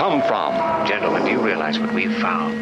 [0.00, 0.54] come from?
[0.86, 2.54] Gentlemen, do you realize what we've found?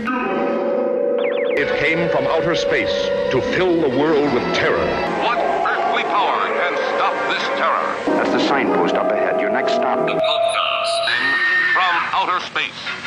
[1.57, 2.91] It came from outer space
[3.31, 4.85] to fill the world with terror.
[5.23, 8.17] What earthly power can stop this terror?
[8.17, 9.41] That's the signpost up ahead.
[9.41, 10.05] Your next stop.
[10.05, 11.37] Broadcasting
[11.75, 12.99] from outer space.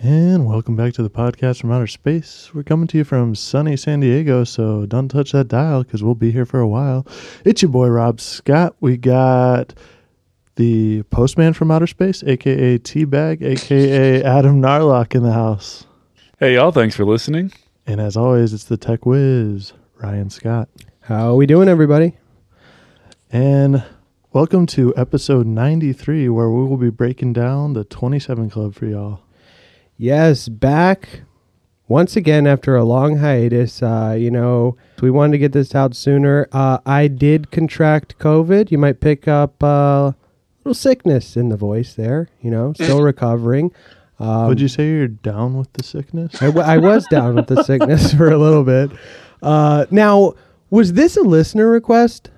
[0.00, 2.54] And welcome back to the podcast from outer space.
[2.54, 6.14] We're coming to you from sunny San Diego, so don't touch that dial because we'll
[6.14, 7.04] be here for a while.
[7.44, 8.76] It's your boy Rob Scott.
[8.78, 9.74] We got
[10.60, 15.86] the postman from outer space, aka Teabag, aka Adam Narlock in the house.
[16.38, 17.50] Hey, y'all, thanks for listening.
[17.86, 20.68] And as always, it's the tech whiz, Ryan Scott.
[21.00, 22.18] How are we doing, everybody?
[23.32, 23.82] And
[24.34, 29.20] welcome to episode 93, where we will be breaking down the 27 Club for y'all.
[29.96, 31.22] Yes, back
[31.88, 33.82] once again after a long hiatus.
[33.82, 36.46] Uh, you know, we wanted to get this out sooner.
[36.52, 38.70] Uh, I did contract COVID.
[38.70, 40.14] You might pick up uh, a
[40.60, 42.28] little sickness in the voice there.
[42.40, 43.72] You know, still recovering.
[44.18, 46.42] Um, Would you say you're down with the sickness?
[46.42, 48.90] I, w- I was down with the sickness for a little bit.
[49.42, 50.34] Uh, now,
[50.68, 52.30] was this a listener request?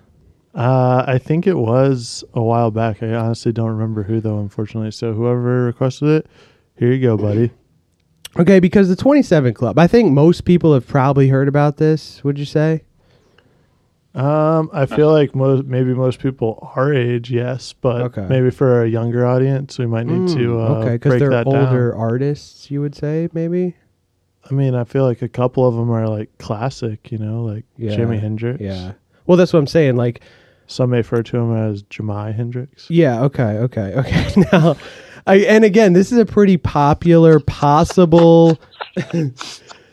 [0.55, 3.03] Uh, I think it was a while back.
[3.03, 4.91] I honestly don't remember who though, unfortunately.
[4.93, 6.27] So whoever requested it,
[6.77, 7.51] here you go, buddy.
[8.39, 12.39] Okay, because the 27 Club, I think most people have probably heard about this, would
[12.39, 12.83] you say?
[14.15, 18.27] Um, I feel like most maybe most people our age, yes, but Okay.
[18.29, 21.47] maybe for a younger audience, we might need to uh, okay, because break they're that
[21.47, 22.01] older down.
[22.01, 23.75] artists, you would say, maybe?
[24.51, 27.65] I mean, I feel like a couple of them are like classic, you know, like
[27.79, 28.61] Yeah, Jimi Hendrix.
[28.61, 28.93] Yeah.
[29.27, 29.97] Well, that's what I'm saying.
[29.97, 30.21] Like,
[30.67, 32.91] Some may refer to him as Jemi Hendrix.
[32.91, 34.43] yeah, okay, okay, okay.
[34.53, 34.77] now,
[35.27, 38.59] I, and again, this is a pretty popular, possible.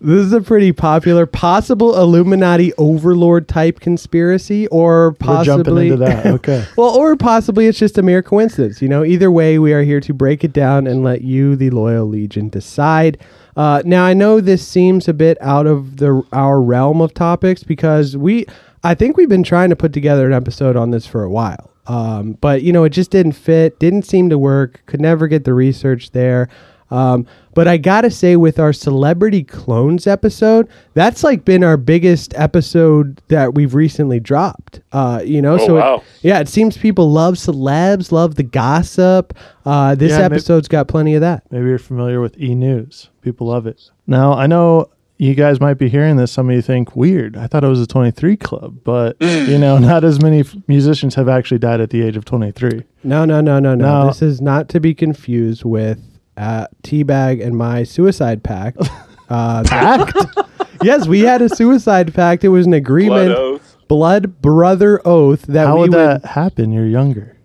[0.02, 5.98] this is a pretty popular, possible Illuminati overlord type conspiracy, or We're jumping possibly into
[5.98, 6.26] that.
[6.40, 6.66] Okay.
[6.78, 8.82] well, or possibly it's just a mere coincidence.
[8.82, 11.70] You know, either way, we are here to break it down and let you, the
[11.70, 13.18] loyal legion, decide.
[13.58, 17.64] Uh, now, I know this seems a bit out of the our realm of topics
[17.64, 18.46] because we,
[18.84, 21.70] I think we've been trying to put together an episode on this for a while.
[21.88, 25.44] Um, but you know, it just didn't fit, didn't seem to work, could never get
[25.44, 26.48] the research there.
[26.92, 32.34] Um, but I gotta say, with our celebrity clones episode, that's like been our biggest
[32.38, 34.82] episode that we've recently dropped.
[34.92, 39.34] Uh, you know, Oh, so it- yeah, it seems people love celebs, love the gossip.
[39.66, 41.44] Uh, this Yeah, may- episode's got plenty of that.
[41.52, 43.10] Maybe you're familiar with E News.
[43.22, 43.90] People love it.
[44.08, 46.32] Now, I know you guys might be hearing this.
[46.32, 47.36] Some of you think weird.
[47.36, 51.14] I thought it was a 23 club, but you know, not as many f- musicians
[51.16, 52.84] have actually died at the age of 23.
[53.04, 54.02] No, no, no, no, no.
[54.04, 54.08] No.
[54.08, 56.00] This is not to be confused with
[56.40, 58.78] uh, Teabag and my suicide pact.
[59.32, 60.18] Uh, Pact?
[60.84, 62.44] yes, we had a suicide pact.
[62.44, 63.78] It was an agreement, Blood oath.
[63.88, 66.00] blood brother oath that How we would would.
[66.00, 66.72] that happen?
[66.72, 67.38] You're younger.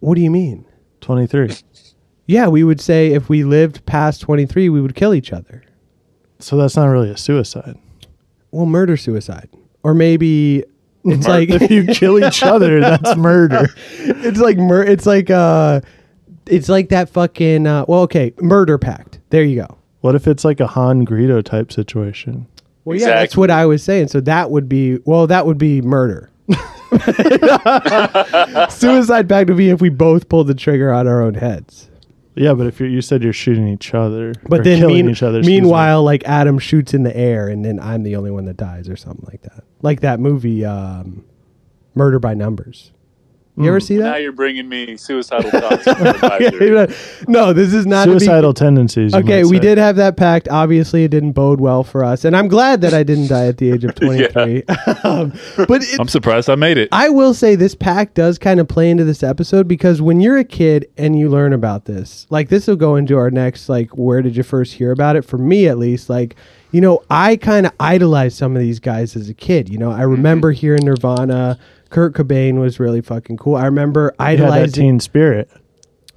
[0.00, 0.64] What do you mean?
[1.02, 1.50] 23.
[2.24, 5.62] Yeah, we would say if we lived past twenty three, we would kill each other.
[6.38, 7.76] So that's not really a suicide.
[8.50, 9.50] Well, murder suicide,
[9.82, 10.64] or maybe
[11.04, 13.66] it's like if you kill each other, that's murder.
[13.98, 15.82] it's like mur- it's like uh
[16.46, 19.18] it's like that fucking uh well okay murder pact.
[19.30, 19.78] There you go.
[20.00, 22.46] What if it's like a Han Greedo type situation?
[22.84, 24.08] well yeah that's what i was saying.
[24.08, 26.30] So that would be well that would be murder.
[28.70, 31.88] Suicide pact would be if we both pulled the trigger on our own heads.
[32.34, 35.10] Yeah, but if you you said you're shooting each other, but or then killing mean-
[35.10, 35.38] each other.
[35.38, 35.60] excuse me.
[35.60, 38.88] meanwhile like adam shoots in the air and then i'm the only one that dies
[38.88, 39.64] or something like that.
[39.82, 41.24] Like that movie um
[41.94, 42.90] murder by numbers
[43.56, 44.04] you ever see that?
[44.04, 45.84] Now you're bringing me suicidal thoughts.
[45.84, 47.26] from the advisory.
[47.28, 49.14] no this is not to be- suicidal tendencies.
[49.14, 49.60] Okay, we say.
[49.62, 50.48] did have that pact.
[50.48, 53.58] Obviously, it didn't bode well for us, and I'm glad that I didn't die at
[53.58, 54.62] the age of 23.
[55.04, 55.32] um,
[55.68, 56.88] but it, I'm surprised I made it.
[56.92, 60.38] I will say this pact does kind of play into this episode because when you're
[60.38, 63.90] a kid and you learn about this, like this will go into our next, like,
[63.90, 65.22] where did you first hear about it?
[65.26, 66.36] For me, at least, like,
[66.70, 69.68] you know, I kind of idolized some of these guys as a kid.
[69.68, 71.58] You know, I remember hearing Nirvana.
[71.92, 73.54] Kurt Cobain was really fucking cool.
[73.54, 74.82] I remember You had that idolizing.
[74.82, 75.48] teen spirit.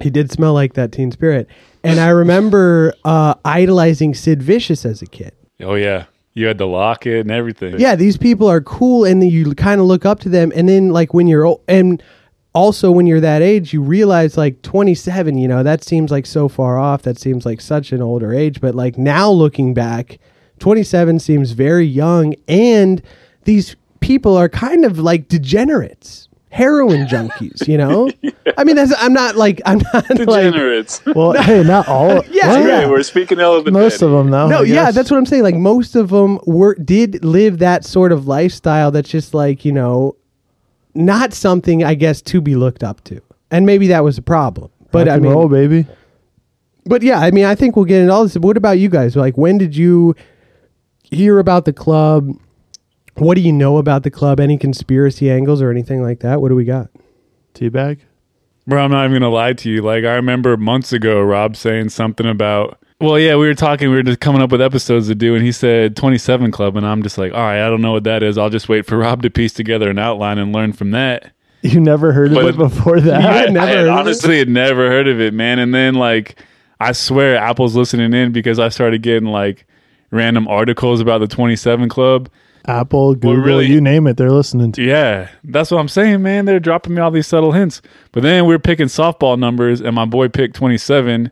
[0.01, 1.47] He did smell like that teen spirit.
[1.83, 5.33] And I remember uh, idolizing Sid Vicious as a kid.
[5.61, 7.79] oh yeah, you had to lock it and everything.
[7.79, 10.51] Yeah, these people are cool, and you kind of look up to them.
[10.55, 12.01] And then, like when you're old, and
[12.53, 15.37] also when you're that age, you realize like 27.
[15.37, 17.03] You know, that seems like so far off.
[17.03, 18.59] That seems like such an older age.
[18.59, 20.17] But like now looking back,
[20.59, 23.01] 27 seems very young, and
[23.43, 23.75] these
[24.05, 26.29] people are kind of like degenerates.
[26.49, 28.09] Heroin junkies, you know.
[28.57, 31.01] I mean, that's, I'm not like I'm not like Degenerates.
[31.15, 32.23] Well, hey, not all.
[32.29, 32.79] Yeah, well, yeah.
[32.81, 33.73] Right, we're speaking elephant.
[33.73, 34.47] Most of them, though.
[34.47, 34.95] No, I yeah, guess.
[34.95, 35.43] that's what I'm saying.
[35.43, 38.91] Like most of them were did live that sort of lifestyle.
[38.91, 40.15] That's just like you know,
[40.93, 43.21] not something I guess to be looked up to.
[43.51, 44.71] And maybe that was a problem.
[44.91, 45.85] But Rock I and mean, roll, baby.
[46.85, 48.37] but yeah, I mean, I think we'll get into all this.
[48.37, 49.15] What about you guys?
[49.17, 50.15] Like, when did you
[51.03, 52.31] hear about the club?
[53.15, 54.39] What do you know about the club?
[54.39, 56.41] Any conspiracy angles or anything like that?
[56.41, 56.89] What do we got?
[57.53, 57.99] Teabag.
[58.67, 59.81] Bro, I'm not even gonna lie to you.
[59.81, 62.79] Like I remember months ago, Rob saying something about.
[62.99, 63.89] Well, yeah, we were talking.
[63.89, 66.85] We were just coming up with episodes to do, and he said 27 Club, and
[66.85, 68.37] I'm just like, all right, I don't know what that is.
[68.37, 71.31] I'll just wait for Rob to piece together an outline and learn from that.
[71.61, 73.21] You never heard of it before that?
[73.21, 73.99] You I, had never I had heard of it?
[73.99, 75.59] honestly had never heard of it, man.
[75.59, 76.39] And then like,
[76.79, 79.65] I swear Apple's listening in because I started getting like
[80.11, 82.29] random articles about the 27 Club.
[82.67, 84.83] Apple, Google, really- you name it, they're listening to.
[84.83, 86.45] Yeah, that's what I'm saying, man.
[86.45, 87.81] They're dropping me all these subtle hints.
[88.11, 91.31] But then we are picking softball numbers, and my boy picked 27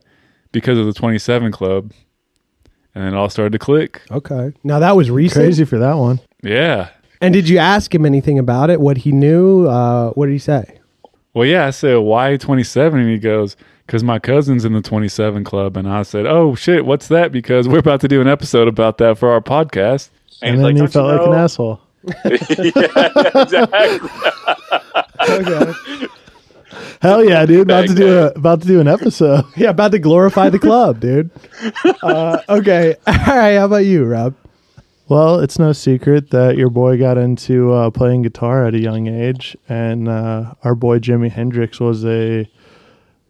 [0.51, 1.91] because of the 27 Club,
[2.94, 4.01] and it all started to click.
[4.12, 4.53] Okay.
[4.63, 5.44] Now that was recent.
[5.44, 6.19] Crazy for that one.
[6.44, 6.89] Yeah.
[7.21, 8.79] And did you ask him anything about it?
[8.81, 9.65] What he knew?
[9.68, 10.79] Uh, what did he say?
[11.33, 13.00] Well, yeah, I said, why 27?
[13.00, 13.56] And he goes,
[13.88, 15.77] because my cousin's in the 27 Club.
[15.77, 17.31] And I said, oh, shit, what's that?
[17.31, 20.09] Because we're about to do an episode about that for our podcast.
[20.41, 21.80] And, he's then like, you "Don't felt like an know?" asshole.
[23.44, 24.09] exactly.
[25.30, 25.74] Okay.
[27.01, 27.62] Hell yeah, dude!
[27.62, 29.45] About to do a about to do an episode.
[29.56, 31.30] yeah, about to glorify the club, dude.
[32.01, 32.95] Uh, okay.
[33.06, 33.56] All right.
[33.56, 34.35] How about you, Rob?
[35.09, 39.07] Well, it's no secret that your boy got into uh, playing guitar at a young
[39.07, 42.50] age, and uh, our boy Jimi Hendrix was a,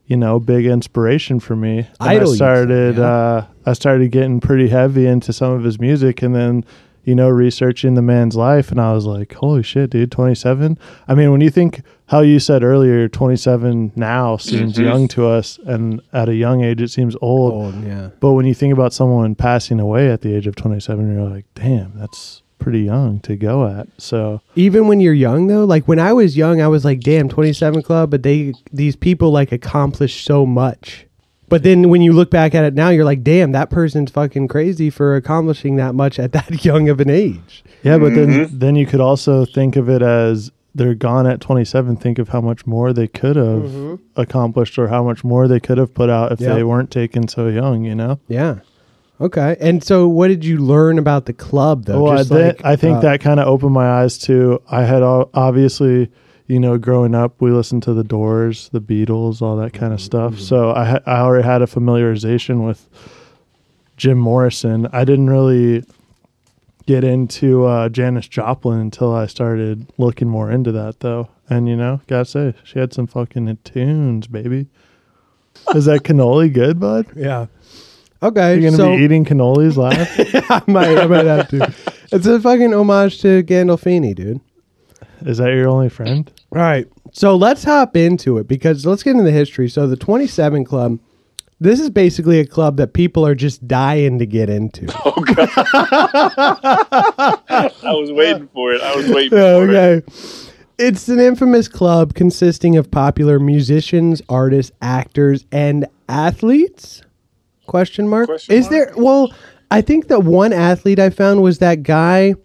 [0.05, 1.79] you know, big inspiration for me.
[1.79, 3.05] And Idol, I you'd say, yeah.
[3.05, 6.63] uh, I started getting pretty heavy into some of his music, and then,
[7.03, 10.77] you know, researching the man's life, and I was like, holy shit, dude, twenty seven.
[11.07, 14.83] I mean, when you think how you said earlier, twenty seven now seems mm-hmm.
[14.83, 17.75] young to us, and at a young age it seems old.
[17.75, 18.09] Oh, yeah.
[18.19, 21.45] But when you think about someone passing away at the age of 27, you're like,
[21.55, 23.87] damn, that's pretty young to go at.
[23.97, 27.27] So, Even when you're young, though, like when I was young, I was like, "Damn,
[27.27, 31.05] 27 Club," but they these people like accomplish so much.
[31.49, 34.47] But then when you look back at it now, you're like, "Damn, that person's fucking
[34.47, 38.75] crazy for accomplishing that much at that young of an age." yeah, but then then
[38.75, 41.97] you could also think of it as they're gone at 27.
[41.97, 45.77] Think of how much more they could have accomplished or how much more they could
[45.77, 46.55] have put out if Yeah.
[46.55, 48.19] they weren't taken so young, you know?
[48.27, 48.55] Yeah.
[49.21, 49.55] Okay.
[49.59, 52.01] And so, what did you learn about the club, though?
[52.03, 54.61] Well, I, Just like, I think uh, that kind of opened my eyes to.
[54.67, 56.09] I had obviously,
[56.47, 60.01] you know, growing up, we listened to the Doors, the Beatles, all that kind of
[60.01, 60.39] stuff.
[60.39, 62.87] So I ha- I already had a familiarization with
[63.97, 64.87] Jim Morrison.
[64.91, 65.85] I didn't really
[66.85, 71.29] get into uh, Janis Joplin until I started looking more into that, though.
[71.49, 74.67] And you know, gotta say, she had some fucking tunes, baby.
[75.75, 77.07] Is that cannoli good, bud?
[77.15, 77.47] Yeah.
[78.21, 78.53] Okay.
[78.55, 80.07] You're gonna so be eating cannolis live?
[80.49, 81.73] I might, I might have to.
[82.11, 84.41] It's a fucking homage to Gandolfini, dude.
[85.25, 86.31] Is that your only friend?
[86.51, 86.87] All right.
[87.11, 89.69] So let's hop into it because let's get into the history.
[89.69, 90.99] So the 27 Club,
[91.59, 94.87] this is basically a club that people are just dying to get into.
[95.05, 95.49] Oh god.
[97.83, 98.81] I was waiting for it.
[98.81, 99.75] I was waiting for it.
[99.75, 100.01] okay.
[100.79, 107.03] It's an infamous club consisting of popular musicians, artists, actors, and athletes?
[107.67, 108.25] Question mark.
[108.25, 109.31] Question is there well,
[109.71, 112.35] I think the one athlete I found was that guy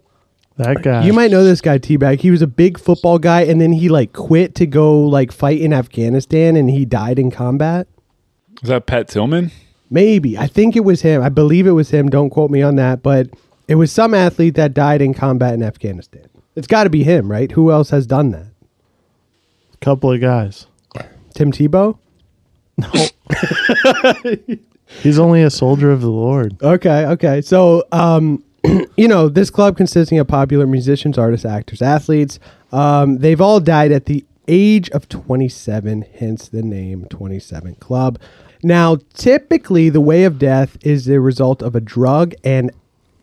[0.58, 1.04] That guy.
[1.04, 2.20] You might know this guy T-Bag.
[2.20, 5.60] He was a big football guy and then he like quit to go like fight
[5.60, 7.86] in Afghanistan and he died in combat.
[8.62, 9.52] Is that Pat Tillman?
[9.88, 10.36] Maybe.
[10.36, 11.22] I think it was him.
[11.22, 12.08] I believe it was him.
[12.08, 13.28] Don't quote me on that, but
[13.68, 16.28] it was some athlete that died in combat in Afghanistan.
[16.56, 17.52] It's got to be him, right?
[17.52, 18.48] Who else has done that?
[19.72, 20.66] A couple of guys.
[21.34, 21.98] Tim Tebow?
[22.76, 22.90] No.
[25.02, 26.60] He's only a soldier of the Lord.
[26.62, 27.42] Okay, okay.
[27.42, 28.42] So, um,
[28.96, 32.38] you know, this club consisting of popular musicians, artists, actors, athletes,
[32.72, 38.18] um, they've all died at the age of 27, hence the name 27 Club.
[38.62, 42.70] Now, typically, the way of death is the result of a drug and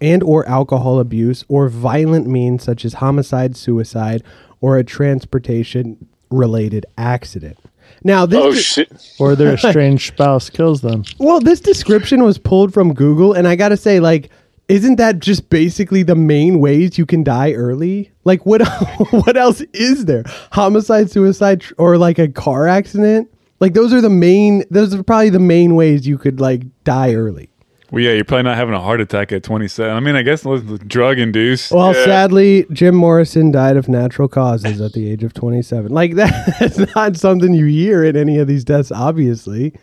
[0.02, 4.22] and or alcohol abuse or violent means such as homicide, suicide,
[4.62, 7.58] or a transportation related accident.
[8.04, 9.16] Now, this Oh de- shit!
[9.20, 11.04] Or their estranged spouse kills them.
[11.18, 14.30] well, this description was pulled from Google, and I gotta say, like,
[14.68, 18.12] isn't that just basically the main ways you can die early?
[18.24, 18.62] Like, what
[19.12, 20.24] what else is there?
[20.52, 23.32] Homicide, suicide, or like a car accident?
[23.60, 24.64] Like, those are the main.
[24.70, 27.50] Those are probably the main ways you could like die early.
[27.92, 29.96] Well, yeah, you're probably not having a heart attack at 27.
[29.96, 30.46] I mean, I guess
[30.88, 31.72] drug induced.
[31.72, 35.92] Well, sadly, Jim Morrison died of natural causes at the age of 27.
[35.92, 39.74] Like, that's not something you hear in any of these deaths, obviously.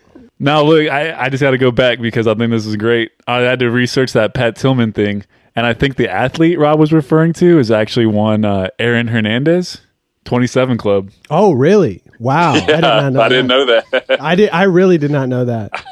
[0.43, 3.13] Now, look, I, I just got to go back because I think this is great.
[3.29, 6.93] I had to research that Pat Tillman thing, and I think the athlete Rob was
[6.93, 9.81] referring to is actually one uh, Aaron Hernandez.
[10.25, 11.11] 27 Club.
[11.31, 12.03] Oh, really?
[12.19, 12.53] Wow.
[12.55, 13.93] I did not know I didn't that.
[13.93, 14.21] know that.
[14.21, 14.51] I did.
[14.51, 15.85] I really did not know that.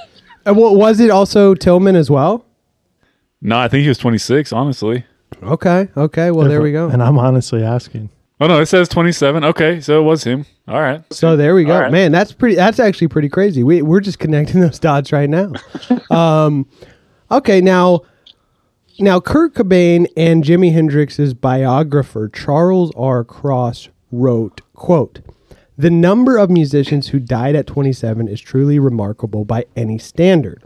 [0.47, 1.11] And what was it?
[1.11, 2.45] Also Tillman as well.
[3.42, 5.04] No, I think he was 26, honestly.
[5.42, 5.88] Okay.
[5.97, 6.30] Okay.
[6.30, 6.88] Well, there we go.
[6.88, 8.11] And I'm honestly asking.
[8.42, 9.44] Oh, no, it says 27.
[9.44, 10.47] Okay, so it was him.
[10.66, 11.02] All right.
[11.12, 11.92] So there we go, All right.
[11.92, 12.11] man.
[12.11, 12.54] That's pretty.
[12.54, 13.62] That's actually pretty crazy.
[13.62, 15.52] We we're just connecting those dots right now.
[16.11, 16.66] um,
[17.30, 18.00] okay, now,
[18.99, 23.25] now Kurt Cobain and Jimi Hendrix's biographer Charles R.
[23.25, 25.20] Cross wrote, "quote
[25.76, 30.62] The number of musicians who died at 27 is truly remarkable by any standard."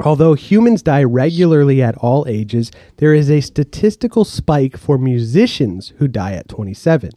[0.00, 6.08] Although humans die regularly at all ages, there is a statistical spike for musicians who
[6.08, 7.10] die at 27.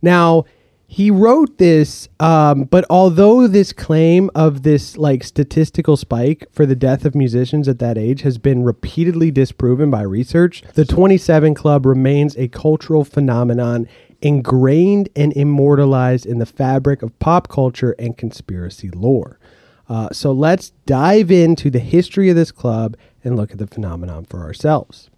[0.00, 0.44] Now,
[0.88, 6.76] he wrote this, um, but although this claim of this like statistical spike for the
[6.76, 11.84] death of musicians at that age has been repeatedly disproven by research, the 27 Club
[11.84, 13.88] remains a cultural phenomenon
[14.22, 19.38] ingrained and immortalized in the fabric of pop culture and conspiracy lore.
[19.88, 24.24] Uh, so let's dive into the history of this club and look at the phenomenon
[24.24, 25.10] for ourselves.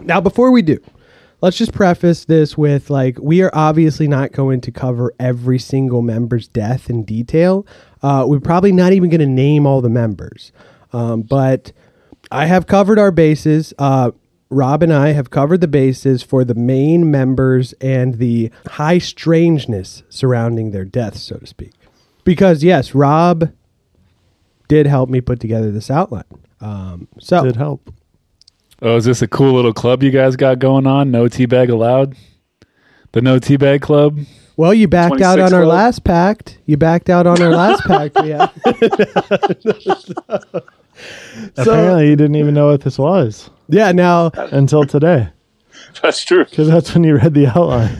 [0.00, 0.78] Now, before we do,
[1.40, 6.02] let's just preface this with like, we are obviously not going to cover every single
[6.02, 7.66] member's death in detail.
[8.02, 10.52] Uh, we're probably not even going to name all the members.
[10.92, 11.72] Um, but
[12.30, 13.74] I have covered our bases.
[13.78, 14.12] Uh,
[14.48, 20.04] Rob and I have covered the bases for the main members and the high strangeness
[20.08, 21.72] surrounding their deaths, so to speak.
[22.26, 23.50] Because, yes, Rob
[24.68, 26.24] did help me put together this outline.
[26.60, 27.90] Um, so, Did help.
[28.82, 31.10] Oh, is this a cool little club you guys got going on?
[31.10, 32.14] No teabag allowed?
[33.12, 34.18] The No Teabag Club?
[34.58, 35.74] Well, you backed out 26 on our club?
[35.74, 36.58] last pact.
[36.66, 38.16] You backed out on our last pact.
[38.24, 38.48] Yeah.
[40.34, 40.62] so
[41.56, 43.92] Apparently, you didn't even know what this was Yeah.
[43.92, 45.28] Now, until today,
[46.02, 46.44] That's true.
[46.44, 47.96] because that's when you read the outline.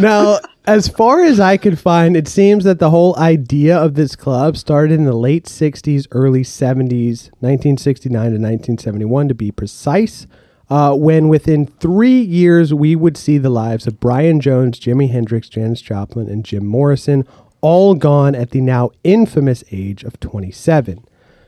[0.00, 4.14] now, as far as I could find, it seems that the whole idea of this
[4.14, 10.26] club started in the late 60s, early 70s, 1969 to 1971 to be precise.
[10.70, 15.48] Uh, when within three years we would see the lives of Brian Jones, Jimi Hendrix,
[15.48, 17.26] Janis Joplin, and Jim Morrison
[17.60, 21.04] all gone at the now infamous age of 27.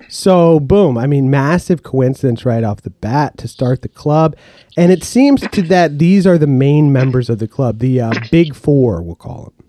[0.09, 0.99] So, boom.
[0.99, 4.37] I mean, massive coincidence right off the bat to start the club.
[4.77, 8.13] And it seems to that these are the main members of the club, the uh,
[8.31, 9.69] big four, we'll call them.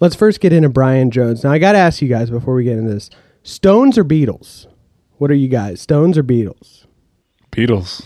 [0.00, 1.42] Let's first get into Brian Jones.
[1.42, 3.10] Now, I got to ask you guys before we get into this
[3.42, 4.66] Stones or Beatles?
[5.16, 6.84] What are you guys, Stones or Beatles?
[7.50, 8.04] Beatles.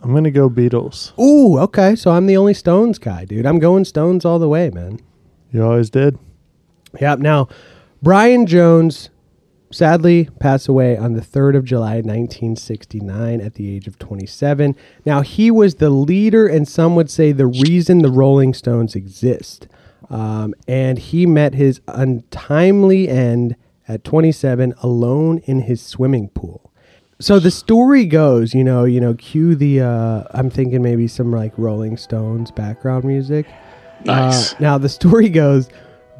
[0.00, 1.18] I'm gonna go Beatles.
[1.18, 1.96] Ooh, okay.
[1.96, 3.46] So I'm the only Stones guy, dude.
[3.46, 5.00] I'm going Stones all the way, man.
[5.50, 6.18] You always did.
[7.00, 7.20] Yep.
[7.20, 7.48] Now,
[8.02, 9.10] Brian Jones
[9.72, 14.76] sadly passed away on the 3rd of July, 1969, at the age of 27.
[15.04, 19.66] Now, he was the leader, and some would say the reason the Rolling Stones exist.
[20.10, 23.56] Um, and he met his untimely end
[23.88, 26.70] at 27 alone in his swimming pool.
[27.18, 29.80] So the story goes, you know, you know, cue the.
[29.80, 33.46] Uh, I'm thinking maybe some like Rolling Stones background music.
[34.04, 34.54] Nice.
[34.54, 35.68] Uh, now the story goes,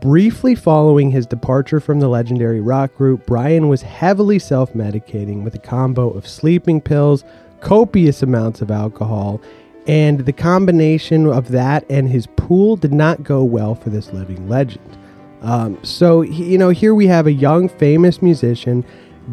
[0.02, 5.60] briefly following his departure from the legendary rock group, Brian was heavily self-medicating with a
[5.60, 7.24] combo of sleeping pills,
[7.60, 9.40] copious amounts of alcohol,
[9.86, 14.48] and the combination of that and his pool did not go well for this living
[14.48, 14.98] legend.
[15.40, 18.84] Um, so you know, here we have a young, famous musician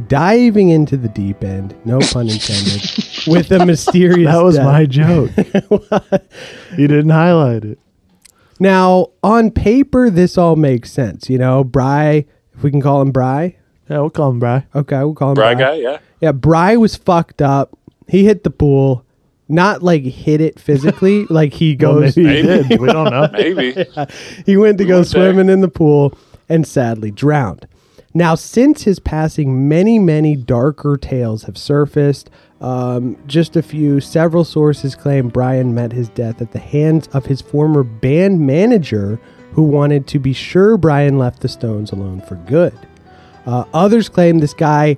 [0.08, 2.82] diving into the deep end, no pun intended,
[3.28, 4.32] with a mysterious.
[4.32, 4.66] That was death.
[4.66, 5.32] my joke.
[6.78, 7.80] you didn't highlight it.
[8.60, 11.30] Now, on paper, this all makes sense.
[11.30, 12.26] You know, Bry,
[12.56, 13.56] if we can call him Bry.
[13.90, 14.66] Yeah, we'll call him Bry.
[14.76, 15.64] Okay, we'll call him Bry Bry.
[15.64, 15.98] guy, yeah.
[16.22, 17.78] Yeah, Bry was fucked up.
[18.08, 19.06] He hit the pool,
[19.48, 22.18] not like hit it physically, like he Well, goes.
[22.18, 22.80] maybe he did.
[22.80, 23.30] We don't know.
[23.34, 23.72] Maybe.
[24.46, 25.32] he went to go went there.
[25.34, 26.18] swimming in the pool
[26.50, 27.68] and sadly drowned.
[28.14, 32.30] Now, since his passing, many, many darker tales have surfaced.
[32.62, 37.26] Um, just a few, several sources claim Brian met his death at the hands of
[37.26, 39.20] his former band manager,
[39.54, 42.78] who wanted to be sure Brian left the Stones alone for good.
[43.46, 44.98] Uh, others claim this guy,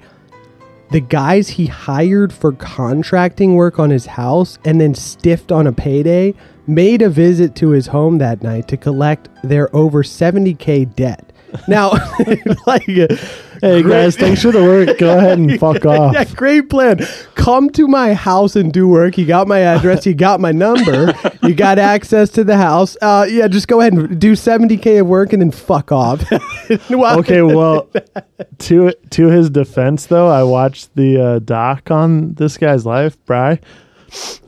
[0.89, 5.72] the guys he hired for contracting work on his house and then stiffed on a
[5.72, 6.34] payday,
[6.68, 11.31] made a visit to his home that night to collect their over 70K debt.
[11.67, 11.91] Now,
[12.67, 14.98] like, Hey guys, thanks for the work.
[14.98, 16.13] Go ahead and fuck off.
[16.15, 17.00] yeah, great plan.
[17.36, 19.20] Come to my house and do work.
[19.20, 20.03] You got my address.
[20.08, 21.13] You got my number.
[21.43, 22.98] You got access to the house.
[23.03, 26.24] Uh, yeah, just go ahead and do 70K of work and then fuck off.
[26.89, 27.88] Okay, well,
[28.60, 33.60] to to his defense though, I watched the uh, doc on this guy's life, Bry,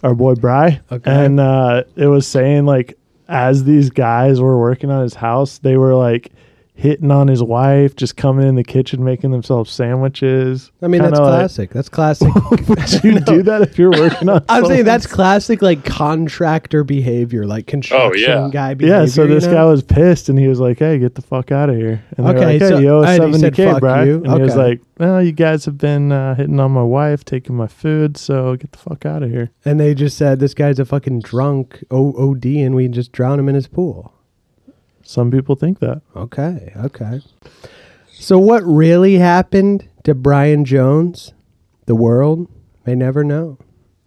[0.03, 1.11] our boy Bry, Okay.
[1.25, 5.75] and uh, it was saying like as these guys were working on his house, they
[5.77, 6.31] were like
[6.75, 10.71] hitting on his wife, just coming in the kitchen, making themselves sandwiches.
[10.81, 11.69] I mean, Kinda that's like- classic.
[11.71, 12.35] That's classic.
[12.67, 14.43] Would you do that if you're working on?
[14.49, 18.49] I'm saying that's classic, like contractor behavior, like construction yeah.
[18.51, 19.01] guy behavior.
[19.01, 19.53] Yeah, so you this know?
[19.53, 22.25] guy was pissed, and he was like, "Hey, get the fuck out of here!" And
[22.25, 24.03] they were Okay, like, "Hey, so- you owe us and he seventy k, "Fuck bro."
[24.03, 24.15] you?
[24.23, 27.55] And he was like, "Well, you guys have been uh, hitting on my wife, taking
[27.55, 30.79] my food, so get the fuck out of here." and they just said this guy's
[30.79, 34.11] a fucking drunk O- OD, and we just drown him in his pool.
[35.03, 36.01] Some people think that.
[36.15, 37.21] Okay, okay.
[38.11, 41.33] So what really happened to Brian Jones?
[41.85, 42.47] The world
[42.85, 43.57] may never know.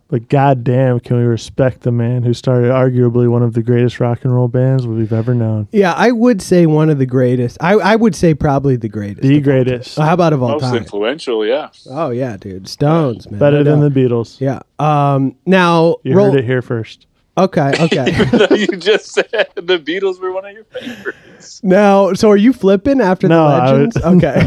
[0.08, 4.24] But goddamn, can we respect the man who started arguably one of the greatest rock
[4.24, 5.66] and roll bands we've ever known?
[5.72, 7.58] Yeah, I would say one of the greatest.
[7.60, 9.22] I, I would say probably the greatest.
[9.22, 10.06] The greatest, time.
[10.06, 10.76] How about of all Most time?
[10.76, 11.70] influential, yeah.
[11.90, 13.40] oh yeah, dude, Stones, man.
[13.40, 14.40] better than the Beatles.
[14.40, 14.60] Yeah.
[14.78, 15.34] Um.
[15.44, 17.06] Now, You roll- heard it here first.
[17.38, 17.72] Okay.
[17.80, 18.56] Okay.
[18.56, 21.62] you just said the Beatles were one of your favorites.
[21.62, 23.96] now, so are you flipping after No, the I legends?
[23.96, 24.40] was- okay.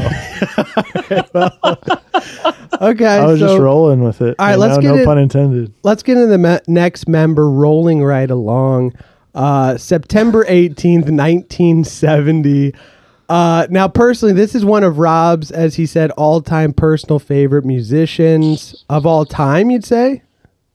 [2.82, 3.06] okay.
[3.18, 4.36] I was so just rolling with it.
[4.40, 5.74] All right, let's know, get no it- pun intended.
[5.84, 8.94] let's get into the me- next member rolling right along.
[9.36, 12.74] Uh, September 18th, 1970.
[13.30, 17.64] Uh, now, personally, this is one of Rob's, as he said, all time personal favorite
[17.64, 20.24] musicians of all time, you'd say?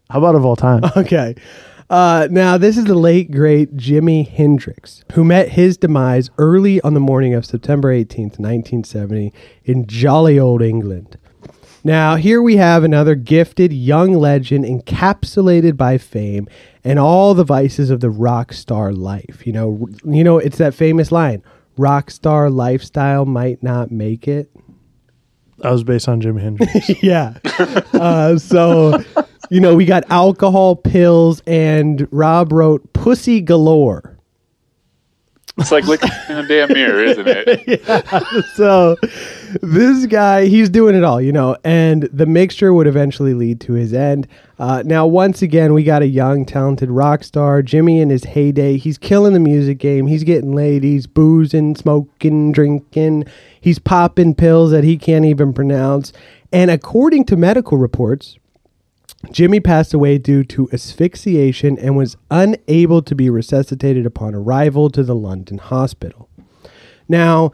[0.09, 0.83] How about of all time?
[0.97, 1.35] Okay.
[1.91, 6.95] Uh, now, this is the late, great Jimi Hendrix, who met his demise early on
[6.95, 9.33] the morning of September 18th, 1970,
[9.65, 11.19] in jolly old England.
[11.87, 16.49] Now, here we have another gifted young legend encapsulated by fame
[16.83, 19.47] and all the vices of the rock star life.
[19.47, 21.43] You know, you know, it's that famous line,
[21.77, 24.51] rock star lifestyle might not make it.
[25.59, 27.03] That was based on Jimi Hendrix.
[27.03, 27.39] yeah.
[27.93, 29.05] Uh, so,
[29.51, 34.15] you know, we got alcohol, pills, and Rob wrote pussy galore.
[35.57, 37.83] It's like looking in a damn mirror, isn't it?
[38.57, 38.97] So,
[39.63, 43.75] this guy, he's doing it all, you know, and the mixture would eventually lead to
[43.75, 44.27] his end.
[44.59, 48.77] Uh, now, once again, we got a young, talented rock star, Jimi in his heyday.
[48.79, 50.09] He's killing the music game.
[50.09, 53.25] He's getting ladies, boozing, smoking, drinking.
[53.61, 56.13] He's popping pills that he can't even pronounce.
[56.53, 58.39] And according to medical reports,
[59.33, 65.03] Jimi passed away due to asphyxiation and was unable to be resuscitated upon arrival to
[65.03, 66.29] the London hospital.
[67.09, 67.53] Now,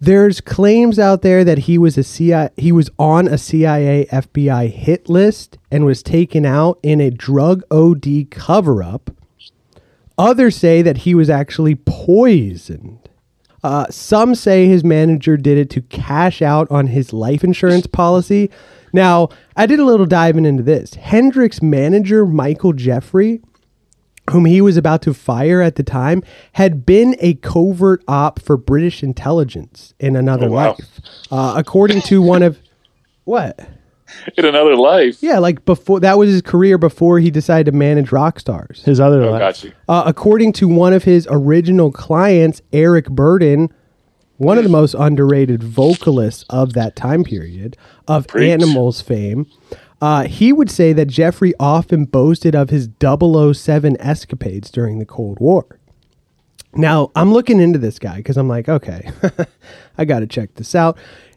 [0.00, 4.70] there's claims out there that he was a CIA, he was on a CIA FBI
[4.70, 9.10] hit list and was taken out in a drug OD cover up.
[10.16, 13.08] Others say that he was actually poisoned.
[13.62, 18.50] Uh, some say his manager did it to cash out on his life insurance policy.
[18.98, 20.94] Now, I did a little diving into this.
[20.94, 23.40] Hendrix's manager, Michael Jeffery,
[24.30, 28.56] whom he was about to fire at the time, had been a covert op for
[28.56, 30.66] British intelligence in another Oh, wow.
[30.70, 31.00] life.
[31.30, 32.58] Uh, according to one of.
[33.24, 33.60] What?
[34.38, 35.18] In another life.
[35.22, 38.82] Yeah, like before that was his career before he decided to manage rock stars.
[38.84, 39.40] His other Oh, life.
[39.40, 39.72] got you.
[39.86, 43.70] Uh, according to one of his original clients, Eric Burdon,
[44.38, 48.50] one of the most underrated vocalists of that time period of Preach.
[48.50, 49.46] Animals fame,
[50.00, 55.40] uh, he would say that Jeffery often boasted of his 007 escapades during the Cold
[55.40, 55.78] War.
[56.74, 59.10] Now, I'm looking into this guy because I'm like, okay,
[59.98, 60.96] I got to check this out.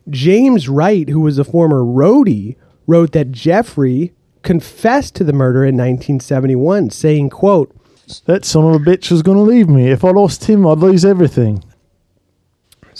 [0.10, 5.76] James Wright, who was a former roadie, wrote that Jeffery confessed to the murder in
[5.76, 7.76] 1971, saying, quote,
[8.26, 9.90] That son of a bitch was going to leave me.
[9.90, 11.64] If I lost him, I'd lose everything.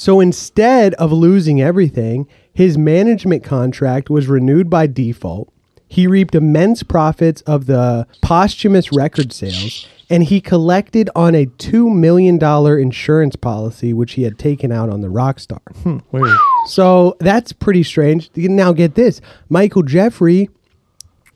[0.02, 5.54] So instead of losing everything, his management contract was renewed by default.
[5.88, 11.96] He reaped immense profits of the posthumous record sales, and he collected on a $2
[11.96, 12.44] million
[12.80, 15.62] insurance policy, which he had taken out on the rock star.
[15.84, 16.00] Hmm.
[16.12, 16.36] Weird.
[16.66, 18.32] So that's pretty strange.
[18.36, 20.50] Now, get this Michael Jeffery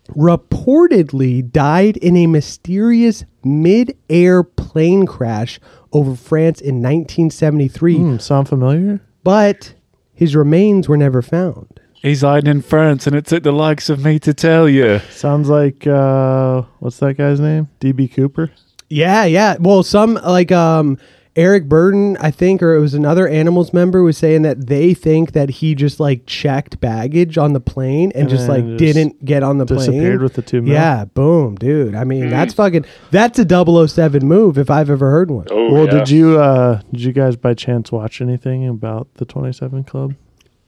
[0.09, 5.59] reportedly died in a mysterious mid air plane crash
[5.95, 8.99] over France in 1973, Hmm, sound familiar?
[9.23, 9.73] but
[10.13, 11.79] his remains were never found.
[12.01, 14.99] He's hiding in France, and it took the likes of me to tell you.
[15.09, 17.67] Sounds like uh what's that guy's name?
[17.79, 18.51] DB Cooper.
[18.89, 19.55] Yeah, yeah.
[19.59, 20.97] Well, some like um
[21.37, 25.33] Eric Burdon, I think, or it was another animals member was saying that they think
[25.33, 29.25] that he just like checked baggage on the plane and, And just like just didn't
[29.25, 29.79] get on the plane.
[29.79, 30.73] disappeared with the two mil?
[30.73, 31.93] Yeah, boom, dude.
[31.93, 35.47] I mean, that's fucking that's a 007 move if I've ever heard one.
[35.51, 35.91] Oh, well, yeah.
[35.91, 40.15] did you uh did you guys by chance watch anything about the 27 Club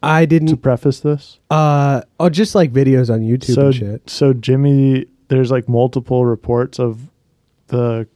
[0.04, 1.40] I didn't to preface this?
[1.50, 4.10] uh oh just like videos on YouTube so and shit.
[4.10, 7.08] so Jimmy there's like multiple reports of
[7.68, 8.08] the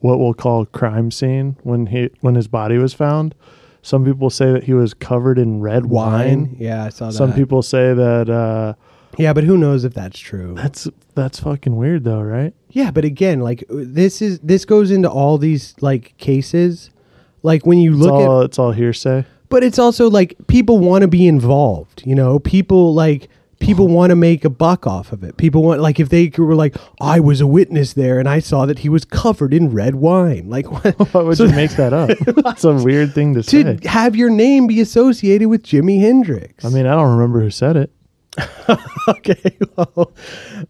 [0.00, 3.34] what we'll call crime scene when he when his body was found.
[3.82, 6.40] Some people say that he was covered in red wine.
[6.42, 6.56] Wine.
[6.58, 7.12] Yeah, I saw that.
[7.14, 8.74] Some people say that uh,
[9.16, 10.54] Yeah, but who knows if that's true?
[10.56, 12.52] that's that's fucking weird though, right?
[12.70, 16.90] Yeah, but again, like this is this goes into all these like cases.
[17.42, 19.24] Like when you It's look all at it's all hearsay.
[19.48, 22.40] but it's also like people want to be involved, you know?
[22.40, 23.28] People like
[23.60, 25.36] people want to make a buck off of it.
[25.36, 28.66] People want like if they were like I was a witness there and I saw
[28.66, 30.48] that he was covered in red wine.
[30.58, 30.94] Like what?
[31.12, 32.10] Why would So- you make that up?
[32.20, 33.62] it's a weird thing to say.
[33.64, 33.88] to say.
[33.88, 36.64] have your name be associated with Jimi Hendrix.
[36.64, 37.90] I mean, I don't remember who said it.
[39.08, 39.56] okay.
[39.76, 40.12] Well, all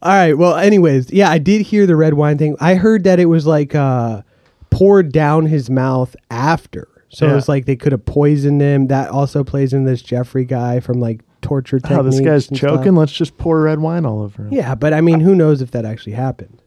[0.03, 0.33] right.
[0.37, 2.57] Well, anyways, yeah, I did hear the red wine thing.
[2.61, 4.23] I heard that it was like uh,
[4.71, 6.89] poured down his mouth after.
[7.11, 7.37] So Yeah.
[7.37, 8.87] it's like they could have poisoned him.
[8.89, 12.71] That also plays in this Jeffery guy from like torture Oh, this guy's and stuff.
[12.79, 12.95] choking.
[12.95, 14.53] Let's just pour red wine all over him.
[14.53, 16.61] Yeah, but I mean, who knows if that actually happened?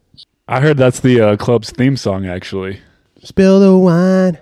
[0.48, 2.80] I heard that's the uh, club's theme song, actually.
[3.24, 4.38] Spill the wine.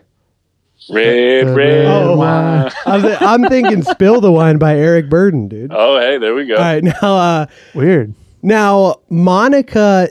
[0.90, 2.72] Red, Uh, red red wine.
[2.88, 3.06] I'm,
[3.44, 5.72] I'm thinking "Spill the Wine" by Eric Burdon, dude.
[5.74, 6.56] Oh, hey, there we go.
[6.56, 8.16] All right, now uh, Weird.
[8.42, 10.10] Now, Monika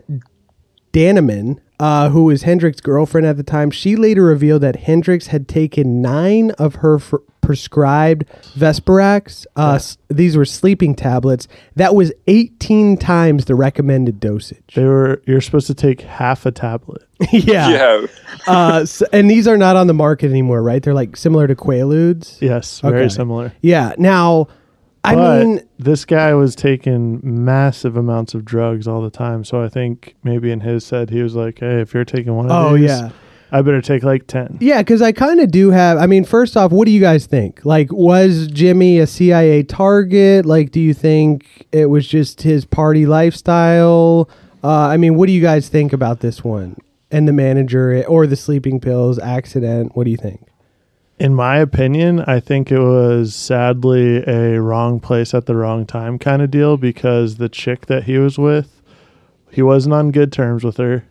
[0.93, 5.47] Dannemann, uh, who was Hendrix' girlfriend at the time, she later revealed that Hendrix had
[5.49, 8.25] taken nine of her f- prescribed
[8.57, 9.47] Vesparax.
[9.57, 11.49] Uh, s- these were sleeping tablets.
[11.77, 14.75] That was 18 times the recommended dosage.
[14.75, 15.23] They were.
[15.27, 17.03] You're supposed to take half a tablet.
[17.33, 17.69] yeah.
[17.71, 18.07] Yeah.
[18.47, 20.83] Uh, s and these are not on the market anymore, right?
[20.83, 22.41] They're like similar to Quaaludes.
[22.41, 23.09] Yes, very Okay.
[23.09, 23.53] similar.
[23.61, 23.95] Yeah.
[23.99, 24.49] Now,
[25.09, 29.44] I but mean, this guy was taking massive amounts of drugs all the time.
[29.44, 32.47] So I think maybe in his head he was like, "Hey, if you're taking one
[32.47, 33.11] of oh, these, yeah.
[33.51, 34.59] I better take like 10.
[34.61, 35.99] Yeah, because I kind of do have.
[35.99, 37.64] I mean, first off, what do you guys think?
[37.64, 40.44] Like, was Jimi a CIA target?
[40.44, 44.29] Like, do you think it was just his party lifestyle?
[44.62, 46.77] Uh, I mean, what do you guys think about this one
[47.11, 49.97] and the manager or the sleeping pills accident?
[49.97, 50.48] What do you think?
[51.19, 56.19] In my opinion, I think it was sadly a wrong place at the wrong time
[56.19, 58.81] kind of deal because the chick that he was with,
[59.51, 61.05] he wasn't on good terms with her.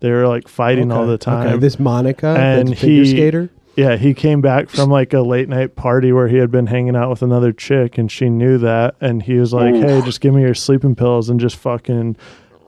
[0.00, 1.46] They were like fighting all the time.
[1.48, 3.50] Okay, this Monica, and the figure he skater.
[3.76, 6.94] Yeah, he came back from like a late night party where he had been hanging
[6.94, 10.34] out with another chick and she knew that and he was like, "Hey, just give
[10.34, 12.16] me your sleeping pills and just fucking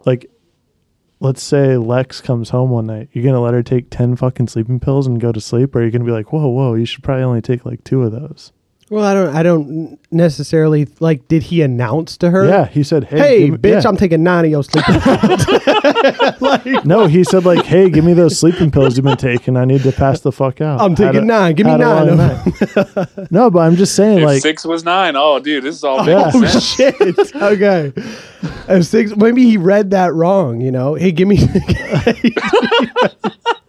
[0.06, 0.30] like
[1.20, 3.08] let's say Lex comes home one night.
[3.12, 5.84] You're to let her take 10 fucking sleeping pills and go to sleep or are
[5.84, 8.52] you to be like, "Whoa, whoa, you should probably only take like 2 of those?"
[8.94, 9.34] Well, I don't.
[9.34, 11.26] I don't necessarily like.
[11.26, 12.46] Did he announce to her?
[12.46, 13.88] Yeah, he said, "Hey, Hey, give me- bitch, yeah.
[13.88, 15.00] I'm taking nine of your sleeping.
[15.00, 15.46] Pills.
[16.84, 19.56] No, he said like, "Hey, give me those sleeping pills you've been taking.
[19.56, 21.54] I need to pass the fuck out." I'm Had taking a- nine.
[21.56, 23.30] Give me had a nine long of night.
[23.32, 26.06] no, but I'm just saying If like six was nine, oh, dude, this is all
[26.06, 26.26] Yeah.
[26.26, 26.64] making Oh sense.
[26.64, 27.34] shit!
[27.36, 27.92] Okay,
[28.68, 29.16] And six.
[29.16, 30.60] Maybe he read that wrong.
[30.60, 31.38] You know, hey, give me.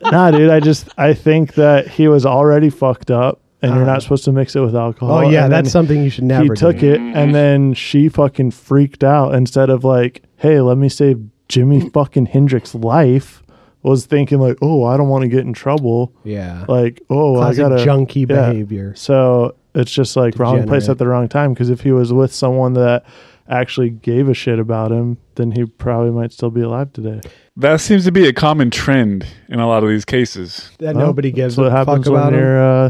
[0.01, 0.49] nah, dude.
[0.51, 4.31] I just I think that he was already fucked up, and you're not supposed to
[4.31, 5.17] mix it with alcohol.
[5.17, 6.43] oh yeah, and that's then something you should never.
[6.43, 6.93] He took do.
[6.93, 9.33] it, and then she fucking freaked out.
[9.33, 13.43] Instead of like, hey, let me save Jimi fucking Hendrix' life,
[13.81, 16.13] was thinking like, oh, I don't want to get in trouble.
[16.23, 16.65] Yeah.
[16.67, 18.25] Like, oh, Classic I gotta junkie yeah.
[18.51, 18.95] behavior.
[18.95, 20.89] So it's just like wrong place Degenerate.
[20.89, 21.53] at the wrong time.
[21.53, 23.05] Because if he was with someone that
[23.47, 27.21] actually gave a shit about him, then he probably might still be alive today.
[27.55, 30.71] That seems to be a common trend in a lot of these cases.
[30.79, 32.39] that Well, nobody gives That's what a happens fuck about when him.
[32.39, 32.89] you're uh,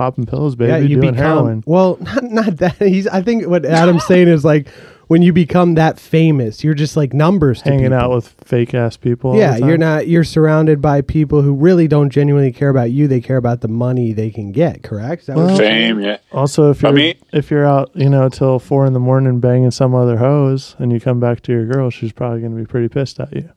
[0.00, 1.64] popping pills, baby, yeah, you doing become heroin.
[1.66, 2.76] well, not, not that.
[2.78, 3.06] He's.
[3.06, 4.68] I think what Adam's saying is like
[5.08, 7.60] when you become that famous, you're just like numbers.
[7.60, 7.98] To hanging people.
[7.98, 9.32] out with fake ass people.
[9.32, 10.08] all Yeah, the you're not.
[10.08, 13.08] You're surrounded by people who really don't genuinely care about you.
[13.08, 14.82] They care about the money they can get.
[14.82, 15.22] Correct?
[15.22, 15.58] Is that what Well.
[15.58, 16.16] Fame, yeah.
[16.32, 19.70] Also, if you're mean- if you're out, you know, till four in the morning banging
[19.70, 22.66] some other hose, and you come back to your girl, she's probably going to be
[22.66, 23.50] pretty pissed at you.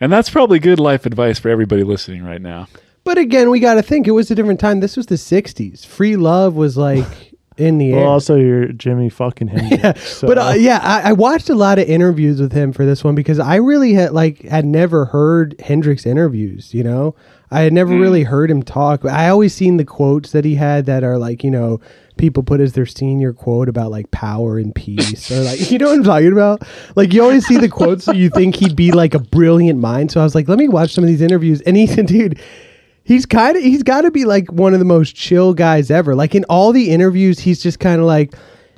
[0.00, 2.66] And that's probably good life advice for everybody listening right now.
[3.10, 4.78] But again, we got to think it was a different time.
[4.78, 5.84] This was the '60s.
[5.84, 7.04] Free love was like
[7.56, 8.06] in the Well, air.
[8.06, 10.08] also you're Jimi fucking Hendrix.
[10.18, 13.02] so- But uh, yeah, I, I watched a lot of interviews with him for this
[13.02, 16.72] one because I really had like had never heard Hendrix interviews.
[16.72, 17.16] You know,
[17.50, 19.04] I had never really heard him talk.
[19.04, 21.80] I always seen the quotes that he had that are like you know
[22.16, 25.88] people put as their senior quote about like power and peace or like you know
[25.88, 26.62] what I'm talking about.
[26.94, 30.12] Like you always see the quotes so you think he'd be like a brilliant mind.
[30.12, 32.38] So I was like, let me watch some of these interviews, and he's dude.
[33.10, 36.14] He's kind of he's got to be like one of the most chill guys ever.
[36.14, 38.32] Like in all the interviews, he's just kind of like,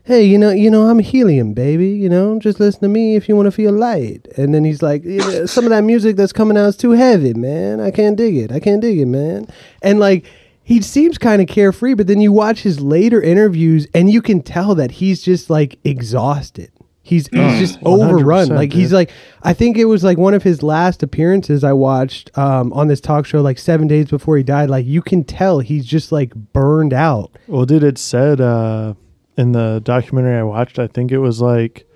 [0.05, 1.91] "Hey, you know, you know, I'm helium, baby.
[1.91, 4.81] You know, just listen to me if you want to feel light." And then he's
[4.81, 7.79] like, "Yeah, "Some of that music that's coming out is too heavy, man.
[7.79, 8.51] I can't dig it.
[8.51, 9.49] I can't dig it, man."
[9.83, 10.25] And like
[10.63, 14.41] he seems kind of carefree, but then you watch his later interviews and you can
[14.41, 16.71] tell that he's just like exhausted.
[17.13, 18.49] He's he's just overrun.
[18.49, 19.11] Like he's like
[19.43, 23.03] I think it was like one of his last appearances I watched um, on this
[23.03, 24.71] talk show like seven days before he died.
[24.71, 27.31] Like you can tell he's just like burned out.
[27.49, 28.95] Well, dude, it said uh,
[29.37, 31.87] in the documentary I watched, I think it was like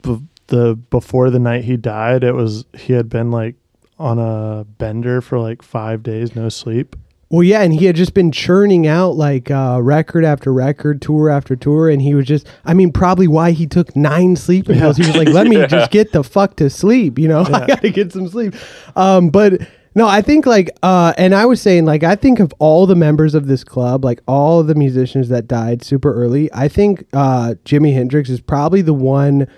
[0.00, 3.56] b- the before the night he died, it was he had been like
[3.98, 6.96] on a bender for like five days, no sleep.
[7.28, 11.28] Well, yeah, and he had just been churning out like uh, record after record, tour
[11.28, 14.96] after tour, and he was just, I mean, probably why he took nine sleeping pills.
[14.96, 17.90] He was like, let me just get the fuck to sleep, you know, I gotta
[17.90, 18.54] get some sleep.
[18.94, 19.60] Um, but
[19.96, 22.94] no, I think like, uh, and I was saying, like, I think of all the
[22.94, 27.54] members of this club, like all the musicians that died super early, I think uh,
[27.64, 29.48] Jimi Hendrix is probably the one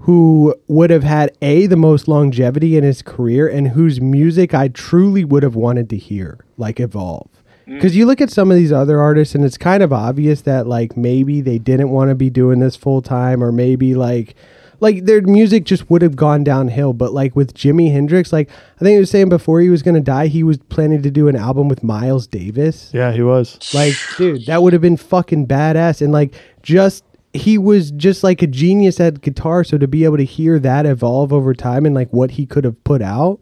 [0.00, 4.68] who would have had a the most longevity in his career and whose music I
[4.68, 7.28] truly would have wanted to hear like evolve.
[7.66, 7.74] Mm.
[7.74, 10.66] Because you look at some of these other artists and it's kind of obvious that
[10.66, 14.34] like maybe they didn't want to be doing this full time or maybe like
[14.80, 16.92] like their music just would have gone downhill.
[16.92, 20.00] But like with Jimi Hendrix, like I think he was saying before he was gonna
[20.00, 22.90] die, he was planning to do an album with Miles Davis.
[22.92, 23.58] Yeah, he was.
[23.72, 26.02] Like, dude, that would have been fucking badass.
[26.02, 27.04] And like, just
[27.36, 29.64] he was just like a genius at guitar.
[29.64, 32.64] So to be able to hear that evolve over time and like what he could
[32.64, 33.38] have put out,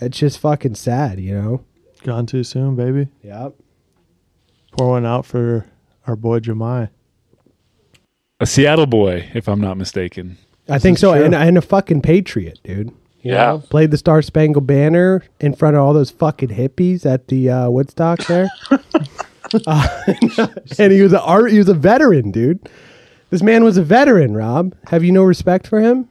[0.00, 1.64] it's just fucking sad, you know?
[2.04, 3.08] Gone too soon, baby.
[3.22, 3.54] Yep.
[4.76, 5.66] Pour one out for
[6.06, 6.88] our boy Jemai.
[8.40, 10.38] A Seattle boy, if I'm not mistaken.
[10.68, 11.12] I think so.
[11.12, 12.88] And, and a fucking patriot, dude.
[13.20, 13.46] You Yeah.
[13.46, 13.58] know?
[13.70, 17.70] Played the Star Spangled Banner in front of all those fucking hippies at the uh,
[17.70, 18.48] Woodstock there.
[19.66, 19.88] uh,
[20.78, 21.50] and he was a art.
[21.50, 22.68] He was a veteran, dude.
[23.30, 24.36] This man was a veteran.
[24.36, 26.08] Rob, have you no respect for him?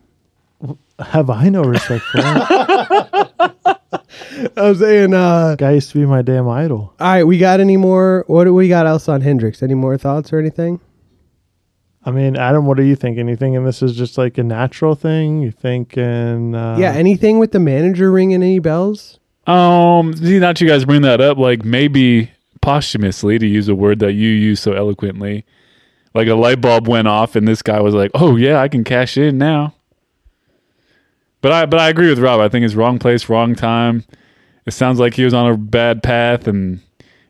[1.00, 2.26] Have I no respect for him?
[4.58, 6.94] I was saying, uh, Guy used to be my damn idol.
[7.00, 8.24] all right, we got any more?
[8.28, 9.64] What do we got else on Hendrix?
[9.64, 10.80] Any more thoughts or anything?
[12.04, 13.20] I mean, Adam, what do you think?
[13.20, 13.56] Anything?
[13.56, 15.42] And this is just like a natural thing?
[15.42, 16.56] You thinking?
[16.56, 19.20] Uh, yeah, anything with the manager ringing any bells?
[19.48, 24.00] Um, see, not you guys bring that up, like maybe posthumously, to use a word
[24.00, 25.46] that you use so eloquently,
[26.14, 28.84] like a light bulb went off, and this guy was like, "Oh yeah, I can
[28.84, 29.74] cash in now."
[31.42, 32.40] But I, but I agree with Rob.
[32.40, 34.06] I think it's wrong place, wrong time.
[34.66, 36.82] It sounds like he was on a bad path, and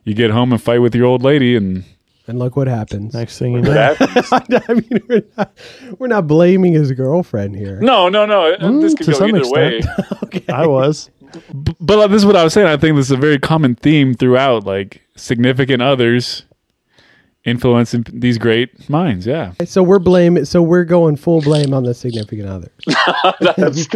[0.04, 1.84] you get home and fight with your old lady, and
[2.26, 3.14] And look what happens.
[3.14, 5.58] Next thing you know, I mean, we're not,
[5.98, 7.80] we're not blaming his girlfriend here.
[7.80, 8.52] no, no, no.
[8.52, 9.78] Uh, mm, this could to go some either way.
[10.22, 10.50] extent.
[10.50, 11.10] I was.
[11.52, 12.68] but like, this is what I was saying.
[12.68, 16.44] I think this is a very common theme throughout, like significant others
[17.44, 19.26] influencing these great minds.
[19.26, 19.54] Yeah.
[19.64, 20.44] So we're blaming.
[20.44, 22.70] So we're going full blame on the significant others.
[23.56, 23.88] That's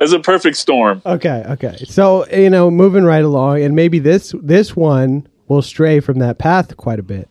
[0.00, 1.00] It's a perfect storm.
[1.06, 1.76] Okay, okay.
[1.86, 6.38] So you know, moving right along, and maybe this this one will stray from that
[6.38, 7.30] path quite a bit,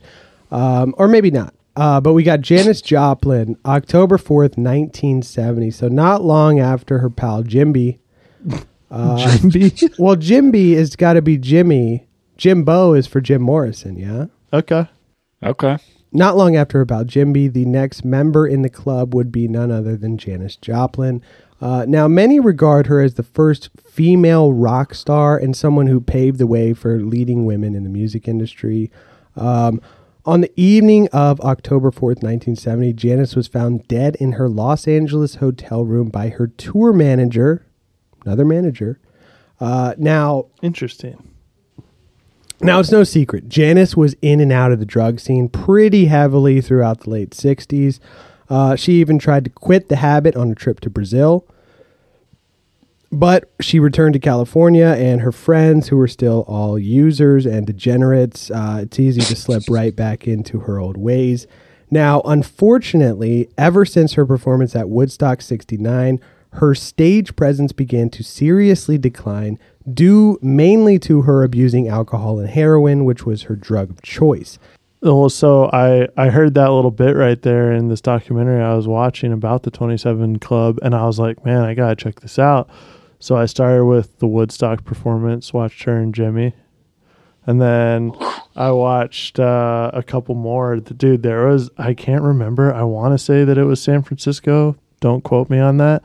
[0.51, 1.53] um, or maybe not.
[1.75, 5.71] Uh, but we got Janis Joplin, October fourth, nineteen seventy.
[5.71, 7.99] So not long after her pal Jimby.
[8.91, 9.95] Jimby.
[9.99, 12.07] Well, Jimby has got to be Jimmy.
[12.37, 13.97] Jimbo is for Jim Morrison.
[13.97, 14.25] Yeah.
[14.51, 14.87] okay.
[15.43, 15.77] Okay.
[16.11, 19.95] Not long after about Jimby, the next member in the club would be none other
[19.95, 21.21] than Janis Joplin.
[21.61, 26.37] Uh, now, many regard her as the first female rock star and someone who paved
[26.37, 28.89] the way for leading women in the music industry.
[29.35, 29.81] Um,
[30.25, 35.35] on the evening of October 4th, 1970, Janis was found dead in her Los Angeles
[35.35, 37.65] hotel room by her tour manager,
[38.25, 38.99] another manager.
[39.59, 41.33] Uh, now, Interesting.
[42.61, 43.49] now, it's no secret.
[43.49, 47.99] Janis was in and out of the drug scene pretty heavily throughout the late 60s.
[48.49, 51.45] Uh, she even tried to quit the habit on a trip to Brazil.
[53.11, 58.51] But she returned to California, and her friends, who were still all users and degenerates,
[58.51, 61.47] uh, it's easy to slip right back into her old ways.
[61.89, 66.19] Now, unfortunately, ever since her performance at Woodstock 69,
[66.53, 69.57] her stage presence began to seriously decline
[69.91, 74.59] due mainly to her abusing alcohol and heroin, which was her drug of choice.
[75.01, 78.87] Well, so I I heard that little bit right there in this documentary I was
[78.87, 82.69] watching about the 27 Club, and I was like, man, I gotta check this out.
[83.19, 86.53] So I started with the Woodstock performance, watched her and Jimi,
[87.45, 88.11] and then
[88.55, 90.77] I watched uh, a couple more.
[90.77, 92.73] Dude, there was I can't remember.
[92.73, 94.75] I want to say that it was San Francisco.
[94.99, 96.03] Don't quote me on that.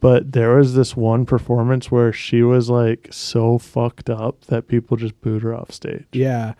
[0.00, 4.98] But there was this one performance where she was like so fucked up that people
[4.98, 6.04] just booed her off stage.
[6.12, 6.52] Yeah.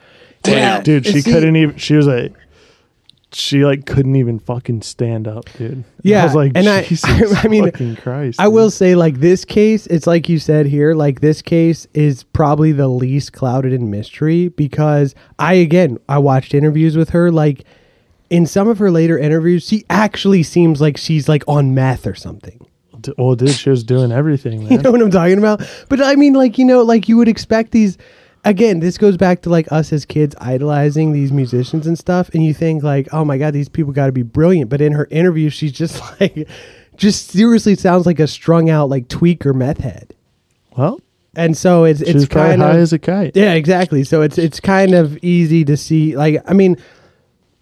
[0.44, 0.82] Damn.
[0.82, 1.76] Dude, she See- couldn't even.
[1.76, 2.32] She was like,
[3.32, 5.82] she like couldn't even fucking stand up, dude.
[6.02, 8.40] Yeah, I was like, and I- Jesus I mean, fucking Christ.
[8.40, 8.54] I dude.
[8.54, 12.70] will say, like this case, it's like you said here, like this case is probably
[12.70, 17.32] the least clouded in mystery because I, again, I watched interviews with her.
[17.32, 17.64] Like
[18.30, 22.14] in some of her later interviews, she actually seems like she's like on meth or
[22.14, 22.64] something.
[23.00, 25.60] D- Well, dude, she was doing everything, You know what I'm talking about?
[25.88, 27.98] But I mean, like, you know, like you would expect these.
[28.44, 32.28] Again, this goes back to like us as kids idolizing these musicians and stuff.
[32.34, 34.68] And you think, like, oh my God, these people got to be brilliant.
[34.70, 36.46] But in her interview, she's just like,
[36.96, 40.14] just seriously sounds like a strung out, like, tweaker meth head.
[40.76, 41.00] well,
[41.34, 42.80] And so it's, it's kind of high of.
[42.82, 43.34] as a kite.
[43.34, 44.04] Yeah, exactly.
[44.04, 46.16] So it's it's kind of easy to see.
[46.16, 46.76] Like, I mean,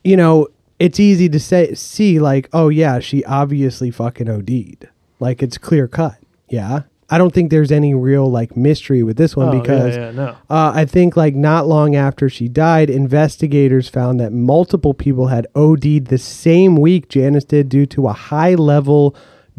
[0.05, 0.49] you know,
[0.81, 4.89] it's easy to say see like, oh yeah, she obviously fucking OD'd.
[5.21, 6.17] Like it's clear cut.
[6.49, 9.97] Yeah, I don't think there's any real like mystery with this one Oh, yeah, because
[9.97, 10.29] yeah, no.
[10.49, 15.47] uh, I think like not long after she died, investigators found that multiple people had
[15.55, 19.15] OD'd the same week Janis did due to a high level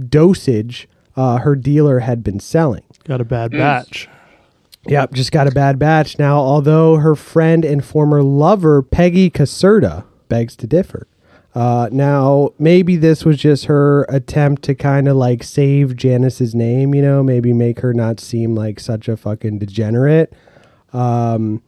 [0.10, 2.84] dosage uh, her dealer had been selling.
[3.04, 4.10] Got a bad batch.
[4.88, 6.20] Yep, just got a bad batch.
[6.20, 11.08] Now, although her friend and former lover, Peggy Caserta, begs to differ.
[11.56, 16.96] Uh, now, maybe this was just her attempt to kind of like save Janis's name,
[16.96, 20.34] you know, maybe make her not seem like such a fucking degenerate.
[20.94, 21.62] Um,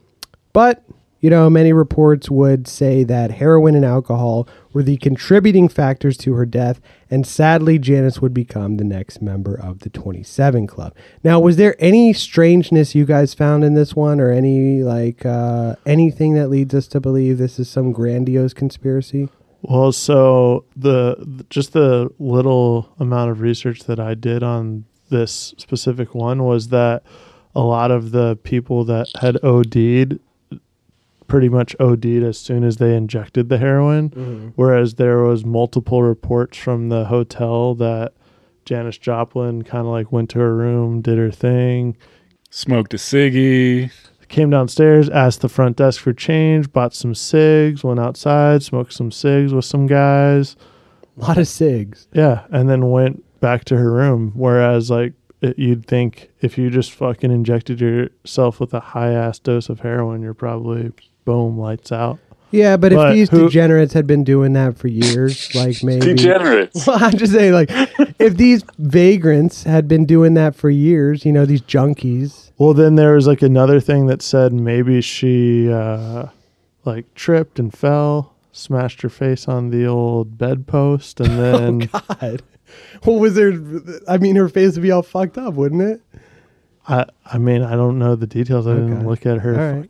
[0.54, 0.84] but,
[1.20, 6.34] you know, many reports would say that heroin and alcohol were the contributing factors to
[6.34, 10.96] her death, and sadly, Janis would become the next member of the 27 Club.
[11.24, 15.76] Now, was there any strangeness you guys found in this one, or any, like, uh,
[15.86, 19.30] anything that leads us to believe this is some grandiose conspiracy?
[19.68, 26.14] Well, so the just the little amount of research that I did on this specific
[26.14, 27.04] one was that
[27.56, 30.20] a lot of the people that had OD'd
[31.28, 34.48] pretty much OD'd as soon as they injected the heroin, mm-hmm.
[34.56, 38.14] whereas there was multiple reports from the hotel that
[38.66, 41.98] Janis Joplin kind of like went to her room, did her thing,
[42.56, 43.92] Smoked a ciggy.
[44.28, 49.12] Came downstairs, asked the front desk for change, bought some cigs, went outside, smoked some
[49.12, 50.56] cigs with some guys.
[51.18, 52.08] A lot of cigs.
[52.14, 54.34] Yeah, and then went back to her room.
[54.36, 59.40] Whereas, like, it, you'd think if you just fucking injected yourself with a high ass
[59.40, 60.92] dose of heroin, you're probably
[61.24, 62.20] boom, lights out.
[62.52, 66.06] Yeah, but if these who- degenerates had been doing that for years, like maybe.
[66.06, 66.88] Degenerates.
[66.88, 67.70] Well, I'm just saying, like,
[68.20, 72.52] if these vagrants had been doing that for years, you know, these junkies.
[72.58, 76.28] Well, then there was like another thing that said maybe she uh,
[76.86, 82.42] like tripped and fell, smashed her face on the old bedpost, and then God.
[83.04, 83.52] What was there?
[84.08, 86.02] I mean, her face would be all fucked up, wouldn't it?
[86.88, 88.66] I I mean I don't know the details.
[88.68, 88.82] I Okay.
[88.88, 89.90] didn't look at her All right.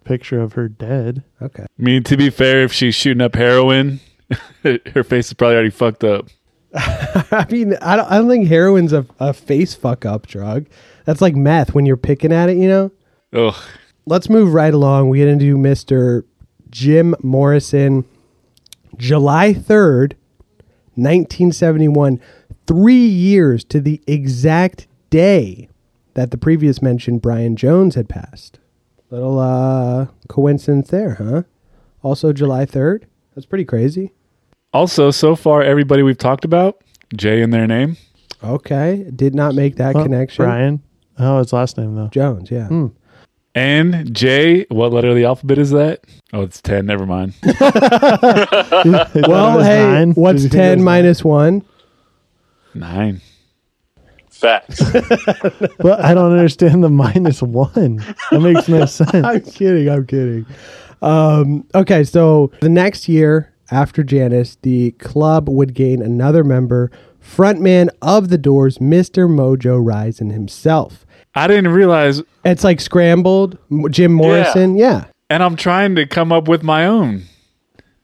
[0.00, 1.24] Fucking picture of her dead.
[1.40, 1.62] Okay.
[1.64, 4.00] I mean, to be fair, if she's shooting up heroin,
[4.62, 6.28] her face is probably already fucked up.
[6.74, 10.66] I mean, I don't, I don't think heroin's a, a face fuck up drug.
[11.04, 12.90] That's like meth when you're picking at it, you know?
[13.32, 13.62] Ugh.
[14.06, 15.08] Let's move right along.
[15.08, 16.24] We get into Mr.
[16.70, 18.04] Jim Morrison.
[18.96, 20.14] July 3rd,
[20.94, 22.20] 1971,
[22.66, 25.68] three years to the exact day
[26.14, 28.59] that the previous mentioned Brian Jones had passed.
[29.10, 31.42] Little uh, coincidence there, huh?
[32.02, 33.04] Also, July 3rd.
[33.34, 34.12] That's pretty crazy.
[34.72, 36.80] Also, so far, everybody we've talked about,
[37.16, 37.96] J in their name.
[38.42, 39.10] Okay.
[39.14, 40.44] Did not make that Oh, connection.
[40.44, 40.82] Brian.
[41.18, 42.06] Oh, his last name though.
[42.08, 42.68] Jones, yeah.
[43.54, 46.04] And J, what letter of the alphabet is that?
[46.32, 46.86] Oh, it's 10.
[46.86, 47.34] Never mind.
[49.26, 50.12] Well, hey, nine.
[50.12, 51.62] what's Did you think it 10 minus 1?
[52.74, 53.20] Nine.
[54.40, 54.82] Facts.
[55.78, 57.96] But I don't understand the minus one.
[58.30, 59.14] That makes no sense.
[59.14, 59.88] I'm kidding.
[59.88, 60.46] I'm kidding.
[61.02, 66.90] Um, okay, so the next year after Janis, the club would gain another member,
[67.22, 69.28] frontman of the Doors, Mr.
[69.28, 71.06] Mojo Risen himself.
[71.34, 73.56] I didn't realize, It's like scrambled.
[73.90, 75.04] Jim Morrison, yeah.
[75.30, 77.22] and I'm trying to come up with my own.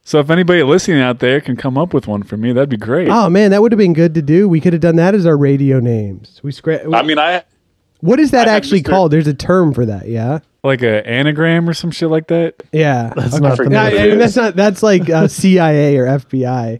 [0.09, 2.77] So if anybody listening out there can come up with one for me, that'd be
[2.77, 3.09] great.
[3.09, 4.49] Oh man, that would have been good to do.
[4.49, 6.40] We could have done that as our radio names.
[6.45, 7.42] We scra- I mean, I
[8.03, 8.90] What is that I actually Mr.
[8.90, 9.11] called?
[9.11, 10.38] There's a term for that, yeah.
[10.62, 12.63] Like a anagram or some shit like that.
[12.71, 14.00] Yeah, That's not the forget No, what name.
[14.00, 14.54] it I mean, that's not.
[14.54, 16.79] That's like uh, CIA or FBI,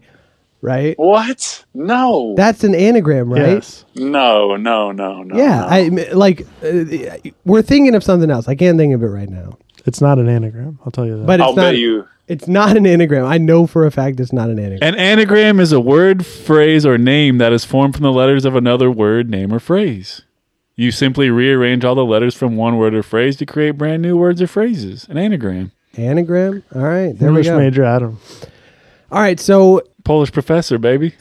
[0.61, 0.95] right?
[0.97, 1.65] what?
[1.73, 2.33] No.
[2.37, 3.55] That's an anagram, right?
[3.55, 3.83] Yes.
[3.95, 5.35] no, no, no, no.
[5.37, 5.67] Yeah, no.
[5.67, 6.47] I like.
[6.63, 8.47] Uh, we're thinking of something else.
[8.47, 9.57] I can't think of it right now.
[9.87, 10.79] It's not an anagram.
[10.85, 11.25] I'll tell you that.
[11.25, 11.61] But it's I'll not.
[11.61, 12.07] bet you.
[12.27, 13.25] It's not an anagram.
[13.25, 14.93] I know for a fact it's not an anagram.
[14.93, 18.53] An anagram is a word, phrase, or name that is formed from the letters of
[18.55, 20.23] another word, name, or phrase.
[20.75, 24.17] You simply rearrange all the letters from one word or phrase to create brand new
[24.17, 25.07] words or phrases.
[25.09, 25.71] An anagram.
[25.95, 26.63] Anagram.
[26.75, 27.57] All right, there English we go.
[27.57, 28.19] major Adam.
[29.11, 31.15] All right, so Polish professor, baby.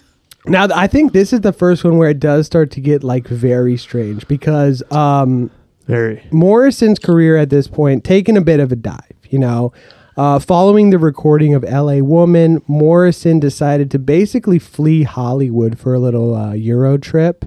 [0.44, 3.26] now I think this is the first one where it does start to get like
[3.28, 5.50] very strange because um,
[5.86, 6.22] Very.
[6.30, 9.00] Morrison's career at this point taken a bit of a dive.
[9.30, 9.72] You know,
[10.16, 12.00] Uh, following the recording of L.A.
[12.00, 17.44] Woman, Morrison decided to basically flee Hollywood for a little uh, Euro trip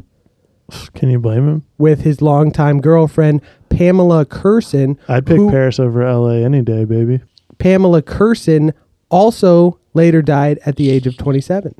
[0.94, 1.64] Can you blame him?
[1.80, 5.00] with his longtime girlfriend Pamela Courson.
[5.08, 7.22] I'd pick who- Paris over LA any day, baby.
[7.58, 8.72] Pamela Courson
[9.10, 11.74] also later died at the age of 27.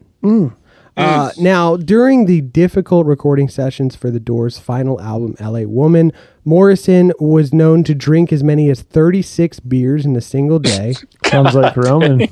[1.00, 6.12] Uh, now, during the difficult recording sessions for the Doors' final album, LA Woman,
[6.44, 10.96] Morrison was known to drink as many as 36 beers in a single day.
[11.26, 12.28] Sounds like Roman.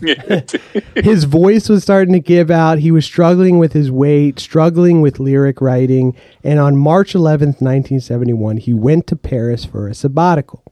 [0.95, 2.79] his voice was starting to give out.
[2.79, 6.13] He was struggling with his weight, struggling with lyric writing.
[6.43, 10.66] And on March 11th, 1971, he went to Paris for a sabbatical.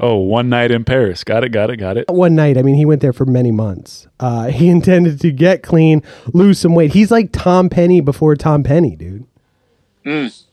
[0.00, 1.22] Oh, one night in Paris.
[1.22, 2.08] Got it, got it, got it.
[2.08, 2.58] one night.
[2.58, 4.06] I mean, he went there for many months.
[4.18, 6.92] Uh, he intended to get clean, lose some weight.
[6.92, 9.26] He's like Tom Penny before Tom Penny, dude.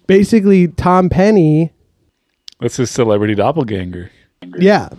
[0.08, 1.72] Basically, Tom Penny.
[2.60, 4.12] That's his celebrity doppelganger.
[4.58, 4.90] Yeah,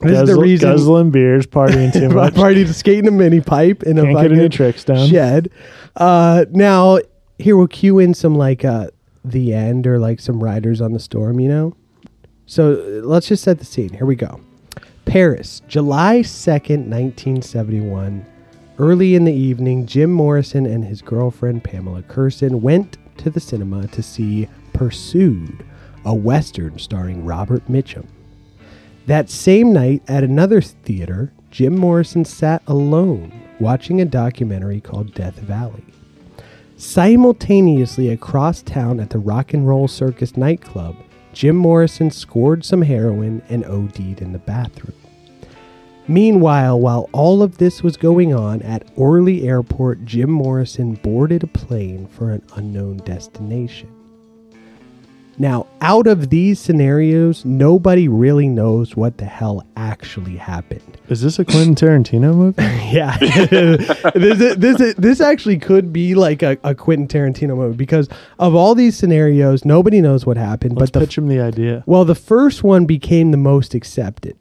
[0.00, 0.70] this is the reason.
[0.70, 2.34] Guzzling beers, partying too much.
[2.34, 5.08] Party to skate in a mini pipe in Can't get any tricks down.
[5.08, 5.50] shed.
[5.96, 6.98] Uh, now
[7.38, 8.88] here we'll cue in some like uh,
[9.24, 11.38] the end or like some riders on the storm.
[11.38, 11.76] You know.
[12.50, 13.90] So let's just set the scene.
[13.90, 14.40] Here we go.
[15.04, 18.26] Paris, July 2nd, 1971.
[18.76, 23.86] Early in the evening, Jim Morrison and his girlfriend Pamela Courson went to the cinema
[23.86, 25.64] to see Pursued,
[26.04, 28.08] a Western starring Robert Mitchum.
[29.06, 35.36] That same night, at another theater, Jim Morrison sat alone watching a documentary called Death
[35.36, 35.84] Valley.
[36.76, 40.96] Simultaneously across town at the Rock and Roll Circus nightclub,
[41.32, 44.96] Jim Morrison scored some heroin and OD'd in the bathroom.
[46.08, 51.46] Meanwhile, while all of this was going on at Orly Airport, Jim Morrison boarded a
[51.46, 53.99] plane for an unknown destination.
[55.38, 60.98] Now, out of these scenarios, nobody really knows what the hell actually happened.
[61.08, 62.62] Is this a Quentin Tarantino movie?
[62.90, 67.76] Yeah, this is- this is- this actually could be like a, a Quentin Tarantino movie
[67.76, 68.08] because
[68.38, 70.76] of all these scenarios, nobody knows what happened.
[70.76, 71.84] Let's but the pitch him the idea.
[71.86, 74.36] well, the first one became the most accepted.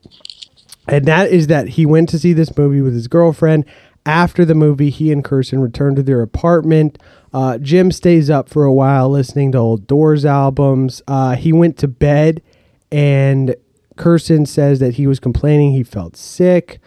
[0.88, 3.66] And that is that he went to see this movie with his girlfriend.
[4.06, 6.98] After the movie, he and Courson returned to their apartment.
[7.34, 11.02] Uh, Jim stays up for a while listening to old Doors albums.
[11.08, 12.42] Uh, he went to bed,
[12.92, 13.56] and
[13.98, 16.80] Courson says that he was complaining he felt sick.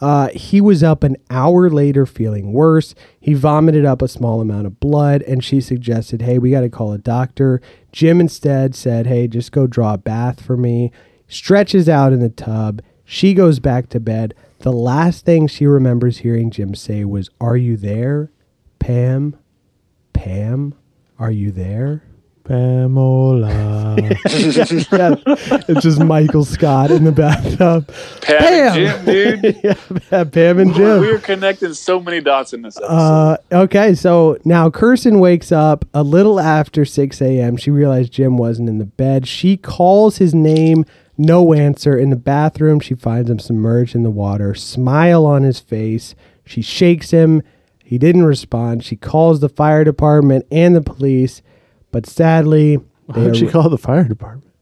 [0.00, 2.94] Uh, he was up an hour later feeling worse.
[3.20, 6.70] He vomited up a small amount of blood, and she suggested, Hey, we got to
[6.70, 7.60] call a doctor.
[7.92, 10.90] Jim instead said, Hey, just go draw a bath for me.
[11.28, 12.80] Stretches out in the tub.
[13.04, 14.34] She goes back to bed.
[14.60, 18.30] The last thing she remembers hearing Jim say was, Are you there?
[18.78, 19.36] Pam?
[20.20, 20.74] Pam?
[21.18, 22.02] Are you there?
[22.44, 23.48] Pamela.
[23.96, 25.14] Yeah,
[25.66, 27.90] it's just Michael Scott in the bathtub.
[28.20, 29.60] Pam, and Jim, dude.
[30.12, 31.00] yeah, Pam and Jim.
[31.00, 32.92] We are connecting so many dots in this episode.
[32.92, 37.56] Uh, okay, so now Courson wakes up a little after 6 a.m.
[37.56, 39.26] She realized Jim wasn't in the bed.
[39.26, 40.84] She calls his name,
[41.16, 41.96] no answer.
[41.96, 46.14] In the bathroom, she finds him submerged in the water, smile on his face.
[46.44, 47.42] She shakes him.
[47.90, 48.84] He didn't respond.
[48.84, 51.42] She calls the fire department and the police,
[51.90, 52.76] but sadly,
[53.08, 54.54] they Why'd she call the fire department?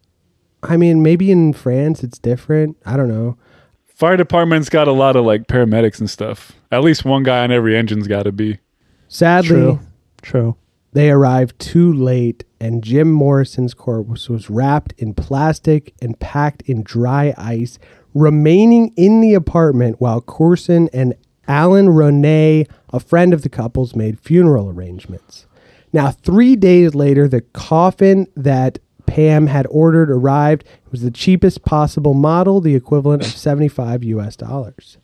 [0.62, 2.78] I mean, maybe in France it's different.
[2.86, 3.36] I don't know.
[3.84, 6.52] Fire department's got a lot of like paramedics and stuff.
[6.72, 8.60] At least one guy on every engine's got to be.
[9.08, 9.80] Sadly, True.
[10.22, 10.56] True.
[10.94, 16.82] They arrived too late, and Jim Morrison's corpse was wrapped in plastic and packed in
[16.82, 17.78] dry ice,
[18.14, 21.12] remaining in the apartment while Courson and
[21.48, 25.46] Alan Ronay, a friend of the couple's, made funeral arrangements.
[25.92, 30.62] Now, three days later, the coffin that Pam had ordered arrived.
[30.62, 34.98] It was the cheapest possible model, the equivalent of 75 US dollars.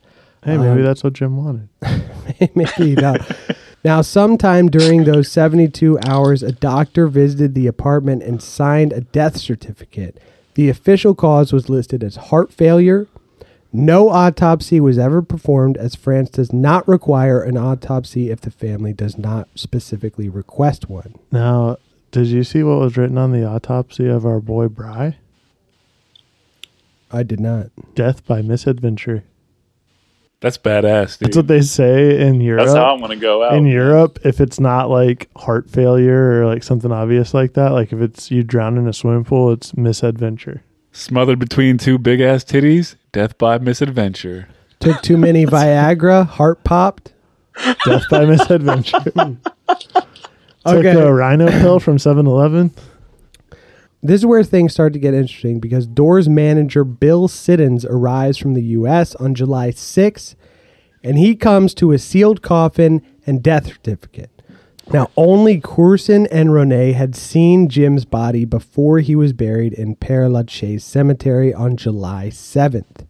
[0.45, 1.71] Hey, maybe um, that's what Jim wanted.
[2.55, 3.19] Maybe not.
[3.83, 9.39] Now, sometime during those 72 hours, a doctor visited the apartment and signed a death
[9.39, 10.21] certificate.
[10.53, 13.09] The official cause was listed as heart failure.
[13.77, 18.93] No autopsy was ever performed, as France does not require an autopsy if the family
[18.93, 21.17] does not specifically request one.
[21.33, 21.79] Now,
[22.13, 25.17] did you see what was written on the autopsy of our boy Bry?
[27.11, 27.71] I did not.
[27.97, 29.25] Death by misadventure.
[30.39, 31.29] That's badass, dude.
[31.29, 32.67] That's what they say in Europe.
[32.67, 33.55] That's how I'm gonna go out.
[33.55, 37.93] in Europe, if it's not like heart failure or like something obvious like that, like
[37.93, 40.63] if it's you drown in a swimming pool, it's misadventure.
[40.97, 44.47] Smothered between two big ass titties, death by misadventure.
[44.79, 47.13] Took too many Viagra, heart popped.
[47.85, 49.01] Death by misadventure.
[49.11, 49.39] Took
[50.67, 50.93] Okay.
[50.93, 52.73] a rhino pill from 7 Eleven.
[54.05, 58.55] This is where things start to get interesting because Doors manager Bill Siddons arrives from
[58.55, 59.15] the U.S.
[59.17, 60.37] on July 6th,
[61.03, 64.34] and he comes to a sealed coffin and death certificate.
[64.93, 70.31] Now, only Courson and Ronay had seen Jim's body before he was buried in Père
[70.31, 73.07] Lachaise Cemetery on July 7th.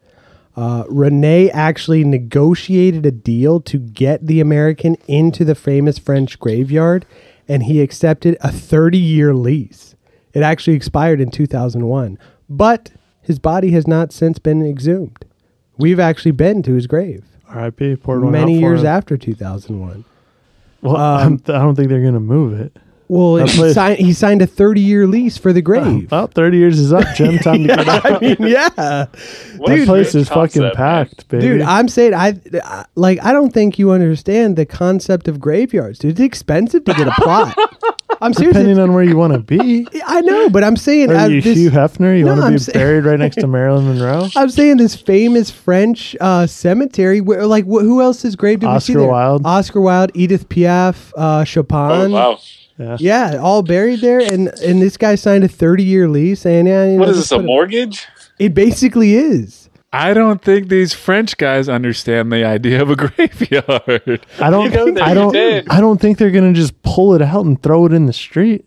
[0.57, 7.05] Uh, Ronay actually negotiated a deal to get the American into the famous French graveyard,
[7.49, 9.97] and he accepted a 30 year lease.
[10.33, 12.19] It actually expired in 2001,
[12.49, 15.25] but his body has not since been exhumed.
[15.77, 17.97] We've actually been to his grave R.I.P.
[17.97, 18.87] Poured one many years him.
[18.87, 20.05] after 2001.
[20.85, 22.77] Well, um, I'm- I don't think they're gonna move it.
[23.07, 26.11] Well, That he, place- signed, he signed a 30 year lease for the grave.
[26.11, 27.39] Well, 30 years is up, Jim.
[27.39, 28.05] Time to get out.
[28.07, 28.69] I mean, yeah.
[29.59, 30.75] What That a place great is fucking concept, man.
[30.75, 31.43] packed, baby.
[31.43, 35.99] Dude, I'm saying I I- like I don't think you understand the concept of graveyards,
[35.99, 36.13] dude.
[36.13, 37.57] It's expensive to get a plot.
[38.25, 38.55] I'm serious.
[38.55, 39.87] Depending on where you want to be.
[40.07, 42.17] I know, but I'm saying Are you this- Hugh Hefner?
[42.19, 44.29] You No, want to I'm be saying- buried right next to Marilyn Monroe?
[44.37, 48.81] I'm saying this famous French uh, cemetery where like wh- who else's grave did we
[48.81, 49.09] see Oscar there?
[49.11, 49.47] Wilde.
[49.47, 52.13] Oscar Wilde, Edith Piaf, uh, Oh, Chopin.
[52.13, 52.39] wow.
[52.79, 52.97] Yeah.
[52.99, 56.85] Yeah, all buried there, and and this guy signed a 30 year lease, saying, "Yeah,
[56.91, 58.07] you know, is this, a put it- mortgage?
[58.41, 59.64] It basically is.
[59.95, 64.27] I don't think these French guys understand the idea of a graveyard.
[64.41, 64.73] I don't.
[64.73, 65.33] go there, I don't.
[65.33, 65.69] did.
[65.69, 68.65] I don't think they're gonna just pull it out and throw it in the street.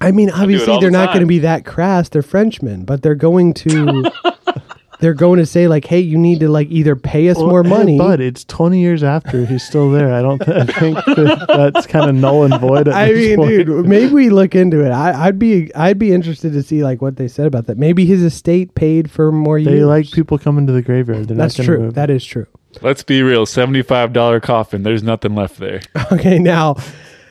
[0.00, 2.08] I mean, obviously all they're the not going to be that crass.
[2.08, 4.10] They're Frenchmen, but they're going to
[5.00, 7.64] they're going to say like, "Hey, you need to like either pay us more Well,
[7.64, 10.12] hey, money." but it's 20 years after he's still there.
[10.12, 10.38] I don't.
[10.38, 12.88] Th- I think that that's kind of null and void.
[12.88, 13.50] At I this mean, point.
[13.66, 14.90] dude, maybe we look into it.
[14.90, 17.78] I, I'd be I'd be interested to see like what they said about that.
[17.78, 19.72] Maybe his estate paid for more years.
[19.80, 21.28] they like people coming to the graveyard.
[21.28, 21.78] They're That's not true.
[21.80, 21.94] Move.
[21.94, 22.46] That is true.
[22.82, 24.84] Let's be real $75 coffin.
[24.84, 25.80] There's nothing left there.
[26.12, 26.76] Okay, now,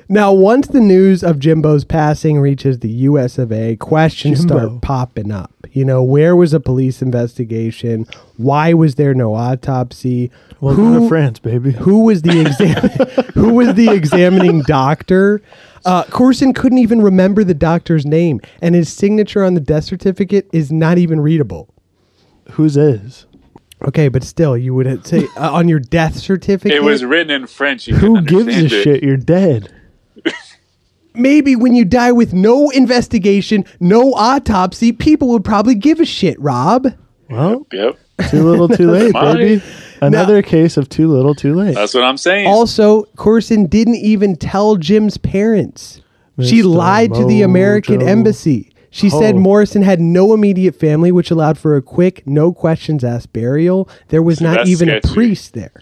[0.09, 3.37] now once the news of Jimbo's passing reaches the U.S.
[3.37, 4.57] of A., questions Jimbo.
[4.57, 5.51] start popping up.
[5.71, 8.07] You know, where was a police investigation?
[8.37, 10.31] Why was there no autopsy?
[10.59, 11.71] Welcome to France, baby.
[11.71, 15.41] who was the exam- who was the examining doctor?
[15.85, 20.49] Uh, Courson couldn't even remember the doctor's name, and his signature on the death certificate
[20.51, 21.69] is not even readable.
[22.51, 23.27] Whose is?
[23.87, 26.75] Okay, but still, you would say uh, on your death certificate.
[26.75, 27.87] It was written in French.
[27.87, 28.69] You Who gives a it.
[28.69, 29.03] shit?
[29.03, 29.73] You're dead.
[31.15, 36.39] Maybe when you die with no investigation, no autopsy, people would probably give a shit,
[36.39, 36.87] Rob.
[37.29, 37.97] Well, Yep.
[38.29, 39.61] too little, too late, baby.
[40.01, 41.75] Another case of too little, too late.
[41.75, 42.47] That's what I'm saying.
[42.47, 46.01] Also, Courson didn't even tell Jim's parents.
[46.41, 46.73] She Mr.
[46.73, 48.71] lied to the American embassy.
[48.91, 49.39] She said Oh.
[49.39, 53.87] Morrison had no immediate family, which allowed for a quick, no questions asked burial.
[54.07, 55.73] There was not that's even a priest there.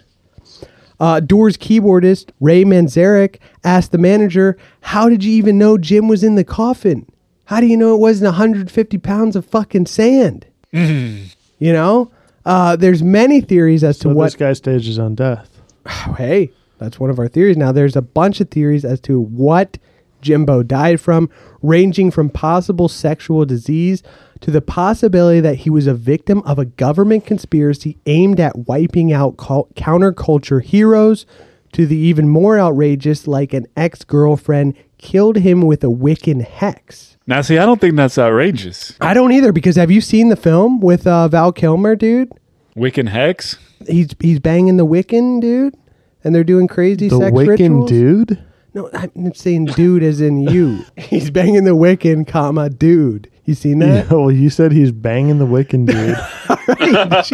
[1.00, 6.24] Uh, Doors keyboardist Ray Manzarek asked the manager, How did you even know Jim was
[6.24, 7.06] in the coffin?
[7.44, 10.46] How do you know it wasn't 150 pounds of fucking sand?
[11.60, 12.12] You know?
[12.44, 15.60] Uh, there's many theories as to what this guy stages on death.
[15.86, 17.56] Oh, hey, that's one of our theories.
[17.56, 19.76] Now, there's a bunch of theories as to what
[20.22, 21.28] Jimbo died from,
[21.62, 24.02] ranging from possible sexual disease
[24.40, 29.12] to the possibility that he was a victim of a government conspiracy aimed at wiping
[29.12, 31.26] out cul- counterculture heroes,
[31.72, 37.16] to the even more outrageous, like an ex girlfriend killed him with a Wiccan hex.
[37.26, 38.94] Now, see, I don't think that's outrageous.
[39.02, 42.32] I don't either because have you seen the film with uh, Val Kilmer, dude?
[42.74, 43.58] Wiccan Hex?
[43.86, 45.76] He's he's banging the Wiccan dude,
[46.24, 47.90] and they're doing crazy The sex Wiccan rituals.
[47.90, 48.44] dude.
[48.78, 50.84] No, I'm saying dude as in you.
[50.96, 53.28] he's banging the Wiccan, comma dude.
[53.44, 54.10] You seen Yeah, that?
[54.10, 56.16] well, you said he's banging the Wiccan dude.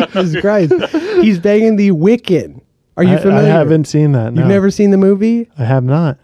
[0.17, 0.73] Jesus Christ,
[1.23, 2.63] he's banging the Wiccan.
[2.97, 4.33] Are you I, I haven't seen that.
[4.33, 4.41] No.
[4.41, 5.51] You've never seen the movie?
[5.59, 6.17] I have not.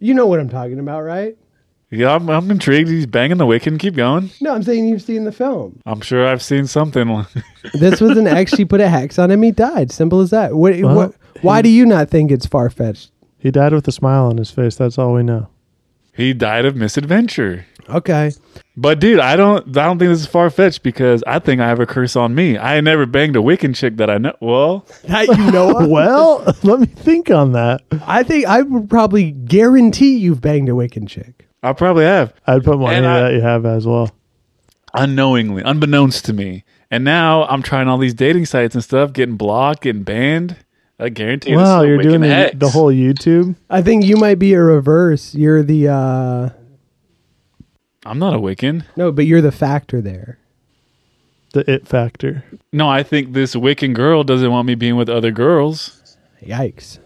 [0.00, 1.34] You know what I'm talking about, right?
[1.90, 2.90] Yeah, I'm, I'm intrigued.
[2.90, 3.78] He's banging the Wiccan.
[3.78, 4.30] Keep going.
[4.42, 5.80] No, I'm saying you've seen the film.
[5.86, 7.24] I'm sure I've seen something.
[7.74, 8.54] This was an ex.
[8.54, 9.42] She put a hex on him.
[9.42, 9.90] He died.
[9.90, 10.54] Simple as that.
[10.54, 10.78] What?
[10.80, 13.10] Well, what why do you not think it's far fetched?
[13.38, 14.76] He died with a smile on his face.
[14.76, 15.48] That's all we know.
[16.12, 17.66] he died of misadventure.
[17.88, 18.32] Okay.
[18.76, 21.68] But dude, I don't I don't think this is far fetched because I think I
[21.68, 22.58] have a curse on me.
[22.58, 24.34] I never banged a Wiccan chick that I know.
[24.40, 25.86] Well, That you know?
[25.88, 27.82] Well, let me think on that.
[28.06, 31.46] I think I would probably guarantee you've banged a Wiccan chick.
[31.62, 34.10] I probably have I'd put money And I- that you have as well.
[34.94, 36.64] unknowingly, unbeknownst to me.
[36.90, 40.56] And now I'm trying all these dating sites and stuff, getting blocked, getting banned.
[40.98, 41.50] I guarantee.
[41.50, 43.54] Dude, wow, it's you're doing the, the whole YouTube.
[43.68, 45.34] I think you might be a reverse.
[45.34, 46.48] You're the uh
[48.06, 48.84] I'm not a Wiccan.
[48.96, 50.38] no, but you're the factor there.
[51.52, 52.44] The it factor.
[52.72, 56.16] No, I think this Wiccan girl doesn't want me being with other girls.
[56.42, 56.98] Yikes.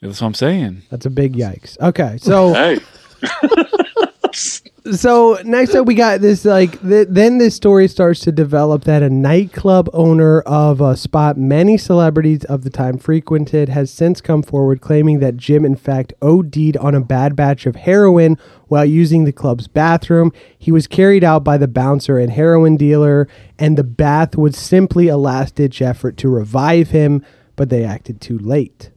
[0.00, 0.82] That's what I'm saying.
[0.90, 1.78] That's a big yikes.
[1.80, 2.78] Okay, so Hey,
[4.92, 9.02] So next up, we got this like th- then this story starts to develop that
[9.02, 14.42] a nightclub owner of a spot many celebrities of the time frequented has since come
[14.42, 19.24] forward claiming that Jim in fact OD'd on a bad batch of heroin while using
[19.24, 20.32] the club's bathroom.
[20.58, 23.28] He was carried out by the bouncer and heroin dealer,
[23.58, 27.24] and the bath was simply a last ditch effort to revive him,
[27.54, 28.90] but they acted too late.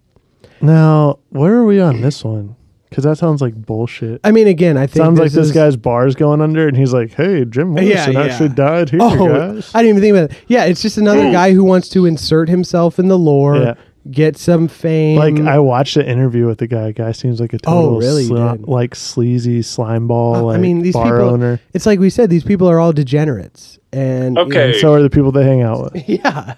[0.62, 2.56] Now, where are we on this one?
[2.94, 4.22] Because that sounds like bullshit.
[4.24, 6.94] I mean, again, I think Sounds like this is- guy's bar's going under, and he's
[6.94, 8.22] like, "Hey, Jim Morrison yeah.
[8.22, 10.38] actually died here, Oh, guys." I didn't even think about it.
[10.48, 13.74] Yeah, it's just another guy who wants to insert himself in the lore, Yeah.
[14.12, 15.18] get some fame.
[15.18, 16.92] like I watched an interview with the guy.
[16.92, 18.26] Guy seems like a total Oh, really?
[18.26, 20.36] You sli- like sleazy slime ball.
[20.36, 21.30] Uh, like I mean, these bar people.
[21.32, 21.60] owner.
[21.74, 24.72] It's like we said; these people are all degenerates, and you Okay.
[24.74, 26.08] And so are the people they hang out with.
[26.08, 26.54] yeah,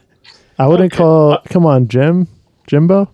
[0.59, 1.38] I wouldn't call.
[1.49, 2.27] Come on, Jim,
[2.67, 3.09] Jimbo.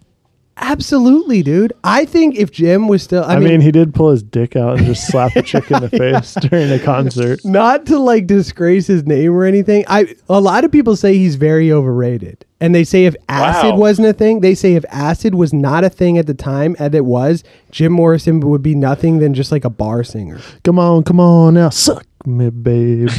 [0.62, 1.74] Absolutely, dude.
[1.84, 4.55] I think if Jim was still, I, I, mean, mean, he did pull his dick
[4.55, 7.43] out and just slap a chick in the face during a concert.
[7.43, 9.84] not to like disgrace his name or anything.
[9.88, 13.78] I a lot of people say he's very overrated, and they say if acid Wow.
[13.78, 16.95] wasn't a thing, they say if acid was not a thing at the time, and
[16.95, 20.39] it was, Jim Morrison would be nothing than just like a bar singer.
[20.64, 23.09] Come on, come on now, suck me, babe.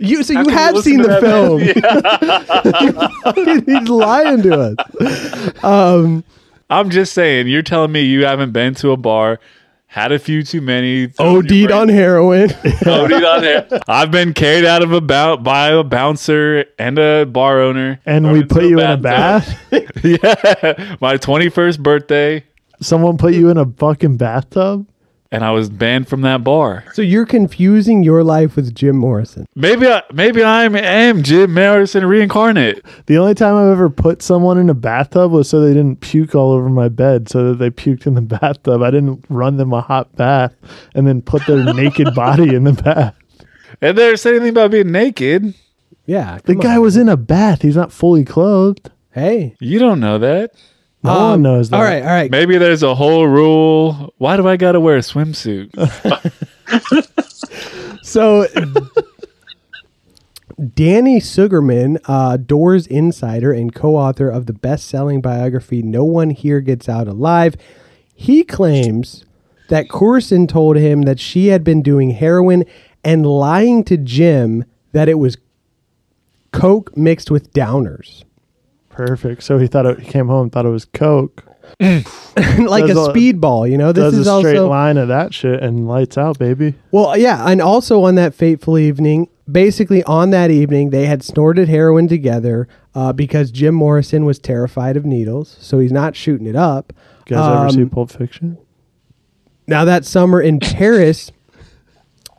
[0.00, 1.60] You so How you can you have seen the film.
[3.66, 5.64] He's lying to us.
[5.64, 6.22] Um,
[6.70, 9.40] I'm just saying, you're telling me you haven't been to a bar,
[9.86, 11.10] had a few too many.
[11.18, 12.50] OD'd on heroin.
[12.86, 13.66] OD'd on there.
[13.88, 18.00] I've been carried out of a bout by a bouncer and a bar owner.
[18.04, 19.58] And we put you in a bath.
[19.72, 22.44] yeah, my 21st birthday,
[22.80, 24.86] Someone put you in a fucking bathtub.
[25.30, 26.84] And I was banned from that bar.
[26.94, 29.46] so you're confusing your life with Jim Morrison.
[29.54, 32.82] Maybe I, maybe I am Jim Morrison reincarnate.
[33.06, 36.34] The only time I've ever put someone in a bathtub was so they didn't puke
[36.34, 38.82] all over my bed, so that they puked in the bathtub.
[38.82, 40.54] I didn't run them a hot bath
[40.94, 43.14] and then put their naked body in the bath.
[43.82, 45.54] And they said anything about being naked.
[46.06, 46.82] Yeah, The guy on.
[46.82, 47.60] was in a bath.
[47.60, 48.90] He's not fully clothed.
[49.12, 50.52] Hey, You don't know that.
[51.02, 51.76] No Um, one knows that.
[51.76, 52.30] All right, all right.
[52.30, 54.12] Maybe there's a whole rule.
[54.18, 55.70] Why do I got to wear a swimsuit?
[58.02, 58.46] So
[60.74, 66.88] Danny Sugarman, uh, Doors insider and co-author of the best-selling biography "No One Here Gets
[66.88, 67.54] Out Alive,"
[68.14, 69.24] he claims
[69.68, 72.64] that Courson told him that she had been doing heroin
[73.04, 75.36] and lying to Jim that it was
[76.50, 78.24] coke mixed with downers.
[79.06, 79.44] Perfect.
[79.44, 81.44] So he thought it, he came home, thought it was Coke.
[81.80, 82.04] like
[82.86, 83.92] Does a speedball, you know.
[83.92, 86.74] This Does is a straight also line of that shit and lights out, baby.
[86.90, 91.68] Well, yeah, and also on that fateful evening, basically on that evening, they had snorted
[91.68, 96.56] heroin together uh, because Jim Morrison was terrified of needles, so he's not shooting it
[96.56, 96.92] up.
[97.28, 98.58] You guys ever see Um, Pulp Fiction?
[99.66, 101.30] Now that summer in Paris,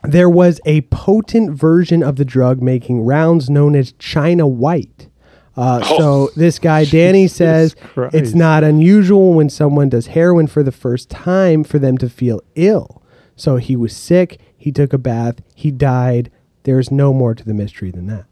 [0.02, 5.06] there was a potent version of the drug making rounds known as China White.
[5.60, 8.14] Uh, So this guy Danny says Christ.
[8.14, 12.40] it's not unusual when someone does heroin for the first time for them to feel
[12.54, 13.02] ill.
[13.36, 14.40] So he was sick.
[14.56, 15.36] He took a bath.
[15.54, 16.30] He died.
[16.64, 18.26] There's no more to the mystery than that.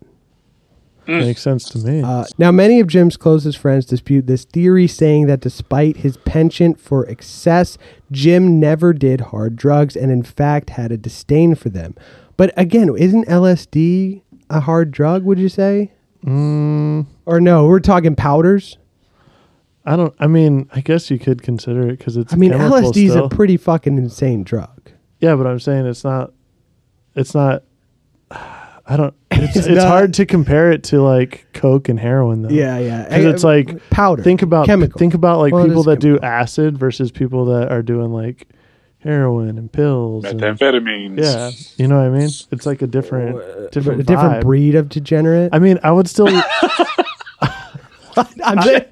[1.06, 2.02] Makes sense to me.
[2.02, 6.78] Uh, now, many of Jim's closest friends dispute this theory, saying that despite his penchant
[6.78, 7.78] for excess,
[8.12, 11.94] Jim never did hard drugs and, in fact, had a disdain for them.
[12.36, 14.20] But again, isn't LSD
[14.50, 15.92] a hard drug, would you say?
[16.24, 18.78] Mm, Or no, we're talking powders?
[19.84, 20.14] I don't.
[20.18, 22.32] I mean, I guess you could consider it because it's.
[22.32, 23.24] I mean, chemical LSD is still.
[23.24, 24.90] a pretty fucking insane drug.
[25.20, 26.32] Yeah, but I'm saying it's not.
[27.14, 27.62] It's not.
[28.30, 29.14] I don't.
[29.30, 32.48] It's, It's it's, not- hard to compare it to like coke and heroin though.
[32.48, 33.04] Yeah, yeah.
[33.04, 34.24] because it's like powder.
[34.24, 34.98] Think about chemical.
[34.98, 38.12] think about like Well, it people is that do acid versus people that are doing
[38.12, 38.48] like
[39.00, 40.24] heroin and pills.
[40.24, 41.18] And, Methamphetamines.
[41.22, 42.30] yeah, you know what I mean.
[42.50, 44.42] It's like a different different a different vibe.
[44.42, 45.50] breed of degenerate.
[45.52, 46.28] I mean, I would still.
[48.44, 48.84] I'm saying,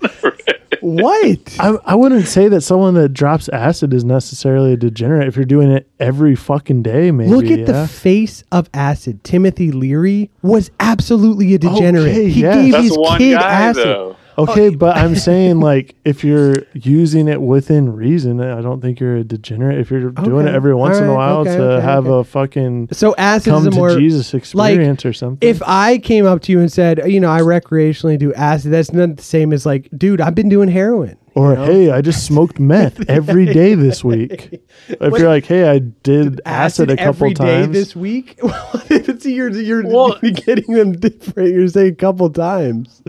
[0.80, 1.56] what?
[1.58, 5.44] I, I wouldn't say that someone that drops acid is necessarily a degenerate if you're
[5.44, 7.10] doing it every fucking day.
[7.10, 7.64] Maybe Look at yeah?
[7.64, 9.24] the face of acid.
[9.24, 12.12] Timothy Leary was absolutely a degenerate.
[12.12, 12.54] Okay, he yes.
[12.54, 13.84] gave That's his one kid guy, acid.
[13.84, 14.16] though.
[14.38, 19.00] Oh, okay, but I'm saying like if you're using it within reason, I don't think
[19.00, 19.78] you're a degenerate.
[19.78, 22.20] If you're doing Okay, it every once in a while okay, to okay, have okay.
[22.20, 25.48] a fucking So acid come is a to more Jesus experience or something.
[25.48, 28.92] If I came up to you and said, you know, I recreationally do acid, that's
[28.92, 31.16] not the same as like, dude, I've been doing heroin.
[31.34, 34.62] or hey, I just smoked meth every day this week.
[34.88, 37.72] If What- you're like, hey, I did acid, a couple every day times.
[37.72, 38.38] this week.
[38.90, 41.54] It's- you're you're Well- getting them different.
[41.54, 43.02] You're saying a couple times.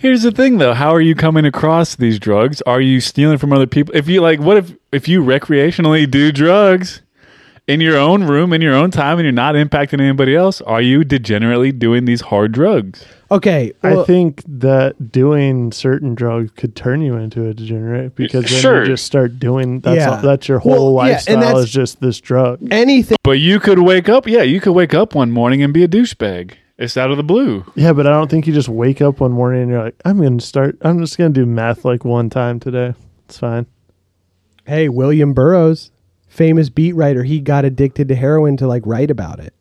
[0.00, 2.62] Here's the thing though, how are you coming across these drugs?
[2.62, 3.96] Are you stealing from other people?
[3.96, 7.02] If you like what if if you recreationally do drugs
[7.66, 10.80] in your own room, in your own time, and you're not impacting anybody else, are
[10.80, 13.04] you degenerately doing these hard drugs?
[13.30, 18.60] Okay, I think that doing certain drugs could turn you into a degenerate because then
[18.60, 18.80] Sure.
[18.82, 20.10] you just start doing that's Yeah.
[20.16, 22.60] all, that's your whole Well, and lifestyle that's- is just this drug.
[22.70, 23.16] anything.
[23.24, 25.88] But you could wake up, yeah, you could wake up one morning and be a
[25.88, 26.52] douchebag.
[26.78, 27.64] It's out of the blue.
[27.74, 30.20] Yeah, but I don't think you just wake up one morning and you're like, I'm
[30.20, 30.78] gonna start.
[30.82, 32.94] I'm just gonna do math like one time today.
[33.26, 33.66] It's fine.
[34.64, 35.90] Hey, William Burroughs,
[36.28, 39.54] famous beat writer, he got addicted to heroin to like write about it.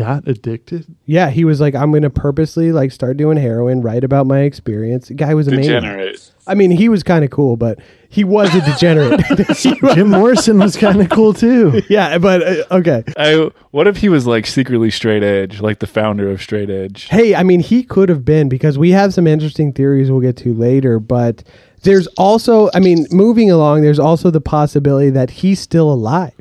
[0.00, 0.86] Got addicted.
[1.04, 5.08] Yeah, he was like, I'm gonna purposely like start doing heroin, write about my experience.
[5.08, 5.74] The guy was amazing.
[5.74, 6.32] Degenerate.
[6.46, 7.78] I mean, he was kind of cool, but
[8.08, 9.20] he was a degenerate.
[9.94, 11.82] Jim Morrison was kind of cool too.
[11.90, 13.04] yeah, but uh, okay.
[13.18, 17.08] I, what if he was like secretly straight edge, like the founder of straight edge?
[17.08, 20.38] Hey, I mean, he could have been because we have some interesting theories we'll get
[20.38, 21.44] to later, but
[21.82, 26.32] there's also, I mean, moving along, there's also the possibility that he's still alive.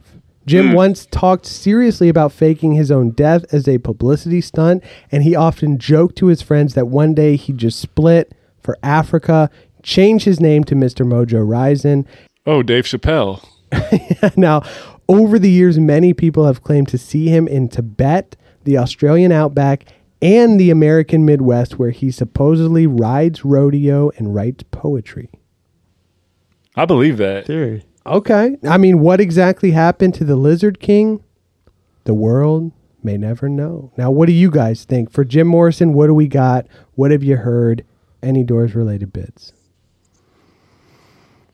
[0.49, 0.73] Jim hmm.
[0.73, 5.77] once talked seriously about faking his own death as a publicity stunt, and he often
[5.77, 9.51] joked to his friends that one day he'd just split for Africa,
[9.83, 11.05] change his name to Mr.
[11.05, 12.07] Mojo Rising.
[12.47, 13.45] Oh, Dave Chappelle.
[14.37, 14.63] now,
[15.07, 19.85] over the years, many people have claimed to see him in Tibet, the Australian outback,
[20.19, 25.29] and the American Midwest, where he supposedly rides rodeo and writes poetry.
[26.75, 27.45] I believe that.
[27.45, 27.83] Theory.
[28.05, 28.57] Okay.
[28.67, 31.23] I mean, what exactly happened to the Lizard King?
[32.05, 32.71] The world
[33.03, 33.91] may never know.
[33.97, 35.11] Now, what do you guys think?
[35.11, 36.67] For Jim Morrison, what do we got?
[36.95, 37.85] What have you heard?
[38.21, 39.53] Any Doors related bits?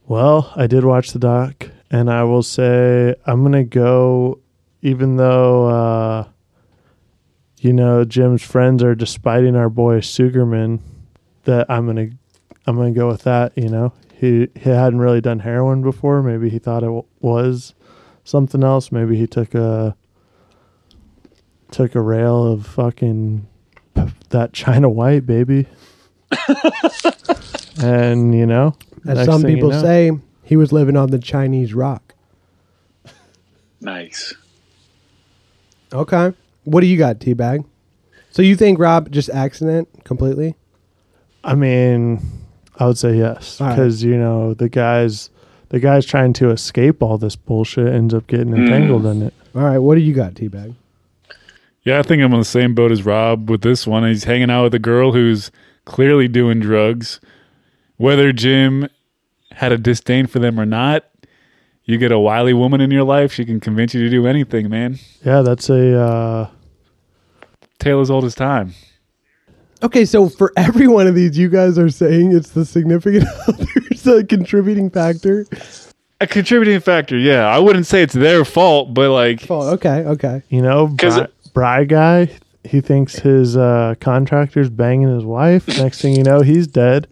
[0.08, 4.40] Well, I did watch the doc, and I will say I'm gonna go,
[4.82, 6.28] even though uh,
[7.60, 10.82] you know Jim's friends are despiting our boy Sugarman.
[11.46, 12.10] That I'm gonna,
[12.66, 13.54] I'm gonna go with that.
[13.56, 16.24] You know, he he hadn't really done heroin before.
[16.24, 17.74] Maybe he thought it w- was
[18.24, 18.92] something else.
[18.92, 19.96] Maybe he took a
[21.72, 23.48] took a rail of fucking
[24.30, 25.68] that China White baby.
[27.82, 28.76] and you know,
[29.08, 30.12] As some thing you people know- say,
[30.44, 32.14] he was living on the Chinese rock.
[33.82, 34.34] Nice.
[35.94, 36.34] Okay.
[36.64, 37.66] What do you got, Teabag?
[38.32, 40.56] So you think Rob just accident completely?
[41.44, 42.20] I mean,
[42.78, 43.76] I would say yes All right.
[43.76, 45.30] because you know the guys,
[45.70, 49.34] the guys trying to escape all this bullshit ends up getting entangled in it.
[49.56, 49.78] All right.
[49.78, 50.76] What do you got, Teabag?
[51.84, 54.06] Yeah, I think I'm on the same boat as Rob with this one.
[54.08, 55.52] He's hanging out with a girl who's
[55.86, 57.22] clearly doing drugs.
[57.98, 58.90] Whether Jim
[59.52, 61.06] had a disdain for them or not,
[61.86, 64.70] you get a wily woman in your life, she can convince you to do anything,
[64.70, 64.98] man.
[65.24, 66.50] Yeah, that's a uh,
[67.78, 68.74] Tale as old as time.
[69.84, 74.08] Okay, so for every one of these, you guys are saying it's the significant other's
[74.08, 75.46] a contributing factor.
[76.22, 77.46] A contributing factor, yeah.
[77.48, 80.42] I wouldn't say it's their fault, but like, Oh, okay, okay.
[80.50, 82.30] you know, 'Cause Bri, it- Bry guy.
[82.64, 85.68] He thinks his uh, contractor's banging his wife.
[85.68, 87.08] Next thing you know, he's dead.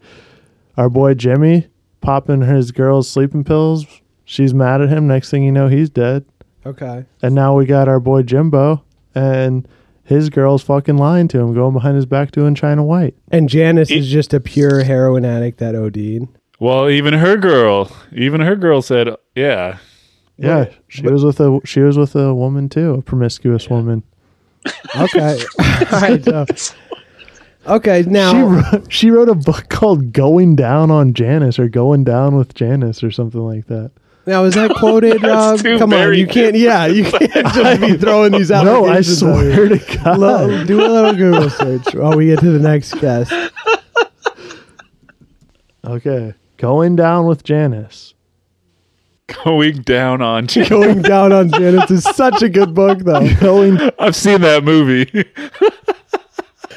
[0.76, 1.68] Our boy Jimmy
[2.00, 3.86] popping his girl's sleeping pills.
[4.24, 5.06] She's mad at him.
[5.06, 6.24] Next thing you know, he's dead.
[6.66, 7.04] Okay.
[7.22, 8.82] And now we got our boy Jimbo,
[9.14, 9.68] and
[10.04, 13.14] his girl's fucking lying to him, going behind his back doing China White.
[13.30, 16.28] And Janis is just a pure heroin addict that OD'd.
[16.60, 19.78] well, even her girl, even her girl said, yeah.
[20.36, 24.02] Yeah, she was with a she was with a woman too, a promiscuous woman.
[24.96, 25.38] Okay.
[25.92, 26.24] All right.
[26.24, 26.44] So,
[27.68, 28.02] okay.
[28.02, 32.34] Now, She wrote, she wrote a book called "Going Down on Janis" or "Going Down
[32.34, 33.92] with Janis" or something like that.
[34.26, 35.60] Now is that quoted, Rob?
[35.60, 36.56] too Come on, you can't.
[36.56, 38.64] Yeah, you can't just be throwing these out.
[38.64, 40.66] No, I swear to God.
[40.66, 43.32] do a little Google search while we get to the next guest.
[45.84, 48.14] Okay, "Going Down with Janis."
[49.44, 50.68] Going down on Jim.
[50.68, 53.26] Going down on Janis is such a good book, though.
[53.36, 55.24] Going I've seen that movie.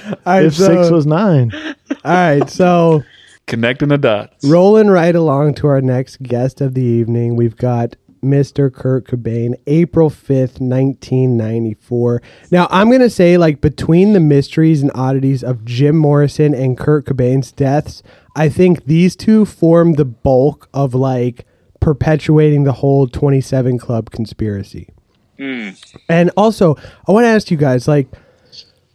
[0.08, 1.52] All right, if so, six was nine.
[1.54, 1.76] all
[2.14, 3.04] right, so
[3.48, 4.46] Connecting the dots.
[4.46, 8.74] rolling right along to our next guest of the evening, we've got Mr.
[8.74, 12.22] Kurt Cobain, April 5th, 1994.
[12.52, 16.78] Now, I'm going to say, like, between the mysteries and oddities of Jim Morrison and
[16.78, 18.04] Kurt Cobain's deaths,
[18.36, 21.46] I think these two form the bulk of, like,
[21.80, 24.90] perpetuating the whole 27 Club conspiracy.
[25.38, 25.70] Hmm.
[26.10, 26.76] And also,
[27.08, 28.10] I want to ask you guys, like,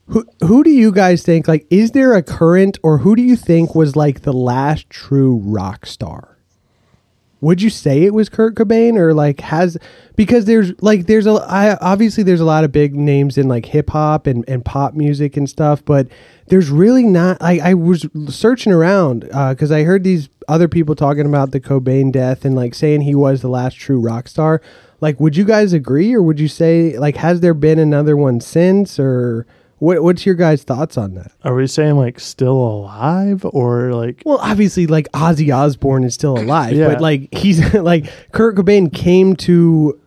[0.06, 3.36] who who do you guys think like is there a current or who do you
[3.36, 6.38] think was like the last true rock star?
[7.40, 9.76] Would you say it was Kurt Cobain or like has
[10.14, 13.66] because there's like there's a I obviously there's a lot of big names in like
[13.66, 16.08] hip hop and, and pop music and stuff, but
[16.46, 17.38] there's really not.
[17.40, 21.60] I I was searching around uh, because I heard these other people talking about the
[21.60, 24.60] Cobain death and like saying he was the last true rock star.
[25.00, 28.40] Like, would you guys agree, or would you say like has there been another one
[28.40, 29.46] since, or
[29.82, 30.02] what?
[30.02, 31.32] What's your guys' thoughts on that?
[31.44, 36.38] Are we saying like still alive or like Well, obviously, like Ozzy Osbourne is still
[36.38, 36.88] alive, Yeah.
[36.88, 39.98] but like he's like Kurt Cobain came to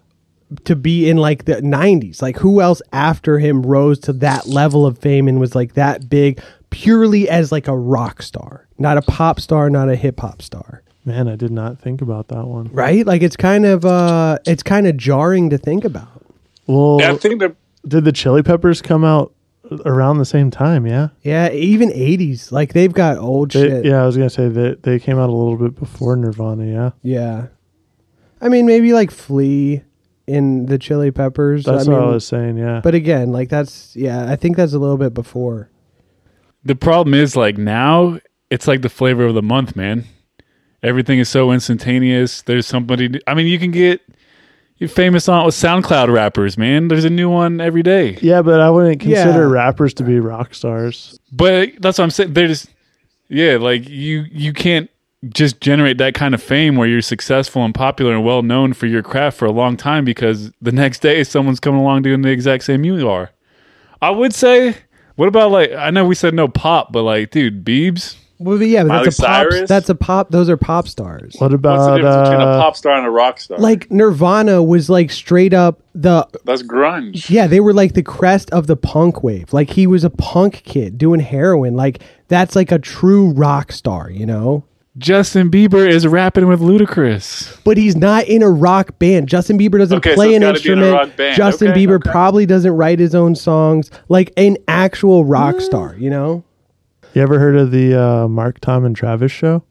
[0.63, 2.21] to be in like the 90s.
[2.21, 6.07] Like who else after him rose to that level of fame and was like that
[6.09, 10.41] big purely as like a rock star, not a pop star, not a hip hop
[10.41, 10.83] star.
[11.03, 12.69] man, I did not think about that one.
[12.71, 13.05] Right?
[13.05, 16.23] Like it's kind of uh it's kind of jarring to think about.
[16.67, 17.55] Well, Yeah, I think that
[17.87, 19.33] did the Chili Peppers come out
[19.85, 20.85] around the same time?
[20.85, 21.09] Yeah.
[21.21, 22.51] Yeah, even 80s.
[22.51, 23.85] Like they've got old They- shit.
[23.85, 26.65] yeah, I was gonna say that they came out a little bit before Nirvana.
[26.65, 27.47] Yeah, Yeah.
[28.41, 29.81] I mean, maybe like Flea
[30.27, 31.63] in the Chili Peppers.
[31.65, 32.57] that's I what I was saying.
[32.57, 35.69] Yeah, But again, like that's yeah, I think that's a little bit before.
[36.63, 40.05] The problem is like now it's like the flavor of the month, man.
[40.83, 42.41] Everything is so instantaneous.
[42.43, 43.19] There's somebody.
[43.25, 44.01] I mean, you can get
[44.77, 46.87] you're famous on with SoundCloud rappers, man.
[46.89, 48.17] There's a new one every day.
[48.21, 49.51] yeah, but I wouldn't consider Yeah.
[49.51, 51.17] rappers to be rock stars.
[51.31, 52.33] But that's what I'm saying.
[52.33, 52.67] There's
[53.29, 54.89] yeah, like you you can't
[55.29, 58.85] just generate that kind of fame where you're successful and popular and well known for
[58.85, 62.29] your craft for a long time because the next day someone's coming along doing the
[62.29, 63.31] exact same you are.
[64.01, 64.75] I would say,
[65.15, 68.17] what about like I know we said no pop, but like, dude, Biebs.
[68.37, 69.29] Well, but yeah, but Miley that's a pop.
[69.51, 69.69] Cyrus?
[69.69, 70.29] That's a pop.
[70.31, 71.35] Those are pop stars.
[71.37, 73.57] What what's the about difference between a uh, pop star and a rock star?
[73.57, 77.29] Like Nirvana was like straight up the that's grunge.
[77.29, 79.53] yeah, they were like the crest of the punk wave.
[79.53, 81.75] Like he was a punk kid doing heroin.
[81.75, 84.65] Like that's like a true rock star, you know.
[84.97, 87.59] Justin Bieber is rapping with Ludacris.
[87.65, 89.27] But he's not in a rock band.
[89.27, 91.09] Justin Bieber doesn't Okay, so play it's an gotta be in a instrument.
[91.09, 91.35] rock band.
[91.35, 92.11] Justin Okay, Bieber okay.
[92.11, 93.91] probably doesn't write his own songs.
[94.07, 96.45] Like an actual rock star, you know.
[97.15, 99.63] You ever heard of the uh, Mark, Tom, and Travis show?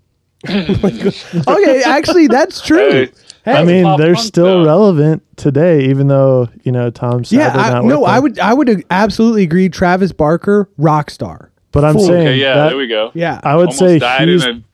[0.49, 3.09] Okay, actually, that's true.
[3.45, 4.67] Hey, I mean, they're still though.
[4.67, 8.55] relevant today, even though you know Tom's Yeah, I, not no, with I would, I
[8.55, 9.69] would absolutely agree.
[9.69, 11.51] Travis Barker, rock star.
[11.73, 12.07] But I'm Full.
[12.07, 13.11] saying, Okay, yeah, that- there we go.
[13.15, 14.65] Yeah, I would Almost say died he's, in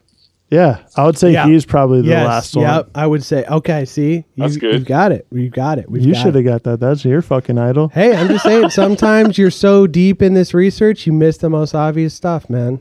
[0.50, 1.46] yeah, I would say Yeah.
[1.46, 2.64] he's probably the yes, last one.
[2.64, 3.44] Yep, I would say.
[3.44, 4.74] Okay, see, you, That's good.
[4.74, 5.26] You've got it.
[5.30, 5.88] We've got it.
[5.90, 6.80] We've You should have got that.
[6.80, 7.88] That's your fucking idol.
[7.88, 8.70] Hey, I'm just saying.
[8.70, 12.80] Sometimes you're so deep in this research, you miss the most obvious stuff, man.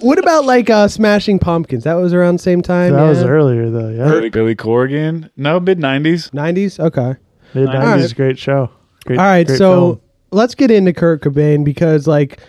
[0.00, 1.84] what about like uh, Smashing Pumpkins?
[1.84, 2.92] That was around the same time.
[2.92, 3.88] that was earlier though.
[3.88, 5.30] Yeah, Billy Corgan.
[5.36, 6.30] No, mid nineties.
[6.30, 6.78] 90s.
[6.78, 7.14] Okay.
[7.54, 8.02] Mid '90s.
[8.02, 8.14] right.
[8.16, 8.70] great show.
[9.04, 10.00] Great, All right, great so film.
[10.32, 12.40] let's get into Kurt Cobain because like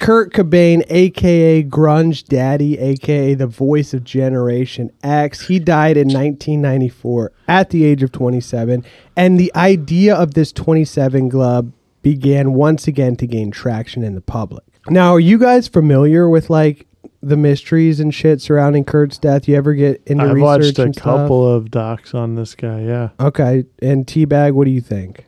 [0.00, 7.32] Kurt Cobain, aka Grunge Daddy, aka the voice of Generation X, he died in 1994
[7.46, 8.82] at the age of 27,
[9.14, 11.72] and the idea of this 27 Club
[12.02, 14.64] began once again to gain traction in the public.
[14.88, 16.86] Now, are you guys familiar with like
[17.22, 19.46] the mysteries and shit surrounding Kurt's death?
[19.46, 20.30] You ever get into research?
[20.30, 21.04] I've research watched a and stuff?
[21.04, 22.80] couple of docs on this guy.
[22.84, 25.26] Yeah, Okay, and Teabag, what do you think?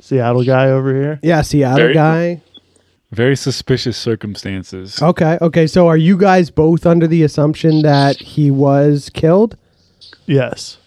[0.00, 1.20] Seattle guy over here.
[1.22, 2.42] Yeah, Seattle Very- guy.
[3.14, 5.00] Very suspicious circumstances.
[5.00, 5.66] Okay, okay.
[5.66, 9.56] So are you guys both under the assumption that he was killed?
[10.26, 10.78] Yes.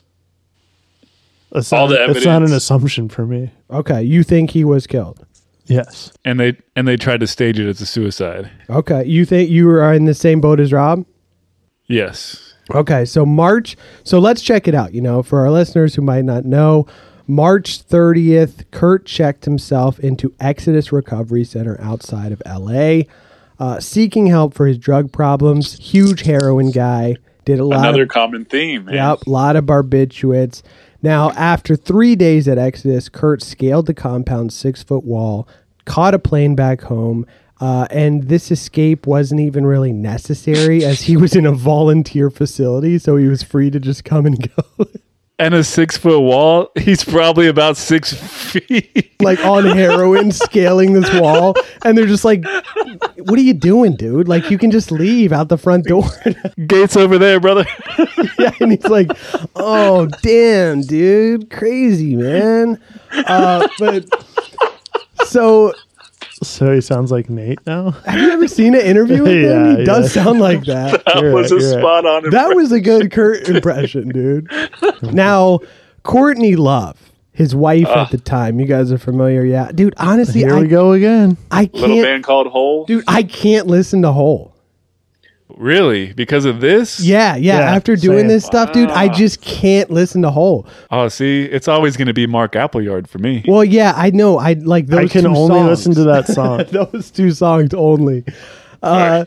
[1.54, 3.52] It's All not, the It's not an assumption for me.
[3.72, 5.26] Okay, you think he was killed.
[5.66, 6.12] Yes.
[6.26, 8.50] And they and they tried to stage it as a suicide.
[8.70, 11.06] Okay, you think you are in the same boat as Rob?
[11.88, 12.56] Yes.
[12.74, 13.78] Okay, so March.
[14.04, 14.94] So let's check it out.
[14.94, 16.88] You know, for our listeners who might not know,
[17.28, 23.02] March 30th, Kurt checked himself into Exodus Recovery Center outside of LA,
[23.60, 25.74] uh, seeking help for his drug problems.
[25.78, 27.18] Huge heroin guy.
[27.44, 28.96] Did a lot Another of common theme, man.
[28.96, 30.62] Yep, a lot of barbiturates.
[31.02, 35.48] Now, after three days at Exodus, Kurt scaled the compound's six foot wall,
[35.86, 37.26] caught a plane back home,
[37.60, 42.98] uh, and this escape wasn't even really necessary as he was in a volunteer facility,
[42.98, 44.86] so he was free to just come and go.
[45.40, 46.72] And a six foot wall.
[46.80, 49.12] He's probably about six feet.
[49.22, 52.44] like on heroin, scaling this wall, and they're just like,
[53.18, 54.28] "What are you doing, dude?
[54.28, 56.06] Like, you can just leave out the front door."
[56.68, 57.66] Gates over there, brother.
[58.40, 59.12] yeah, and he's like,
[59.56, 62.82] "Oh, damn, dude, crazy man."
[63.12, 64.06] Uh, but
[65.26, 65.72] so,
[66.44, 67.92] So he sounds like Nate now.
[68.06, 69.66] have you ever seen an interview with him?
[69.72, 71.04] Yeah, He does sound like that.
[71.06, 71.80] That You're was right, a you're right.
[71.82, 72.30] spot on.
[72.30, 74.50] That was a good Kurt impression, dude.
[75.02, 75.60] Now,
[76.04, 78.08] Courtney Love, his wife at ah.
[78.12, 78.60] the time.
[78.60, 79.94] You guys are familiar, yeah, dude.
[79.98, 81.38] Honestly, Here I, we go again.
[81.50, 82.86] I little can't, Little band called Hole.
[82.86, 83.04] dude.
[83.08, 84.54] I can't listen to Hole.
[85.58, 86.14] Really?
[86.14, 87.00] Because of this?
[87.00, 87.60] Yeah, yeah.
[87.60, 88.28] Yeah, After doing same.
[88.28, 90.66] this stuff, dude, I just can't listen to Hole.
[90.92, 93.44] Oh, see, it's always going to be Mark Appleyard for me.
[93.48, 94.38] Well, yeah, I know.
[94.38, 95.00] I like those.
[95.00, 95.70] I can two only songs.
[95.70, 96.64] listen to that song.
[96.72, 98.24] those two songs only.
[98.84, 99.26] Uh,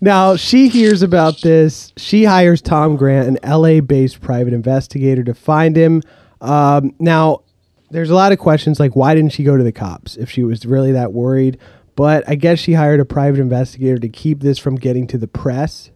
[0.00, 1.92] Now she hears about this.
[1.96, 6.02] She hires Tom Grant, an LA-based private investigator, to find him.
[6.40, 7.40] Um, now,
[7.90, 10.42] there's a lot of questions like why didn't she go to the cops if she
[10.42, 11.58] was really that worried?
[11.96, 15.28] But I guess she hired a private investigator to keep this from getting to the
[15.28, 15.90] press.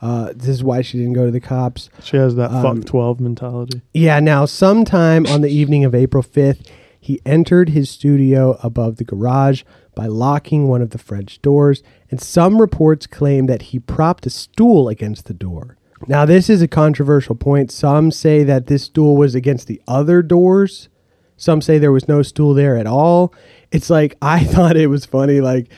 [0.00, 1.88] Uh, this is why she didn't go to the cops.
[2.02, 3.80] She has that Um, fuck 12 mentality.
[3.92, 6.66] Yeah, now sometime on the evening of April 5th,
[7.00, 9.62] he entered his studio above the garage
[9.94, 14.30] by locking one of the French doors, and some reports claim that he propped a
[14.30, 15.76] stool against the door.
[16.06, 17.70] Now, this is a controversial point.
[17.70, 20.88] Some say that this stool was against the other doors.
[21.36, 23.34] Some say there was no stool there at all.
[23.70, 25.68] It's like I thought it was funny like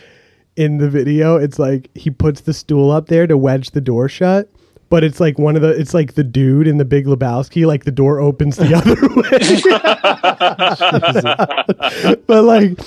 [0.57, 4.09] in the video, it's like he puts the stool up there to wedge the door
[4.09, 4.51] shut.
[4.89, 7.85] But it's like one of the, it's like the dude in the Big Lebowski, like
[7.85, 9.25] the door opens the other way.
[12.27, 12.79] but like,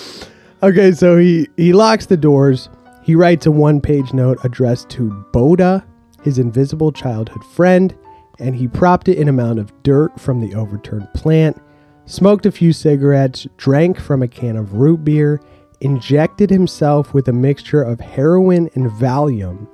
[0.63, 2.69] okay, so he he locks the doors.
[3.03, 5.83] He writes a one-page note addressed to Boda,
[6.23, 7.95] his invisible childhood friend,
[8.39, 11.61] and he propped it in a mound of dirt from the overturned plant.
[12.09, 15.39] Smoked a few cigarettes, drank from a can of root beer,
[15.79, 19.67] injected himself with a mixture of heroin and Valium,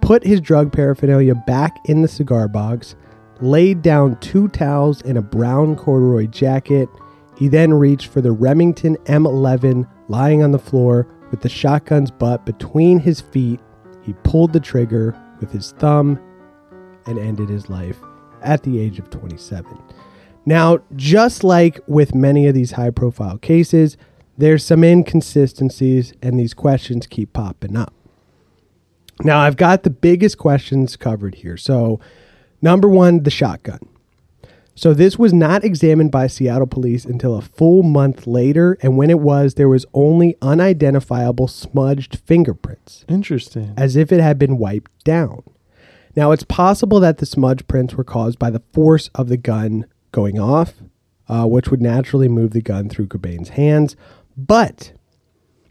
[0.00, 2.94] put his drug paraphernalia back in the cigar box,
[3.40, 6.88] laid down two towels and a brown corduroy jacket.
[7.36, 12.46] He then reached for the Remington M11 lying on the floor with the shotgun's butt
[12.46, 13.58] between his feet.
[14.02, 16.20] He pulled the trigger with his thumb
[17.06, 17.98] and ended his life
[18.42, 19.76] at the age of 27.
[20.46, 23.96] Now, just like with many of these high profile cases,
[24.38, 27.92] there's some inconsistencies and these questions keep popping up.
[29.24, 31.56] Now, I've got the biggest questions covered here.
[31.56, 31.98] So,
[32.62, 33.80] number one, the shotgun.
[34.74, 38.76] So, this was not examined by Seattle police until a full month later.
[38.82, 43.72] And when it was, there was only unidentifiable smudged fingerprints, Interesting.
[43.76, 45.42] as if it had been wiped down.
[46.14, 49.86] Now, it's possible that the smudge prints were caused by the force of the gun
[50.16, 50.72] going off,
[51.28, 53.96] uh, which would naturally move the gun through Cobain's hands.
[54.34, 54.92] But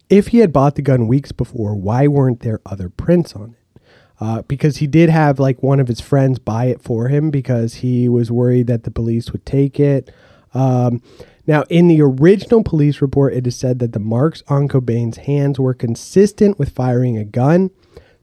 [0.07, 3.81] if he had bought the gun weeks before, why weren't there other prints on it?
[4.19, 7.75] Uh, because he did have like one of his friends buy it for him because
[7.75, 10.11] he was worried that the police would take it.
[10.53, 11.01] Um,
[11.47, 15.59] now, in the original police report, it is said that the marks on Cobain's hands
[15.59, 17.71] were consistent with firing a gun.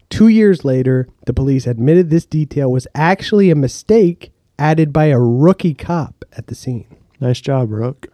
[0.09, 4.32] Two years later, the police admitted this detail was actually a mistake
[4.63, 6.87] added by a rookie cop at the scene.
[7.21, 8.07] Nice job, Rook.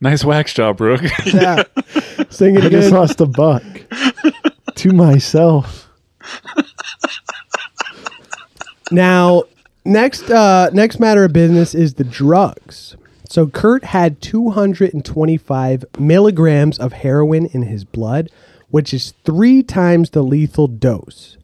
[0.00, 1.04] Nice wax job, Brooke.
[1.26, 1.62] Yeah.
[2.28, 3.62] Sing it I just lost a buck
[4.74, 5.88] to myself.
[8.90, 9.44] Now,
[9.84, 12.96] next uh, next matter of business is the drugs.
[13.28, 18.28] So Kurt had 225 milligrams of heroin in his blood,
[18.70, 21.36] which is three times the lethal dose.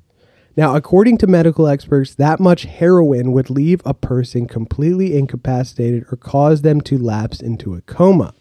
[0.59, 6.17] Now, according to medical experts, that much heroin would leave a person completely incapacitated or
[6.17, 8.35] cause them to lapse into a coma.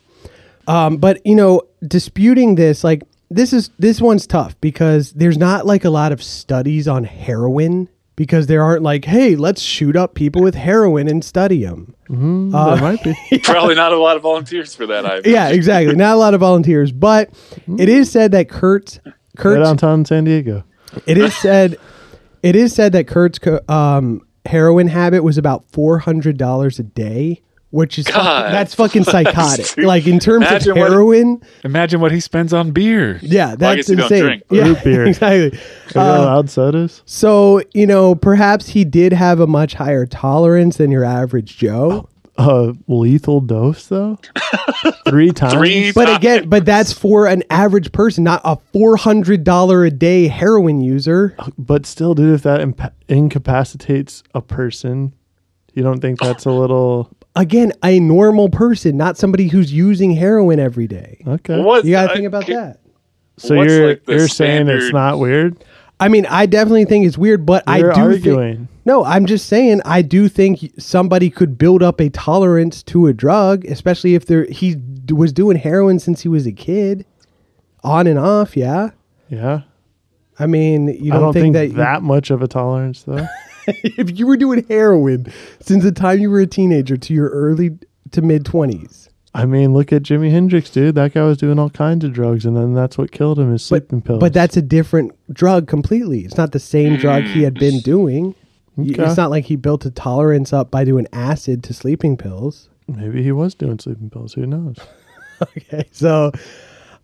[0.68, 5.68] Um, but you know, disputing this, like this is this one's tough because there's not
[5.68, 10.16] like a lot of studies on heroin because there aren't like, hey, let's shoot up
[10.16, 11.94] people with heroin and study them.
[12.10, 12.56] Mm-hmm.
[12.56, 13.40] Uh, there might be.
[13.44, 15.06] Probably not a lot of volunteers for that.
[15.06, 15.96] I Yeah, exactly.
[15.96, 17.80] Not a lot of volunteers, but mm-hmm.
[17.80, 20.64] it is said that Kurt, Right Kurt, downtown San Diego.
[21.06, 21.78] it is said,
[22.44, 26.84] it is said that Kurt's co- um, heroin habit was about four hundred dollars a
[26.84, 29.76] day, which is fucking- that's fucking psychotic.
[29.78, 33.20] Like in terms imagine of what- heroin, Imagine what he spends on beer.
[33.22, 34.24] yeah, Well, I that's guess you don't insane.
[34.24, 35.06] drink, but- yeah, Root beer.
[35.08, 35.48] exactly.
[35.48, 37.02] Are they Uh, allowed sodas?
[37.06, 42.08] So, you know, perhaps he did have a much higher tolerance than your average Joe.
[42.40, 44.20] A lethal dose, though?
[45.10, 45.54] Three times?
[45.54, 50.80] Three But again, but that's for an average person, not a $400 a day heroin
[50.82, 51.36] user.
[51.40, 55.14] Uh, but still, dude, if that impa- incapacitates a person,
[55.74, 57.10] you don't think that's a little.
[57.36, 61.22] Again, a normal person, not somebody who's using heroin every day.
[61.28, 61.60] Okay.
[61.62, 62.80] What You got to uh, I- think about can- that.
[63.40, 65.64] So What's you're like you're saying it's not weird?
[66.00, 68.58] I mean, I definitely think it's weird, but You're I do arguing.
[68.58, 73.08] think No, I'm just saying I do think somebody could build up a tolerance to
[73.08, 77.06] a drug, especially if they're he d- was doing heroin since he was a kid,
[77.84, 78.56] on and off.
[78.56, 78.92] Yeah,
[79.28, 79.64] Yeah.
[80.40, 83.28] I mean, you don't, don't think, think, that, that much of a tolerance, though.
[83.68, 85.26] if you were doing heroin
[85.60, 87.78] since the time you were a teenager to your early
[88.12, 90.96] to mid twenties, I mean, look at Jimi Hendrix, dude.
[90.96, 93.66] That guy was doing all kinds of drugs, and then that's what killed him is
[93.66, 94.22] sleeping pills.
[94.22, 96.22] but that's a different drug completely.
[96.22, 97.02] It's not the same mm.
[97.02, 98.34] drug he had been doing.
[98.78, 99.04] Y- Okay.
[99.06, 102.70] It's not like he built a tolerance up by doing acid to sleeping pills.
[102.88, 104.34] maybe he was doing sleeping pills.
[104.34, 104.78] Who knows?
[105.56, 106.32] Okay, so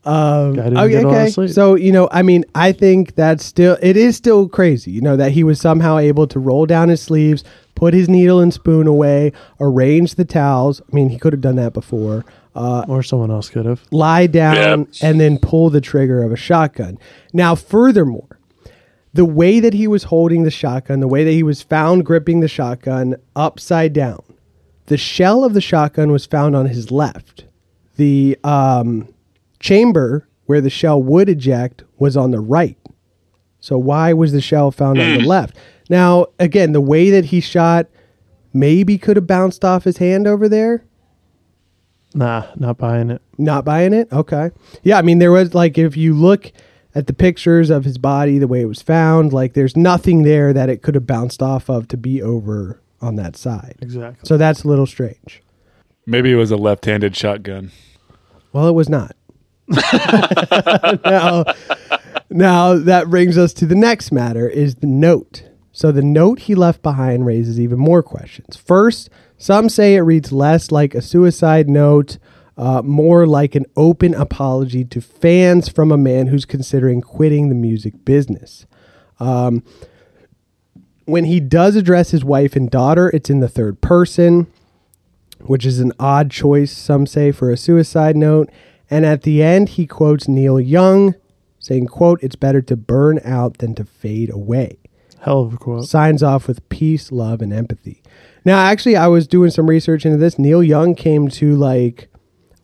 [0.05, 1.47] Um, okay, get a lot of okay.
[1.47, 4.91] So you know, I mean, I think that's still it is still crazy.
[4.91, 7.43] You know that he was somehow able to roll down his sleeves,
[7.75, 10.81] put his needle and spoon away, arrange the towels.
[10.81, 12.25] I mean, he could have done that before.
[12.55, 13.81] Uh, Or someone else could have.
[13.91, 15.07] lie down Yeah.
[15.09, 16.97] and then pull the trigger of a shotgun.
[17.33, 18.39] Now, furthermore,
[19.13, 22.39] the way that he was holding the shotgun, the way that he was found gripping
[22.39, 24.23] the shotgun upside down,
[24.87, 27.45] the shell of the shotgun was found on his left.
[27.95, 29.13] The um,
[29.59, 32.77] chamber where the shell would eject was on the right.
[33.59, 35.55] So why was the shell found on the left?
[35.89, 37.87] Now, again, the way that he shot
[38.51, 40.85] maybe could have bounced off his hand over there.
[42.13, 43.21] Nah, not buying it.
[43.37, 44.11] Not buying it?
[44.11, 44.51] Okay.
[44.83, 46.51] Yeah, I mean, there was like, if you look
[46.95, 50.53] at the pictures of his body, the way it was found, like, there's nothing there
[50.53, 53.77] that it could have bounced off of to be over on that side.
[53.81, 54.27] Exactly.
[54.27, 55.41] So that's a little strange.
[56.05, 57.71] Maybe it was a left-handed shotgun.
[58.51, 59.15] Well, it was not.
[61.05, 61.45] now,
[62.29, 65.43] now, that brings us to the next matter is the note.
[65.71, 68.55] So the note he left behind raises even more questions.
[68.55, 72.17] First, some say it reads less like a suicide note,
[72.57, 77.55] uh, more like an open apology to fans from a man who's considering quitting the
[77.55, 78.65] music business.
[79.19, 79.63] Um,
[81.05, 84.47] when he does address his wife and daughter, it's in the third person
[85.45, 88.49] which is an odd choice, some say, for a suicide note.
[88.89, 91.15] And at the end, he quotes Neil Young,
[91.59, 94.77] saying, quote, it's better to burn out than to fade away.
[95.21, 95.85] Hell of a quote.
[95.85, 98.01] Signs off with peace, love, and empathy.
[98.43, 100.37] Now, actually, I was doing some research into this.
[100.37, 102.09] Neil Young came to like,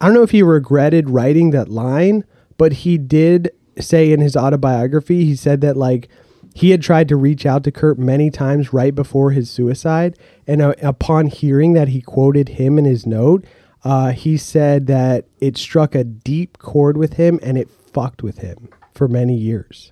[0.02, 2.24] I don't know if he regretted writing that line,
[2.58, 6.10] but he did say in his autobiography, he said that like
[6.54, 10.18] he had tried to reach out to Kurt many times right before his suicide.
[10.48, 13.46] And uh, upon hearing that he quoted him in his note,
[13.84, 18.40] uh, he said that it struck a deep chord with him and it fucked with
[18.40, 19.92] him for many years.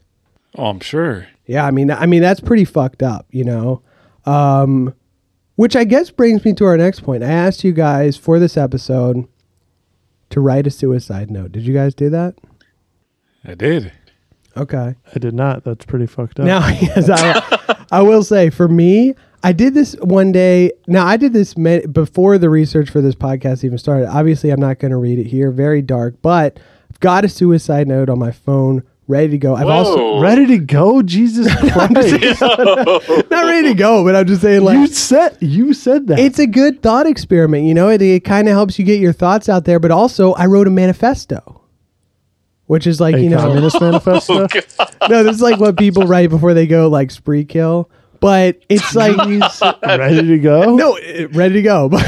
[0.58, 1.28] Oh, I'm sure.
[1.45, 3.82] Yeah, I mean, I mean that's pretty fucked up, you know.
[4.26, 4.93] Um,
[5.55, 7.24] which I guess brings me to our next point.
[7.24, 9.28] I asked you guys for this episode
[10.30, 11.51] to write a suicide note.
[11.51, 12.36] Did you guys do that?
[13.45, 13.91] I did.
[14.55, 14.95] Okay.
[15.15, 15.63] I did not.
[15.63, 16.45] That's pretty fucked up.
[16.45, 19.13] Now, yes, I, I will say for me,
[19.43, 20.71] I did this one day.
[20.88, 24.07] Now, I did this ma- before the research for this podcast even started.
[24.09, 25.51] Obviously, I'm not going to read it here.
[25.51, 26.59] Very dark, but
[26.91, 29.55] I've got a suicide note on my phone ready to go.
[29.55, 31.01] I've also Ready to go?
[31.01, 32.41] Jesus Christ.
[32.41, 36.20] not ready to go, but I'm just saying like you said you said that.
[36.20, 37.66] it's a good thought experiment.
[37.66, 39.80] You know, it, it kind of helps you get your thoughts out there.
[39.80, 41.62] But also, I wrote a manifesto,
[42.66, 44.47] which is like a you know, communist manifesto.
[44.80, 47.89] Oh, no, this is like what people write before they go like spree kill.
[48.20, 49.18] But it's like
[49.84, 50.76] Ready to go?
[50.76, 51.89] no, uh, ready to go.
[51.89, 52.03] But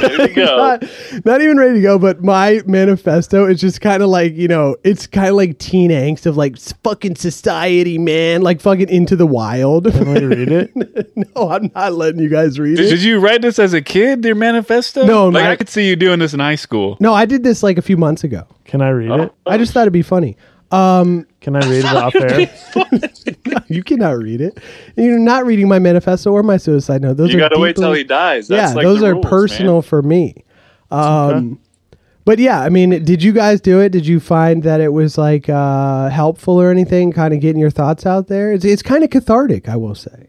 [0.00, 0.56] There you go.
[0.56, 0.84] not,
[1.24, 1.98] not even ready to go.
[1.98, 5.90] But my manifesto is just kind of like you know, it's kind of like teen
[5.90, 9.90] angst of like fucking society, man, like fucking into the wild.
[9.92, 11.16] Can we read it?
[11.16, 12.90] no, I'm not letting you guys read Did, it.
[12.90, 15.04] did you write this as a kid, your manifesto?
[15.06, 16.96] No, like my- I could see you doing this in high school.
[17.00, 18.46] no, I did this like a few months ago.
[18.64, 19.22] Can I read oh.
[19.22, 19.32] it?
[19.46, 20.36] I just thought it'd be funny.
[20.76, 23.62] Um, Can I read it off air?
[23.68, 24.58] you cannot read it.
[24.96, 27.16] You're not reading my manifesto or my suicide note.
[27.16, 28.48] Those You are got to wait till he dies.
[28.48, 29.82] That's yeah, like those the are rules, personal man.
[29.82, 30.44] for me.
[30.90, 31.60] Um,
[32.24, 33.90] but yeah, I mean, did you guys do it?
[33.90, 37.12] Did you find that it was like uh, helpful or anything?
[37.12, 38.52] Kind of getting your thoughts out there.
[38.52, 40.26] It's it's kind of cathartic, I will say.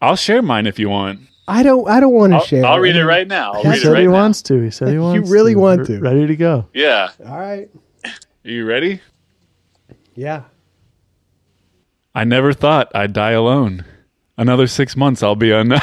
[0.00, 1.20] I'll share mine if you want.
[1.48, 2.64] I don't I don't want to share.
[2.64, 3.52] I'll read it right now.
[3.52, 4.12] I'll He read it said right he now.
[4.14, 4.60] wants to.
[4.62, 5.28] He said he wants.
[5.28, 5.60] You really to.
[5.60, 6.00] want to.
[6.00, 6.66] Ready to go.
[6.74, 7.10] Yeah.
[7.26, 7.68] All right.
[8.04, 8.10] Are
[8.50, 9.00] you ready?
[10.16, 10.42] Yeah.
[12.14, 13.84] I never thought I'd die alone.
[14.38, 15.72] Another six months I'll be on.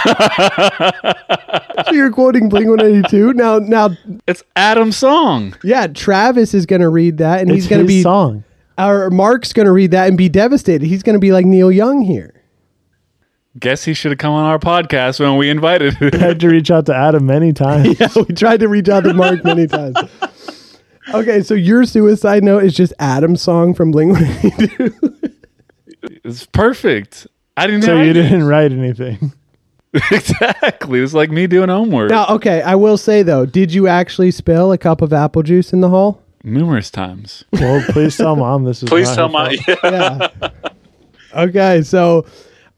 [1.88, 3.58] So you're quoting Blink 182 now.
[3.60, 3.90] Now,
[4.28, 5.56] it's Adam's song.
[5.64, 8.44] yeah, Travis is going to read that, and It's he's going to be song.
[8.78, 10.86] Or Mark's going to read that and be devastated.
[10.86, 12.42] He's going to be like Neil Young here.
[13.60, 16.12] Guess he should have come on our podcast when we invited him.
[16.14, 18.00] I had to reach out to Adam many times.
[18.00, 19.98] Yeah, we tried to reach out to Mark many times.
[21.14, 25.20] Okay, so your suicide note is just Adam's song from Blink 182.
[26.24, 27.28] It's perfect.
[27.58, 29.34] I didn't So have you didn't write anything.
[30.12, 31.00] exactly.
[31.02, 34.72] It's like me doing homework Now, okay, I will say though, did you actually spill
[34.72, 36.22] a cup of apple juice in the hall?
[36.46, 37.46] numerous times.
[37.54, 38.90] Well, please tell mom this is.
[38.90, 39.56] Please not tell her my.
[39.56, 39.80] fault.
[39.84, 40.50] Yeah.
[41.36, 42.26] okay, so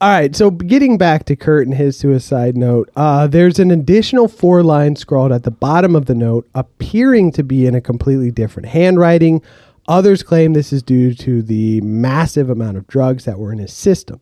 [0.01, 4.27] all right, so getting back to Kurt and his suicide note, uh, there's an additional
[4.27, 8.29] four lines scrawled at the bottom of the note, appearing to be in a completely
[8.29, 9.41] different handwriting.
[9.87, 13.71] Others claim this is due to the massive amount of drugs that were in his
[13.71, 14.19] system.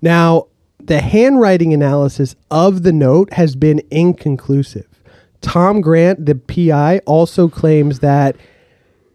[0.00, 0.46] Now,
[0.78, 4.88] the handwriting analysis of the note has been inconclusive.
[5.42, 8.36] Tom Grant, the PI, also claims that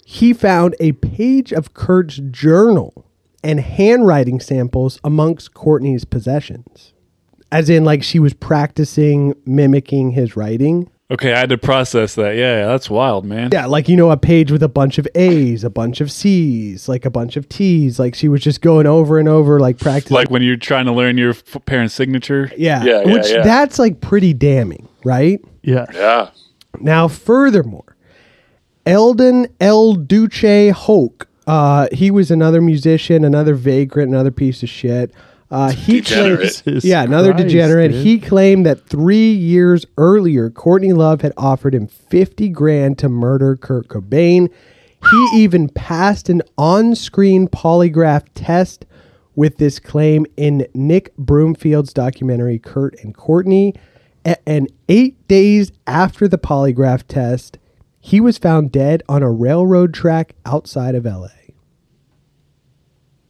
[0.05, 3.06] he found a page of Kurt's journal
[3.43, 6.93] and handwriting samples amongst Courtney's possessions.
[7.51, 10.89] As in, like, she was practicing mimicking his writing.
[11.09, 12.35] Okay, I had to process that.
[12.35, 13.49] Yeah, that's wild, man.
[13.53, 16.89] Yeah, like, you know, a page with a bunch of A's, a bunch of C's,
[16.89, 17.97] like a bunch of T's.
[17.99, 20.15] Like, she was just going over and over, like, practicing.
[20.15, 22.51] Like when you're trying to learn your f- parent's signature.
[22.57, 22.83] yeah.
[22.83, 23.41] Yeah, yeah, Which yeah.
[23.43, 25.39] that's, like, pretty damning, right?
[25.63, 25.85] Yeah.
[25.93, 26.31] Yeah.
[26.81, 27.95] Now, furthermore,
[28.85, 35.11] Eldon El Duce Hoke, uh, he was another musician, another vagrant, another piece of shit.
[35.49, 36.61] Uh, he Degenerate.
[36.63, 37.91] claims, yeah, another Christ, degenerate.
[37.91, 38.05] dude.
[38.05, 43.55] He claimed that three years earlier, Courtney Love had offered him fifty grand to murder
[43.55, 44.51] Kurt Cobain.
[45.09, 48.85] He even passed an on-screen polygraph test
[49.35, 53.73] with this claim in Nick Broomfield's documentary "Kurt and Courtney."
[54.25, 57.57] A- And eight days after the polygraph test,
[58.07, 61.27] he was found dead on a railroad track outside of LA.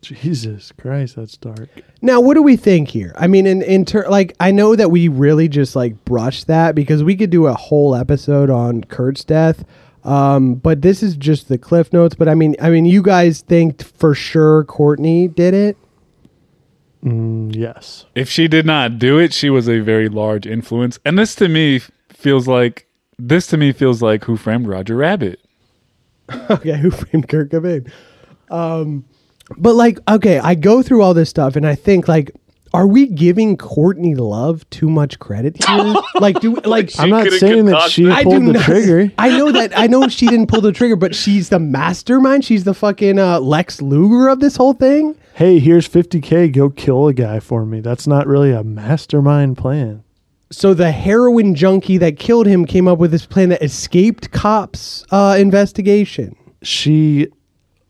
[0.04, 1.68] Jesus Christ, that's dark.
[2.04, 3.12] Now, what do we think here?
[3.18, 6.76] I mean, in in ter- like I know that we really just like brushed that
[6.76, 9.66] because we could do a whole episode on Kurt's death.
[10.04, 12.14] Um, but this is just the cliff notes.
[12.14, 15.76] But I mean, I mean, you guys think for sure Courtney did it?
[17.04, 18.06] Mm, yes.
[18.14, 21.00] If she did not do it, she was a very large influence.
[21.04, 22.87] And this to me feels like
[23.20, 25.40] this to me feels like Who Framed Roger Rabbit.
[26.50, 27.90] okay, who framed Kurt Cobain?
[28.50, 29.06] Um,
[29.58, 32.32] but like, okay, I go through all this stuff and I think like,
[32.74, 35.96] are we giving Courtney Love too much credit here?
[36.16, 38.12] like, do like I'm not saying that she that.
[38.12, 39.12] I pulled do the not- trigger.
[39.18, 39.78] I know that.
[39.78, 42.44] I know she didn't pull the trigger, but she's the mastermind.
[42.44, 45.18] She's the fucking uh, Lex Luger of this whole thing.
[45.34, 46.52] Hey, here's 50K.
[46.52, 47.80] Go kill a guy for me.
[47.80, 50.04] That's not really a mastermind plan.
[50.50, 55.06] So the heroin junkie that killed him came up with this plan that escaped cops'
[55.12, 56.36] uh, investigation.
[56.62, 57.28] She,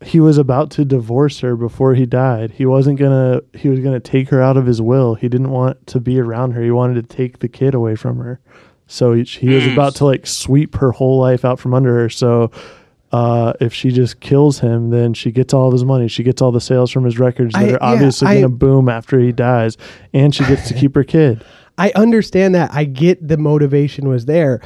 [0.04, 2.50] he was about to divorce her before he died.
[2.50, 5.14] He wasn't gonna, he was gonna take her out of his will.
[5.14, 6.62] He didn't want to be around her.
[6.62, 8.40] He wanted to take the kid away from her.
[8.88, 12.08] So he, he was about to like sweep her whole life out from under her.
[12.08, 12.50] So,
[13.12, 16.08] uh, if she just kills him, then she gets all of his money.
[16.08, 18.48] She gets all the sales from his records that I- are obviously I- going to
[18.50, 19.76] boom after he dies,
[20.12, 21.42] and she gets to keep her kid.
[21.78, 22.70] I understand that.
[22.74, 24.60] I get the motivation was there,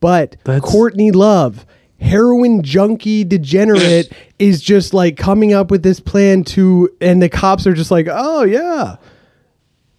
[0.00, 1.66] but That's- Courtney Love,
[2.00, 7.66] heroin junkie degenerate, is just like coming up with this plan to, and the cops
[7.66, 8.96] are just like, oh yeah.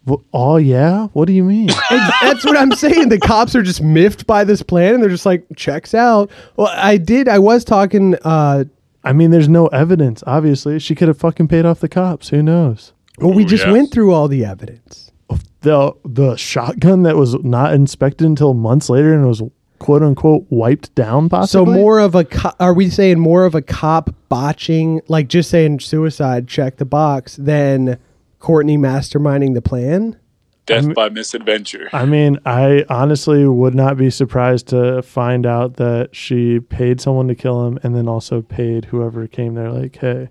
[0.08, 1.70] Wh- Oh yeah, what do you mean?
[1.92, 3.10] Ex- That's what I'm saying.
[3.10, 6.70] The cops are just miffed by this plan, and they're just like, "Checks out." Well,
[6.74, 7.28] I did.
[7.28, 8.16] I was talking.
[8.24, 8.64] Uh,
[9.04, 10.24] I mean, there's no evidence.
[10.26, 12.30] Obviously, she could have fucking paid off the cops.
[12.30, 12.94] Who knows?
[13.18, 13.74] well, we Ooh, just yeah.
[13.74, 15.09] went through all the evidence.
[15.62, 19.42] The the shotgun that was not inspected until months later and was
[19.80, 21.30] quote unquote wiped down.
[21.30, 21.74] Possibly.
[21.74, 22.24] So more of a.
[22.26, 26.86] Co- are we saying more of a cop botching, like just saying suicide, check the
[26.86, 27.98] box, than
[28.40, 30.18] Courtney masterminding the plan?
[30.66, 31.90] Death by misadventure.
[31.92, 37.28] I mean, I honestly would not be surprised to find out that she paid someone
[37.28, 40.30] to kill him and then also paid whoever came there, like, hey,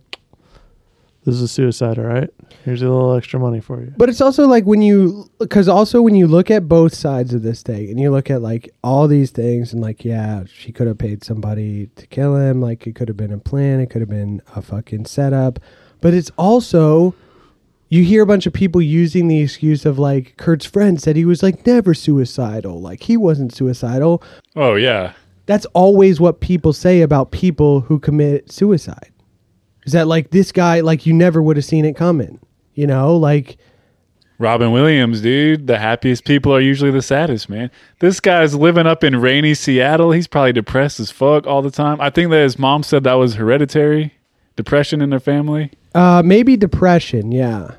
[1.29, 2.31] this is a suicide, all right?
[2.65, 3.93] Here's a little extra money for you.
[3.99, 7.43] But it's also like when you, because also when you look at both sides of
[7.43, 10.87] this thing and you look at like all these things and like, yeah, she could
[10.87, 12.63] have paid somebody to kill him.
[12.63, 15.59] Like it could have been a plan, it could have been a fucking setup.
[16.01, 17.15] But it's also,
[17.91, 21.27] you hear a bunch of people using the excuse of like, Kurt's friend said he
[21.27, 22.81] was like never suicidal.
[22.81, 24.23] Like he wasn't suicidal.
[24.57, 25.13] Oh yeah.
[25.45, 29.13] That's always what people say about people who commit suicide.
[29.89, 32.41] Is that like this guy, like you never would have seen it coming?
[32.75, 33.57] You know, like.
[34.39, 35.67] Robin Williams, dude.
[35.67, 37.71] The happiest people are usually the saddest, man.
[38.01, 40.11] This guy's living up in rainy Seattle.
[40.11, 42.03] He's probably depressed as fuck all the time.
[42.03, 44.13] I think that his mom said that was hereditary
[44.57, 45.71] depression in their family.
[45.95, 47.77] Uh, maybe depression, yeah.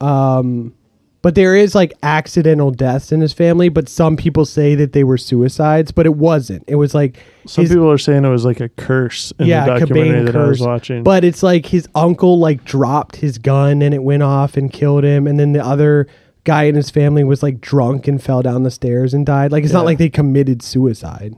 [0.00, 0.76] Um,
[1.22, 3.68] but there is like accidental deaths in his family.
[3.68, 6.64] But some people say that they were suicides, but it wasn't.
[6.68, 9.64] It was like Some his- people are saying it was like a curse in yeah,
[9.66, 10.66] the documentary Cobain that I was curse.
[10.66, 11.02] watching.
[11.02, 15.04] But it's like his uncle like dropped his gun and it went off and killed
[15.04, 16.06] him, and then the other
[16.44, 19.52] guy in his family was like drunk and fell down the stairs and died.
[19.52, 19.78] Like it's Yeah.
[19.80, 21.34] not like they committed suicide.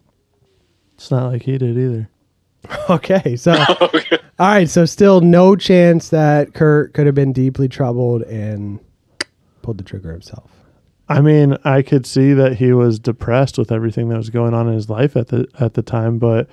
[0.95, 2.09] it's not like he did either.
[2.91, 3.53] Okay, so
[4.39, 8.79] all right, so still no chance that Kurt could have been deeply troubled and
[9.63, 10.51] pulled the trigger himself.
[11.09, 14.69] I mean, I could see that he was depressed with everything that was going on
[14.69, 16.49] in his life at the at the time, but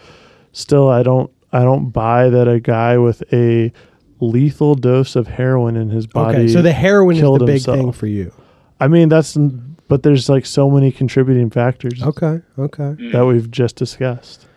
[0.52, 3.72] still I don't I don't buy that a guy with a
[4.20, 7.54] lethal dose of heroin in his body Okay, so the heroin is killed the big
[7.56, 7.78] himself.
[7.78, 8.34] thing for you.
[8.80, 9.38] I mean, that's
[9.88, 12.96] but there's like so many contributing factors Okay, okay.
[13.00, 13.12] Mm.
[13.12, 14.48] that we've just discussed.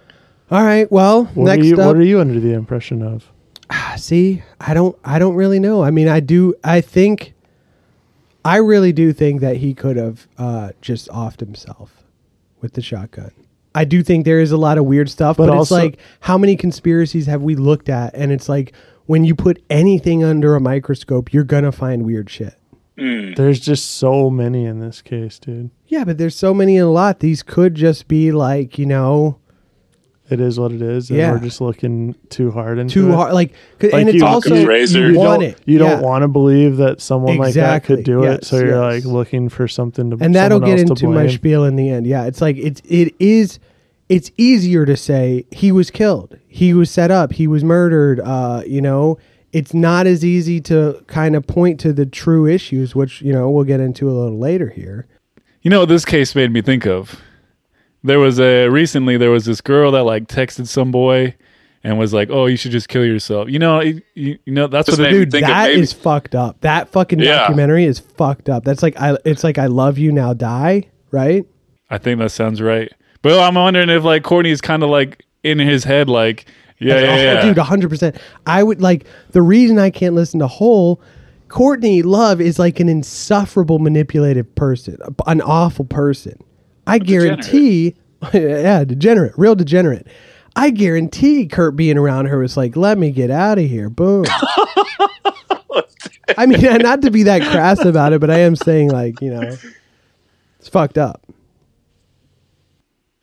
[0.50, 0.90] All right.
[0.90, 1.86] Well, What next are you up.
[1.86, 3.30] what are you under the impression of?
[3.70, 5.84] Ah, see, I don't I don't really know.
[5.84, 7.34] I mean, I do I think
[8.44, 12.04] I really do think that he could have uh just offed himself
[12.60, 13.32] with the shotgun.
[13.74, 15.98] I do think there is a lot of weird stuff, But but, also- it's like
[16.20, 18.72] how many conspiracies have we looked at and it's like
[19.06, 22.54] when you put anything under a microscope, you're going to find weird shit.
[22.96, 25.70] There's just so many in this case, dude.
[25.86, 27.20] Yeah, but there's so many in a lot.
[27.20, 29.39] These could just be like, you know,
[30.30, 31.32] It is what it is, and Yeah.
[31.32, 34.50] we're just looking too hard and too hard like, 'cause- Like and it's you- also
[34.50, 35.00] Occam's razor.
[35.00, 35.58] you You want don't, it.
[35.66, 35.90] you Yeah.
[35.90, 39.04] don't want to believe that someone like that could do it, so Yes, you're like
[39.04, 42.06] looking for something to and that'll get into my spiel in the end.
[42.06, 43.58] Yeah, it's like it's it is
[44.08, 48.20] it's easier to say he was killed, he was set up, he was murdered.
[48.20, 49.18] Uh, you know,
[49.52, 53.50] it's not as easy to kind of point to the true issues, which you know
[53.50, 55.06] we'll get into a little later here.
[55.62, 57.20] You know what this case made me think of?
[58.02, 61.34] There was a recently there was this girl that like texted some boy
[61.84, 64.86] and was like, "Oh, you should just kill yourself." You know, you, you know that's
[64.86, 66.60] This what made they, Dude, think that is fucked up.
[66.62, 67.40] That fucking Yeah.
[67.40, 68.64] documentary is fucked up.
[68.64, 69.16] That's like I.
[69.24, 70.88] It's like I love you now, die.
[71.10, 71.44] Right?
[71.90, 72.90] I think that sounds right.
[73.22, 76.46] But I'm wondering if like Courtney's kind of like in his head, like,
[76.78, 77.42] yeah, yeah, Oh, yeah.
[77.42, 78.16] dude, hundred percent.
[78.46, 81.00] I would like the reason I can't listen to Hole.
[81.48, 84.96] Courtney Love is like an insufferable, manipulative person,
[85.26, 86.38] an awful person.
[86.86, 87.96] I guarantee,
[88.32, 90.06] yeah, degenerate, real degenerate.
[90.56, 94.24] I guarantee Kurt being around her was like, "Let me get out of here." Boom.
[96.36, 99.30] I mean, not to be that crass about it, but I am saying like, you
[99.30, 99.56] know,
[100.58, 101.22] it's fucked up.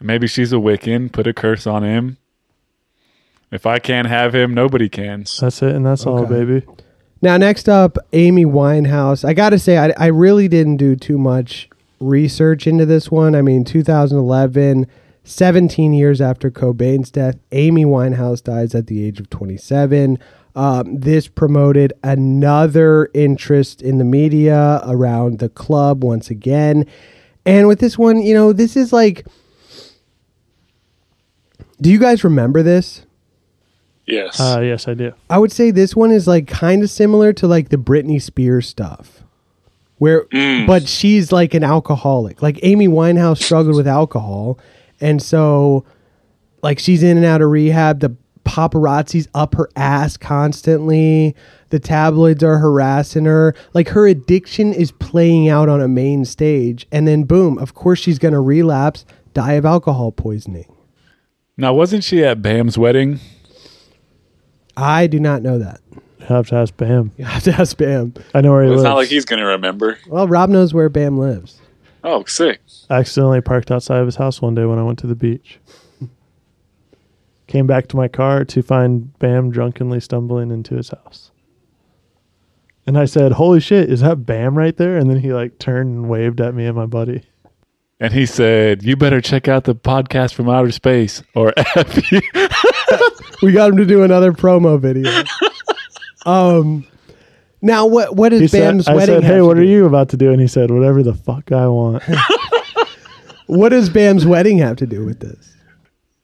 [0.01, 1.11] Maybe she's a Wiccan.
[1.11, 2.17] Put a curse on him.
[3.51, 5.25] If I can't have him, nobody can.
[5.39, 6.63] That's it, and that's all, baby.
[7.21, 9.25] Now, next up, Amy Winehouse.
[9.25, 11.69] I got to say, I, I really didn't do too much
[11.99, 13.35] research into this one.
[13.35, 14.87] I mean, 2011,
[15.23, 20.19] 17 years after Cobain's death, Amy Winehouse dies at the age of 27.
[20.55, 26.85] Um, this promoted another interest in the media around the club once again.
[27.45, 29.25] And with this one, you know, this is like.
[31.79, 33.05] Do you guys remember this?
[34.07, 34.39] Yes.
[34.39, 35.13] Uh, yes, I do.
[35.29, 38.67] I would say this one is like kind of similar to like the Britney Spears
[38.67, 39.16] stuff.
[39.97, 40.67] Where mm.
[40.67, 42.41] but she's like an alcoholic.
[42.41, 44.59] Like Amy Winehouse struggled with alcohol
[44.99, 45.85] and so
[46.61, 47.99] like she's in and out of rehab.
[47.99, 51.35] The paparazzi's up her ass constantly.
[51.69, 53.55] The tabloids are harassing her.
[53.73, 57.99] Like her addiction is playing out on a main stage and then boom, of course
[57.99, 60.71] she's going to relapse, die of alcohol poisoning.
[61.57, 63.19] Now, wasn't she at Bam's wedding?
[64.77, 65.81] I do not know that.
[66.29, 67.11] You have to ask Bam.
[67.17, 68.13] You have to ask Bam.
[68.33, 68.81] I know where he lives.
[68.81, 68.91] it's lives.
[68.91, 69.97] not like he's going to remember.
[70.07, 71.61] Well, Rob knows where Bam lives.
[72.03, 72.59] Oh, sick.
[72.89, 75.59] I accidentally parked outside of his house one day when I went to the beach.
[77.47, 81.31] Came back to my car to find Bam drunkenly stumbling into his house.
[82.85, 84.97] And I said, Holy shit, is that Bam right there?
[84.97, 87.23] And then he like turned and waved at me and my buddy.
[87.99, 92.21] And he said, "You better check out the podcast from outer space, or F you."
[93.41, 95.09] We got him to do another promo video.
[96.27, 96.85] um,
[97.61, 98.15] now what?
[98.15, 99.15] What is He said, Bam's I wedding?
[99.15, 100.31] said, have Hey, to what do- are you about to do?
[100.31, 102.03] And he said, Whatever the fuck I want.
[103.47, 105.55] What does Bam's wedding have to do with this?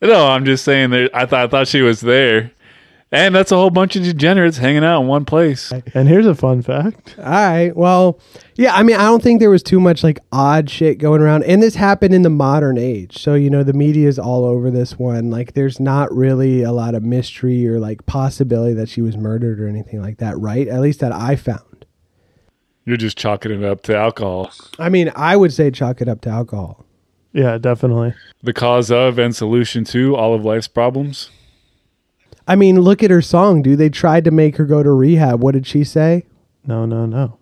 [0.01, 0.89] no, I'm just saying.
[0.89, 2.51] There, I thought I thought she was there,
[3.13, 5.71] and that's a whole bunch of degenerates hanging out in one place.
[5.93, 7.15] and here's a fun fact.
[7.19, 7.71] All right.
[7.75, 8.19] Well,
[8.55, 8.75] yeah.
[8.75, 11.61] I mean, I don't think there was too much like odd shit going around, and
[11.61, 13.19] this happened in the modern age.
[13.19, 15.29] So you know, the media is all over this one.
[15.29, 19.59] Like, there's not really a lot of mystery or like possibility that she was murdered
[19.59, 20.67] or anything like that, right?
[20.67, 21.85] At least that I found.
[22.85, 24.51] You're just chalking it up to alcohol.
[24.77, 26.85] I mean, I would say chalk it up to alcohol.
[27.31, 28.13] Yeah, definitely.
[28.41, 31.29] The cause of and solution to all of life's problems.
[32.47, 33.77] I mean, look at her song, dude.
[33.79, 35.41] They tried to make her go to rehab.
[35.41, 36.25] What did she say?
[36.65, 37.37] No, no, no.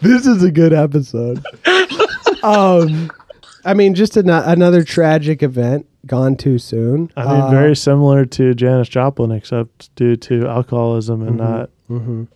[0.00, 1.44] This is a good episode.
[2.42, 3.10] um,
[3.64, 7.10] I mean, just an- another tragic event gone too soon.
[7.16, 12.28] I mean, Uh, very similar to Janis Joplin, except due to alcoholism and not being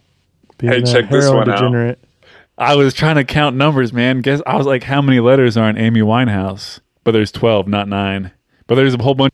[0.73, 1.99] Hey, a check this heroin one out.
[2.59, 4.21] I was trying to count numbers, man.
[4.21, 6.81] Guess I was like, how many letters are in Amy Winehouse?
[7.05, 8.31] But there's twelve, not nine.
[8.67, 9.33] But there's a whole bunch.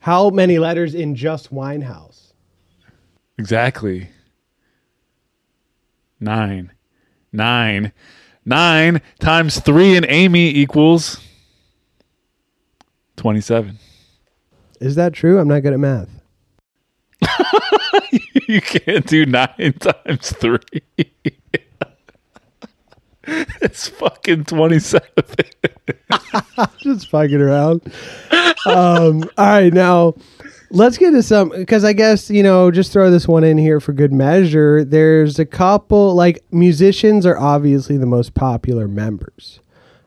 [0.00, 2.32] how many letters in just Winehouse?
[3.38, 4.10] Exactly.
[6.20, 6.72] Nine.
[7.32, 7.92] Nine.
[8.44, 11.20] Nine times three in Amy equals
[13.16, 13.78] 27.
[14.80, 15.38] Is that true?
[15.38, 16.08] I'm not good at math.
[18.48, 20.58] you can't do nine times three.
[23.62, 25.06] it's fucking 27.
[26.78, 27.82] just fucking around.
[28.66, 30.14] Um, all right, now
[30.70, 33.80] let's get to some because I guess you know just throw this one in here
[33.80, 34.84] for good measure.
[34.84, 39.60] There's a couple like musicians are obviously the most popular members,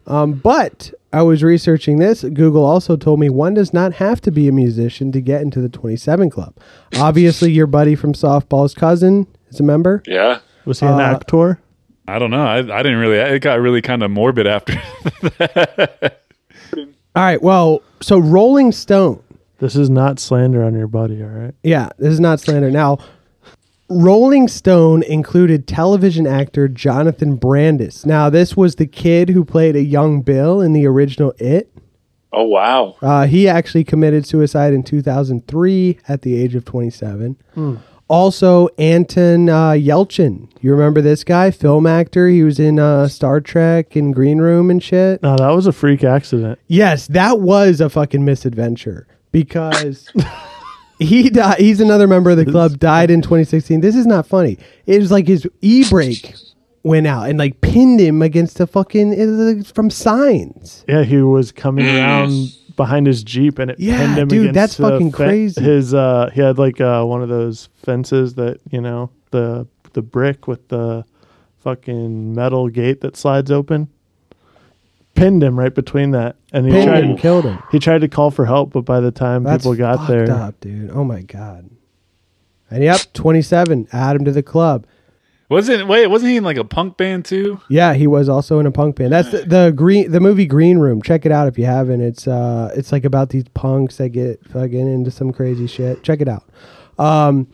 [0.07, 2.23] um, but I was researching this.
[2.23, 5.61] Google also told me one does not have to be a musician to get into
[5.61, 6.55] the 27 Club.
[6.97, 10.01] Obviously, your buddy from softball's cousin is a member.
[10.07, 10.39] Yeah.
[10.65, 11.59] Was he an Uh, actor?
[12.07, 12.45] I don't know.
[12.45, 13.17] I, I didn't really.
[13.17, 14.73] It got really kind of morbid after.
[17.15, 19.21] All right, well, so Rolling Stone
[19.59, 21.53] This is not slander on your buddy, all right?
[21.61, 22.71] Yeah, this is not slander.
[22.71, 22.97] Now,
[23.87, 28.03] Rolling Stone included television actor Jonathan Brandis.
[28.03, 31.69] Now, this was the kid who played a young Bill in the original It.
[32.35, 32.95] Oh wow.
[32.99, 37.37] Uh, he actually committed suicide in 2003 at the age of 27.
[38.07, 40.49] Also, Anton uh, Yelchin.
[40.61, 41.51] You remember this guy?
[41.51, 42.27] Film actor.
[42.27, 45.23] He was in uh, Star Trek and Green Room and shit.
[45.23, 46.59] No, that was a freak accident.
[46.67, 50.11] Yes, that was a fucking misadventure because
[50.99, 51.59] he died.
[51.59, 52.77] He's another member of the club.
[52.77, 53.81] Died in 2016.
[53.81, 54.57] This is not funny.
[54.85, 56.35] It was like his e brake
[56.83, 60.83] went out and like pinned him against the fucking it was from signs.
[60.87, 64.55] Yeah, he was coming around behind his jeep and it Yeah, pinned him dude, against
[64.55, 65.61] that's the fucking fen- crazy.
[65.63, 70.01] His uh he had like uh one of those fences that, you know, the the
[70.01, 71.05] brick with the
[71.59, 73.87] fucking metal gate that slides open.
[75.15, 76.35] Pinned him right between that.
[76.51, 77.59] And he Pinned tried him, killed him.
[77.71, 80.31] he tried to call for help, but by the time That's people got fucked there
[80.31, 80.89] up, dude.
[80.91, 81.69] Oh my god.
[82.71, 83.87] And yep, 27.
[83.93, 84.87] Add him to the club.
[85.53, 86.07] Wasn't wait?
[86.07, 87.61] Wasn't he in like a punk band too?
[87.69, 89.11] Yeah, he was also in a punk band.
[89.13, 91.01] That's the, the green the movie Green Room.
[91.01, 92.01] Check it out if you haven't.
[92.01, 96.03] It's uh it's like about these punks that get fucking into some crazy shit.
[96.03, 96.43] Check it out.
[96.99, 97.47] Um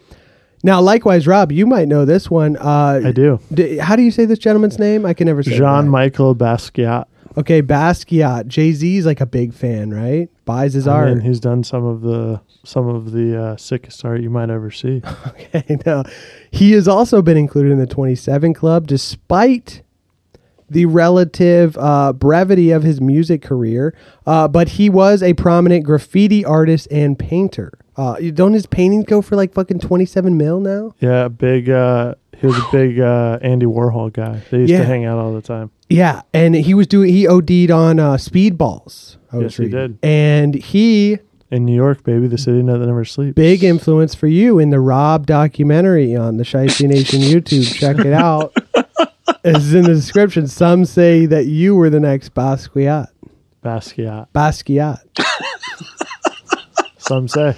[0.63, 2.57] now likewise, Rob, you might know this one.
[2.57, 3.39] Uh I do.
[3.53, 5.05] d- how do you say this gentleman's name?
[5.05, 5.81] I can never say it right.
[5.81, 7.05] Jean Michael Basquiat.
[7.37, 8.47] Okay, Basquiat.
[8.47, 10.29] Jay Z's like a big fan, right?
[10.45, 11.09] Buys his I art.
[11.09, 14.71] mean, he's done some of the some of the uh, sickest art you might ever
[14.71, 15.01] see.
[15.27, 16.03] Okay, now
[16.51, 19.83] he has also been included in the 27 Club, despite
[20.69, 23.95] the relative uh, brevity of his music career.
[24.27, 27.71] Uh, but he was a prominent graffiti artist and painter.
[27.95, 30.93] Uh, you- don't his paintings go for like fucking 27 mil now?
[30.99, 31.69] Yeah, big.
[31.69, 34.41] Uh, he was a big uh, Andy Warhol guy.
[34.51, 34.79] They used Yeah.
[34.79, 35.71] to hang out all the time.
[35.89, 39.17] Yeah, and he was doing he OD'd on uh, speedballs.
[39.31, 39.79] I was Yes, he reading.
[39.79, 39.99] did.
[40.03, 41.17] and he
[41.51, 43.33] In New York, baby, the city that never sleeps.
[43.35, 47.73] big influence for you in the Rob documentary on the Shiesty Nation YouTube.
[47.73, 48.53] Check it out.
[49.43, 50.47] it's in the description.
[50.47, 53.07] Some say that you were the next Basquiat.
[53.63, 54.27] Basquiat.
[54.33, 54.99] Basquiat.
[56.97, 57.55] Some say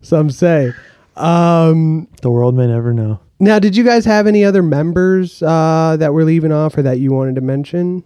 [0.00, 0.72] Some say.
[1.16, 3.20] Um, the world may never know.
[3.44, 6.98] Now, did you guys have any other members uh, that were leaving off or that
[6.98, 8.04] you wanted to mention?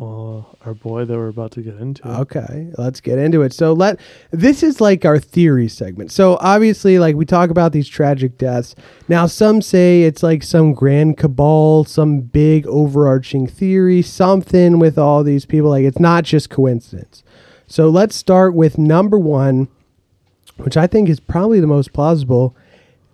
[0.00, 2.08] Well, our boy that we're about to get into.
[2.08, 3.52] Okay, let's get into it.
[3.52, 4.00] So let
[4.30, 6.10] this is like our theory segment.
[6.10, 8.74] So obviously, like we talk about these tragic deaths.
[9.08, 15.22] Now, some say it's like some grand cabal, some big overarching theory, something with all
[15.22, 15.68] these people.
[15.68, 17.22] Like it's not just coincidence.
[17.66, 19.68] So let's start with number one,
[20.56, 22.56] which I think is probably the most plausible.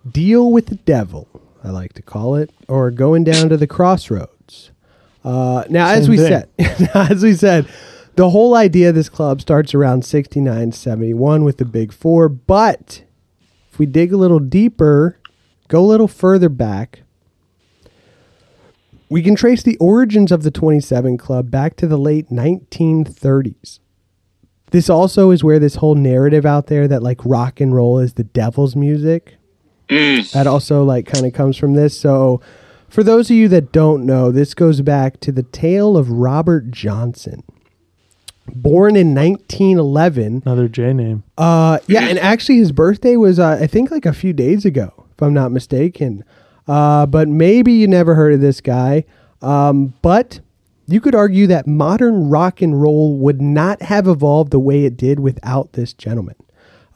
[0.09, 1.27] Deal with the devil,
[1.63, 4.71] I like to call it, or going down to the crossroads.
[5.23, 6.45] Uh, now, as we thing.
[6.57, 7.67] said, as we said,
[8.15, 12.29] the whole idea of this club starts around 69, 71 with the big four.
[12.29, 13.03] But
[13.71, 15.19] if we dig a little deeper,
[15.67, 17.01] go a little further back,
[19.09, 23.79] we can trace the origins of the 27 Club back to the late 1930s.
[24.71, 28.13] This also is where this whole narrative out there that like rock and roll is
[28.13, 29.36] the devil's music.
[30.33, 31.99] That also like kind of comes from this.
[31.99, 32.41] So
[32.89, 36.71] for those of you that don't know, this goes back to the tale of Robert
[36.71, 37.43] Johnson.
[38.47, 40.43] Born in 1911.
[40.45, 41.23] Another J name.
[41.37, 45.05] Uh, yeah, and actually his birthday was uh, I think like a few days ago,
[45.11, 46.23] if I'm not mistaken.
[46.67, 49.05] Uh, but maybe you never heard of this guy.
[49.41, 50.39] Um, but
[50.87, 54.95] you could argue that modern rock and roll would not have evolved the way it
[54.95, 56.35] did without this gentleman.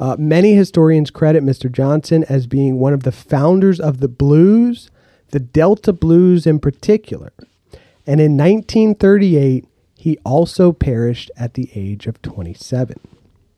[0.01, 1.71] Uh, many historians credit Mr.
[1.71, 4.89] Johnson as being one of the founders of the blues,
[5.29, 7.31] the Delta blues in particular.
[8.07, 9.63] And in 1938,
[9.95, 12.99] he also perished at the age of 27.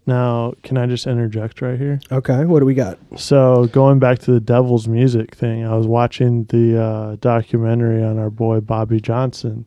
[0.05, 2.01] Now, can I just interject right here?
[2.11, 2.99] Okay, what do we got?
[3.15, 8.19] So, going back to the devil's music thing, I was watching the uh, documentary on
[8.19, 9.65] our boy Bobby Johnson,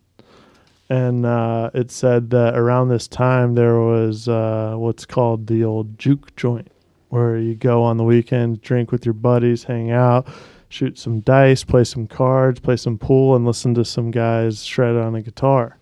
[0.88, 5.98] and uh, it said that around this time there was uh, what's called the old
[5.98, 6.70] juke joint,
[7.08, 10.28] where you go on the weekend, drink with your buddies, hang out,
[10.68, 14.96] shoot some dice, play some cards, play some pool, and listen to some guys shred
[14.96, 15.78] on a guitar.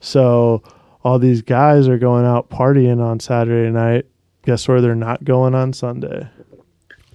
[0.00, 0.62] So
[1.02, 4.06] all these guys are going out partying on Saturday night.
[4.44, 6.28] Guess where they're not going on Sunday?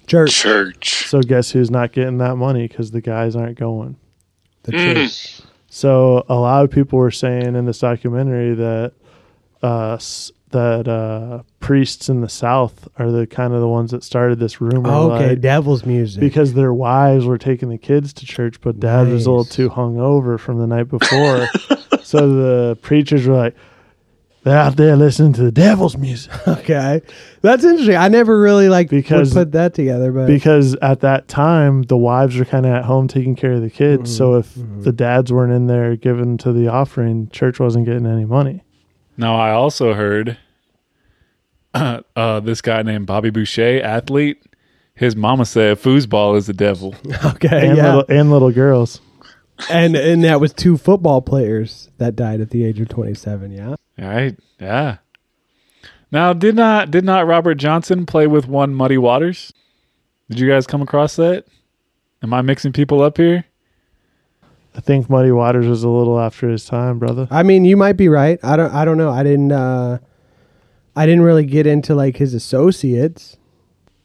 [0.06, 0.34] Church.
[0.34, 1.08] Church.
[1.08, 3.96] So guess who's not getting that money because the guys aren't going.
[4.64, 5.40] The church.
[5.74, 8.92] So a lot of people were saying in this documentary that
[9.60, 9.98] uh,
[10.50, 14.60] that uh, priests in the South are the kind of the ones that started this
[14.60, 14.88] rumor.
[14.88, 16.20] Okay, like, devil's music.
[16.20, 19.52] because their wives were taking the kids to church, but dad was a little Nice.
[19.52, 21.48] too hungover from the night before.
[22.04, 23.56] so the preachers were like,
[24.44, 27.02] "They're out there listening to the devil's music." okay,
[27.42, 27.96] that's interesting.
[27.96, 31.96] I never really like Because- would put that together, but because at that time the
[31.96, 34.14] wives were kind of at home taking care of the kids.
[34.16, 38.24] So if the dads weren't in there giving to the offering, church wasn't getting any
[38.24, 38.62] money.
[39.16, 40.38] Now I also heard
[41.74, 44.42] uh, this guy named Bobby Boucher, athlete.
[44.96, 46.94] His mama said foosball is the devil.
[47.24, 49.00] okay, And yeah, little and little girls.
[49.70, 53.50] and and that was two football players that died at the age of twenty seven.
[53.96, 54.38] Yeah, Right?
[54.60, 54.96] Yeah.
[56.10, 59.52] Now, did not did not Robert Johnson play with one Muddy Waters?
[60.30, 61.44] Did you guys come across that?
[62.22, 63.44] Am I mixing people up here?
[64.76, 67.28] I think Muddy Waters was a little after his time, brother.
[67.30, 68.38] I mean, you might be right.
[68.42, 68.72] I don't.
[68.72, 69.10] I don't know.
[69.10, 69.52] I didn't.
[69.52, 69.98] uh
[70.96, 73.36] I didn't really get into like his associates.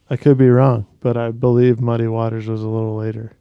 [0.09, 3.33] I could be wrong, but I believe Muddy Waters was a little later.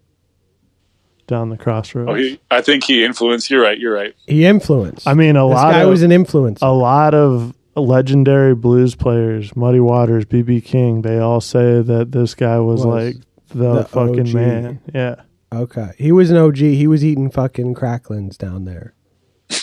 [1.28, 2.10] Down the crossroads.
[2.10, 3.50] Oh, he, I think he influenced.
[3.50, 3.78] You're right.
[3.78, 4.14] You're right.
[4.26, 5.06] He influenced.
[5.06, 6.58] I mean, a this lot guy of was an influence.
[6.62, 12.34] a lot of legendary blues players, Muddy Waters, BB King, they all say that this
[12.34, 13.16] guy was, Was like
[13.48, 14.34] the, the fucking OG.
[14.34, 14.80] man.
[14.92, 15.16] Yeah.
[15.52, 15.90] Okay.
[15.98, 16.56] He was an OG.
[16.56, 18.94] He was eating fucking cracklins down there.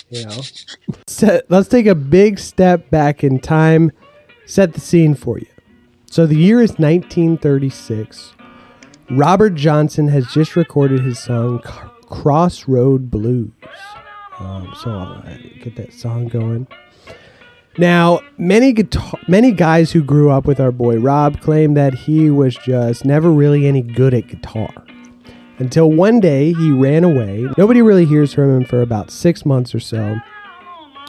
[0.08, 0.40] You know?
[1.06, 3.90] Set, let's take a big step back in time,
[4.46, 5.46] set the scene for you.
[6.08, 8.32] So the year is 1936.
[9.10, 11.60] Robert Johnson has just recorded his song
[12.08, 13.52] Crossroad Blues.
[14.38, 16.66] Um, so I'll uh, get that song going.
[17.78, 22.30] Now, many guitar- many guys who grew up with our boy Rob claim that he
[22.30, 24.72] was just never really any good at guitar
[25.58, 27.46] until one day he ran away.
[27.56, 30.18] Nobody really hears from him for about six months or so.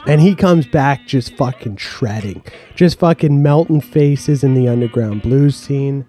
[0.06, 2.42] And he comes back just fucking shredding,
[2.74, 6.06] just fucking melting faces in the underground blues scene.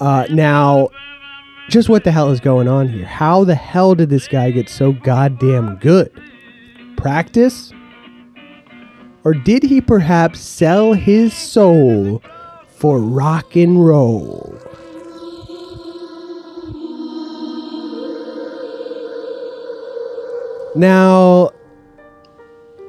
[0.00, 0.90] Uh, now,
[1.68, 3.06] just what the hell is going on here?
[3.06, 6.12] How the hell did this guy get so goddamn good?
[6.96, 7.72] Practice?
[9.24, 12.22] Or did he perhaps sell his soul
[12.68, 14.54] for rock and roll?
[20.76, 21.52] Now,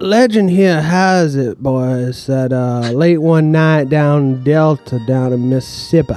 [0.01, 6.15] legend here has it, boys, that uh, late one night down Delta, down in Mississippi,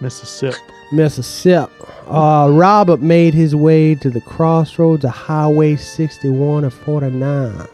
[0.00, 0.58] Mississippi.
[0.92, 1.72] Mississippi,
[2.06, 7.66] uh, Robert made his way to the crossroads of Highway 61 and 49.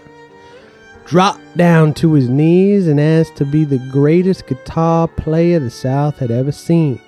[1.04, 6.18] Dropped down to his knees and asked to be the greatest guitar player the South
[6.18, 7.00] had ever seen.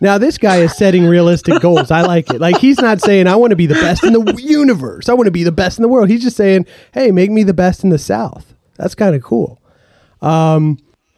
[0.00, 1.90] Now this guy is setting realistic goals.
[1.90, 2.40] I like it.
[2.40, 5.08] Like he's not saying I want to be the best in the universe.
[5.08, 6.10] I want to be the best in the world.
[6.10, 9.60] He's just saying, "Hey, make me the best in the South." That's kind of cool.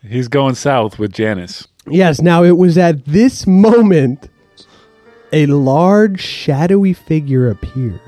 [0.09, 1.69] He's going south with Janice.
[1.87, 4.29] Yes, now it was at this moment
[5.33, 8.01] a large shadowy figure appeared,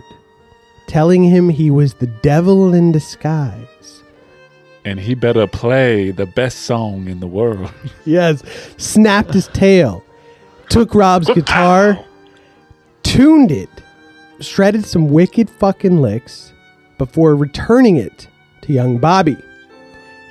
[0.86, 4.02] telling him he was the devil in disguise.
[4.84, 7.70] And he better play the best song in the world.
[8.06, 8.42] Yes,
[8.78, 10.02] snapped his tail,
[10.70, 12.02] took Rob's guitar,
[13.02, 13.68] tuned it,
[14.40, 16.52] shredded some wicked fucking licks
[16.96, 18.26] before returning it
[18.62, 19.36] to young Bobby.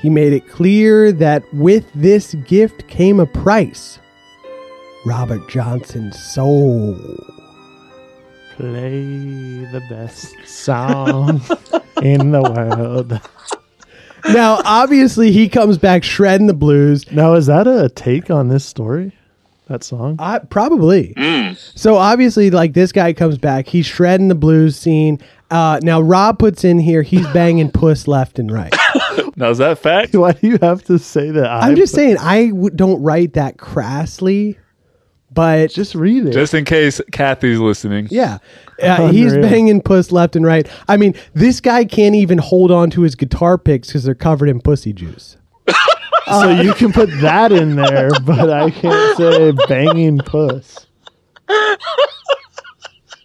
[0.01, 3.99] He made it clear that with this gift came a price
[5.05, 6.95] Robert Johnson's soul.
[8.55, 11.41] Play the best song
[12.01, 13.19] in the world.
[14.33, 17.09] Now, obviously, he comes back shredding the blues.
[17.11, 19.13] Now, is that a take on this story?
[19.67, 20.15] That song?
[20.19, 21.13] I, probably.
[21.15, 21.53] Hmm.
[21.55, 25.19] So obviously, like this guy comes back, he's shredding the blues scene.
[25.51, 28.73] Uh, now Rob puts in here, he's banging puss left and right.
[29.35, 30.13] Now, is that fact?
[30.15, 31.45] Why do you have to say that?
[31.49, 34.57] I'm just saying, I w- don't write that crassly,
[35.31, 36.33] but Just read it.
[36.33, 38.07] Just in case Kathy's listening.
[38.11, 38.39] yeah,
[38.81, 40.67] uh, he's banging puss left and right.
[40.87, 44.49] I mean, this guy can't even hold on to his guitar picks because they're covered
[44.49, 45.37] in pussy juice.
[46.27, 50.85] so you can put that in there, but I can't say banging puss.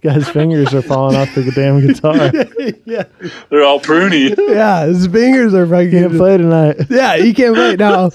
[0.05, 2.31] Guy's fingers are falling off the damn guitar.
[2.87, 3.05] Yeah,
[3.49, 4.37] they're all pruny.
[4.37, 5.91] Yeah, his fingers are fucking.
[5.91, 6.77] He can't play tonight.
[6.91, 8.11] Yeah, he can't play now.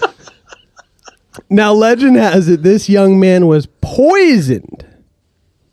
[1.50, 4.86] Now, legend has it this young man was poisoned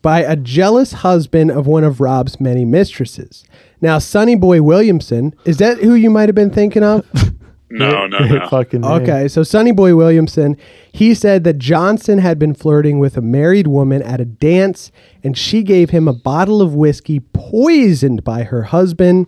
[0.01, 3.45] by a jealous husband of one of Rob's many mistresses.
[3.81, 7.05] Now, Sonny Boy Williamson, is that who you might have been thinking of?
[7.69, 8.49] No, no, no.
[8.49, 8.91] Fucking name.
[9.03, 10.57] Okay, so Sonny Boy Williamson,
[10.93, 14.93] he said that Johnson had been flirting with a married woman at a dance
[15.25, 19.27] and she gave him a bottle of whiskey poisoned by her husband.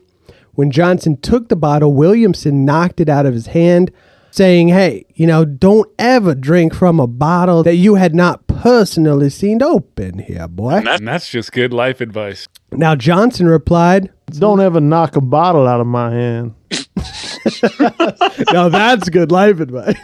[0.52, 3.90] When Johnson took the bottle, Williamson knocked it out of his hand,
[4.30, 9.30] saying, Hey, you know, don't ever drink from a bottle that you had not personally
[9.30, 10.74] seen open here, boy.
[10.74, 12.46] That's- And that's just good life advice.
[12.72, 16.54] Now, Johnson replied, Don't ever knock a bottle out of my hand.
[18.52, 19.96] now that's good life advice.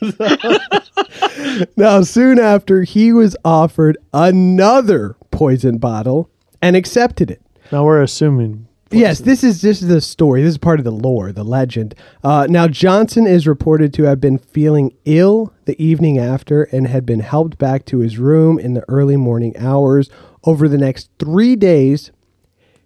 [1.76, 6.30] now, soon after, he was offered another poison bottle
[6.62, 7.42] and accepted it.
[7.70, 8.66] Now we're assuming.
[8.92, 10.42] Yes, this is this is the story.
[10.42, 11.94] This is part of the lore, the legend.
[12.24, 17.06] Uh, now, Johnson is reported to have been feeling ill the evening after and had
[17.06, 20.10] been helped back to his room in the early morning hours.
[20.42, 22.10] Over the next three days,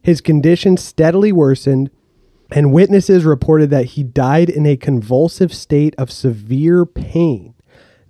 [0.02, 1.90] his condition steadily worsened,
[2.55, 7.52] and witnesses reported that he died in a convulsive state of severe pain.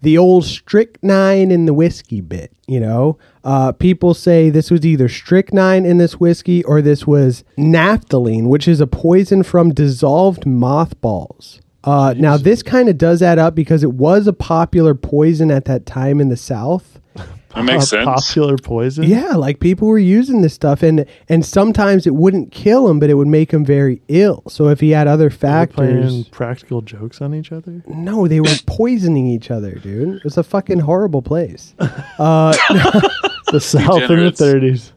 [0.02, 3.18] The old strychnine in the whiskey bit, you know.
[3.42, 8.68] Uh, people say this was either strychnine in this whiskey or this was naphthalene, which
[8.68, 11.62] is a poison from dissolved mothballs.
[11.84, 15.64] Uh, now, this kind of does add up because it was a popular poison at
[15.64, 17.00] that time in the South.
[17.54, 18.04] That makes sense.
[18.04, 19.04] Popular poison.
[19.04, 23.10] Yeah, like people were using this stuff, and and sometimes it wouldn't kill him, but
[23.10, 24.42] it would make him very ill.
[24.48, 27.82] So if he had other They're factors, playing practical jokes on each other.
[27.86, 30.16] no, they were poisoning each other, dude.
[30.16, 31.74] It was a fucking horrible place.
[32.18, 32.56] Uh,
[33.54, 34.90] The South in the 30s.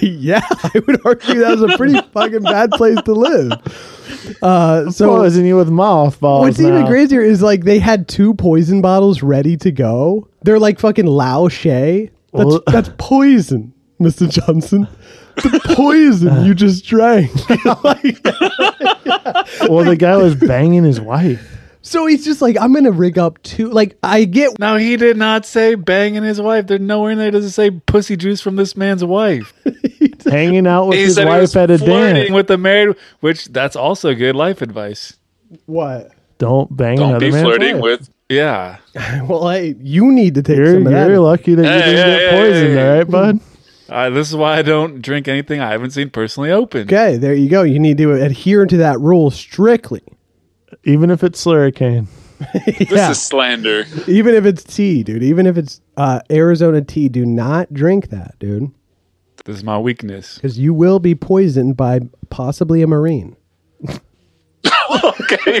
[0.20, 3.52] yeah, I would argue that was a pretty fucking bad place to live.
[4.40, 6.42] Uh, so Poison you with mothballs.
[6.46, 10.28] what's even crazier is like they had two poison bottles ready to go.
[10.44, 11.68] They're like fucking Lao She.
[11.70, 14.86] That's Well- that's poison, Mister Johnson.
[15.36, 17.32] The poison you just drank.
[17.84, 18.20] Like-
[19.68, 21.57] Well, the guy was banging his wife.
[21.88, 23.70] So he's just like, I'm gonna rig up two.
[23.70, 24.58] Like, I get.
[24.58, 26.66] No, he did not say banging his wife.
[26.66, 29.54] There's nowhere in there does it say pussy juice from this man's wife.
[30.26, 32.30] Hanging out with He his wife at a flirting dance.
[32.30, 35.14] with the married, which that's also good life advice.
[35.64, 36.10] What?
[36.36, 37.82] Don't bang Don't another be flirting wife.
[38.00, 38.10] with.
[38.28, 38.76] Yeah.
[39.26, 41.08] Well, hey, you need to take You're, some of that.
[41.08, 42.88] you're lucky that you didn't hey, get hey, poisoned, hey.
[42.90, 43.40] all right, bud?
[43.88, 46.82] Uh, this is why I don't drink anything I haven't seen personally open.
[46.82, 47.62] Okay, there you go.
[47.62, 50.02] You need to adhere to that rule strictly.
[50.88, 52.06] Even if it's slurricane.
[52.78, 53.10] This Yeah.
[53.10, 53.84] is slander.
[54.06, 55.22] Even if it's tea, dude.
[55.22, 58.70] Even if it's uh, Arizona tea, do not drink that, dude,
[59.44, 60.36] This is my weakness.
[60.36, 62.00] because you will be poisoned by
[62.30, 63.36] possibly a marine.
[65.04, 65.60] Okay.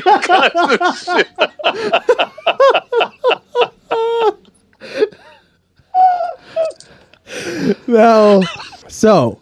[7.86, 8.40] Now,
[8.88, 9.40] so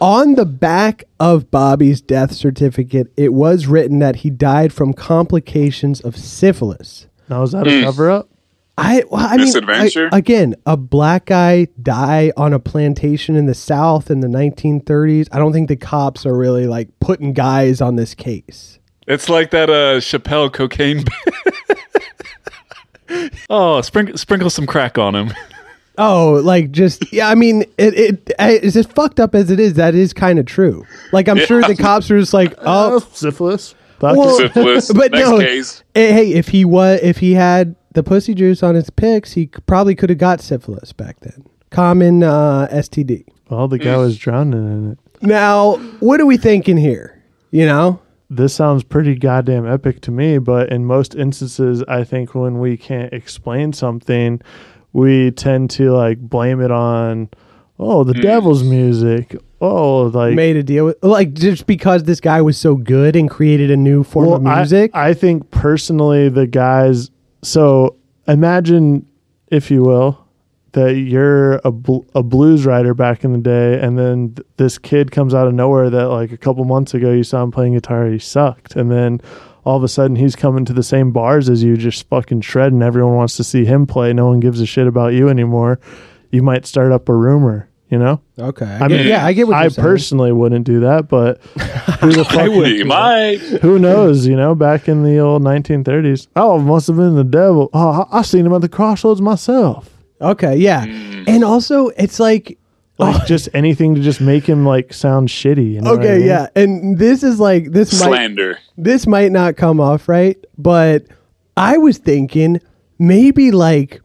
[0.00, 6.00] on the back of Bobby's death certificate, it was written that he died from complications
[6.00, 7.06] of syphilis.
[7.28, 8.28] Now, is that a cover up?
[8.78, 10.08] I, well, I mean, Misadventure?
[10.12, 15.26] I- again, a black guy die on a plantation in the South in the 1930s.
[15.32, 18.78] I don't think the cops are really like putting guys on this case.
[19.08, 21.04] It's like that uh, Chappelle cocaine.
[23.50, 25.32] oh, sprinkle sprinkle some crack on him.
[25.98, 27.28] Oh, like just yeah.
[27.28, 29.74] I mean, it it it's as fucked up as it is.
[29.74, 30.86] That is kind of true.
[31.12, 33.74] Like I'm sure the cops are just like, uh, oh, syphilis.
[34.00, 34.92] Well- Syphilis.
[34.94, 35.38] but Next no.
[35.40, 35.82] case.
[35.94, 39.46] Hey, hey, if he was, if he had the pussy juice on his pics, he
[39.66, 41.44] probably could have got syphilis back then.
[41.70, 43.24] Common uh, STD.
[43.50, 43.98] Well, the guy mm.
[43.98, 44.98] was drowning in it.
[45.20, 47.20] Now, what are we thinking here?
[47.50, 48.00] You know,
[48.30, 52.76] This sounds pretty goddamn epic to me, but in most instances, I think when we
[52.76, 54.40] can't explain something,
[54.92, 57.28] we tend to like blame it on,
[57.78, 58.20] oh, the hmm.
[58.20, 59.36] devil's music.
[59.60, 63.28] Oh, like made a deal with like just because this guy was so good and
[63.28, 64.90] created a new form of Well, I- music.
[64.94, 67.10] I, think personally, the guys.
[67.42, 67.96] So
[68.28, 69.06] imagine,
[69.48, 70.24] if you will,
[70.72, 74.78] that you're a bl- a blues writer back in the day, and then th- this
[74.78, 77.74] kid comes out of nowhere that like a couple months ago you saw him playing
[77.74, 79.20] guitar, he sucked, and then
[79.68, 82.82] all of a sudden he's coming to the same bars as you, just fucking shredding.
[82.82, 84.12] Everyone wants to see him play.
[84.12, 85.78] No one gives a shit about you anymore.
[86.30, 88.20] You might start up a rumor, you know.
[88.38, 89.84] okay, I I get- mean, yeah, I get what I you're saying.
[89.86, 91.40] personally wouldn't do that, but
[92.00, 92.70] who the fuck would?
[92.70, 93.38] You might.
[93.62, 94.26] Who knows?
[94.26, 96.28] You know, back in the old 1930s.
[96.36, 97.68] Oh, it must have been the devil.
[97.74, 99.90] Oh, I, I seen him at the crossroads myself.
[100.20, 101.28] Okay, yeah, mm.
[101.28, 102.57] and also it's like
[102.98, 103.24] Like oh.
[103.26, 105.74] just anything to just make him like sound shitty.
[105.74, 106.26] You know what I okay, mean?
[106.26, 108.58] yeah, and this is like this might Slander.
[108.76, 111.04] this might not come off right, but
[111.56, 112.60] I was thinking
[112.98, 114.00] maybe like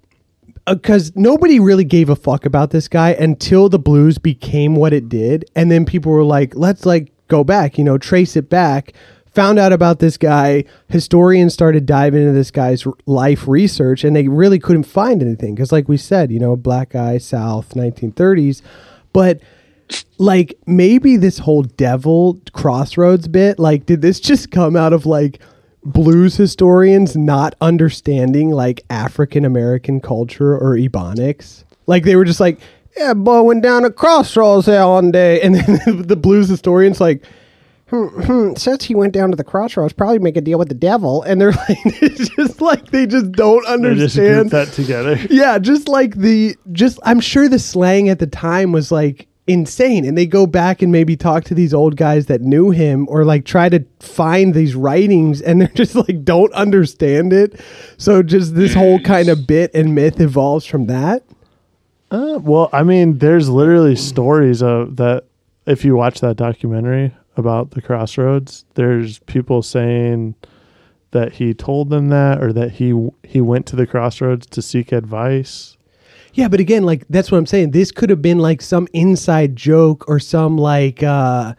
[0.68, 4.94] uh, because nobody really gave a fuck about this guy until the blues became what
[4.94, 8.50] it did and then people were like let's like go back you know trace it
[8.50, 8.94] back
[9.34, 10.64] found out about this guy.
[10.90, 15.72] Historians started diving into this guy's life research and they really couldn't find anything because
[15.72, 18.62] like we said you know black guy south 1930s
[19.12, 19.40] but
[20.18, 25.40] like maybe this whole devil crossroads bit like did this just come out of like
[25.84, 31.64] blues historians not understanding like african american culture or ebonics?
[31.86, 32.60] Like they were just like
[32.98, 35.42] yeah boy went down a crossroads there one day.
[35.42, 37.24] And then the blues historians like
[38.58, 41.40] since he went down to the crossroads probably make a deal with the devil and
[41.40, 45.16] they're like it's just like they just don't They just understand that together.
[45.30, 50.06] yeah, just like the just I'm sure the slang at the time was like insane
[50.06, 53.26] and they go back and maybe talk to these old guys that knew him or
[53.26, 57.60] like try to find these writings and they're just like don't understand it.
[57.98, 61.24] So just this whole kind of bit and myth evolves from that.
[62.10, 65.26] Uh, well, I mean, there's literally stories of that.
[65.66, 70.36] If you watch that documentary about the crossroads, there's people saying
[71.12, 72.94] that he told them that, or that he
[73.24, 75.78] he went to the crossroads to seek advice.
[76.34, 77.72] Yeah, but again, like that's what I'm saying.
[77.72, 81.54] This could have been like some inside joke or some like uh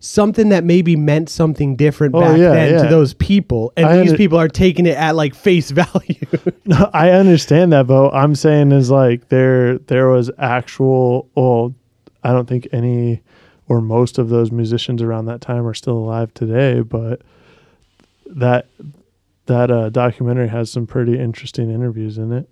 [0.00, 3.72] something that maybe meant something different Oh, back yeah, then to those people.
[3.76, 6.16] And I these under- people are taking it at like face value.
[6.68, 11.28] No, I understand that, but I'm saying is like there there was actual.
[11.36, 11.76] Well,
[12.24, 13.22] I don't think any
[13.68, 17.22] or most of those musicians around that time are still alive today, but
[18.26, 18.66] that
[19.46, 22.48] that uh, documentary has some pretty interesting interviews in it.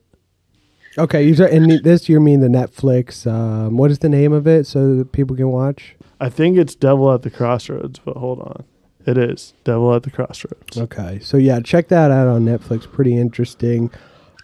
[0.96, 4.66] okay, you and this you mean the Netflix um what is the name of it
[4.66, 5.96] so that people can watch?
[6.20, 8.64] I think it's Devil at the Crossroads, but hold on.
[9.06, 10.78] It is Devil at the Crossroads.
[10.78, 11.18] Okay.
[11.20, 12.90] So yeah, check that out on Netflix.
[12.90, 13.90] Pretty interesting.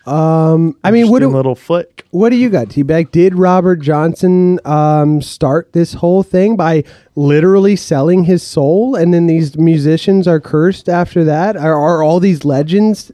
[0.06, 2.06] Um I mean, what Interesting do, little flick.
[2.10, 3.12] What do you got, T-Bag?
[3.12, 6.82] Did Robert Johnson um, start this whole thing by
[7.14, 11.56] literally selling his soul, and then these musicians are cursed after that?
[11.56, 13.12] Are, are all these legends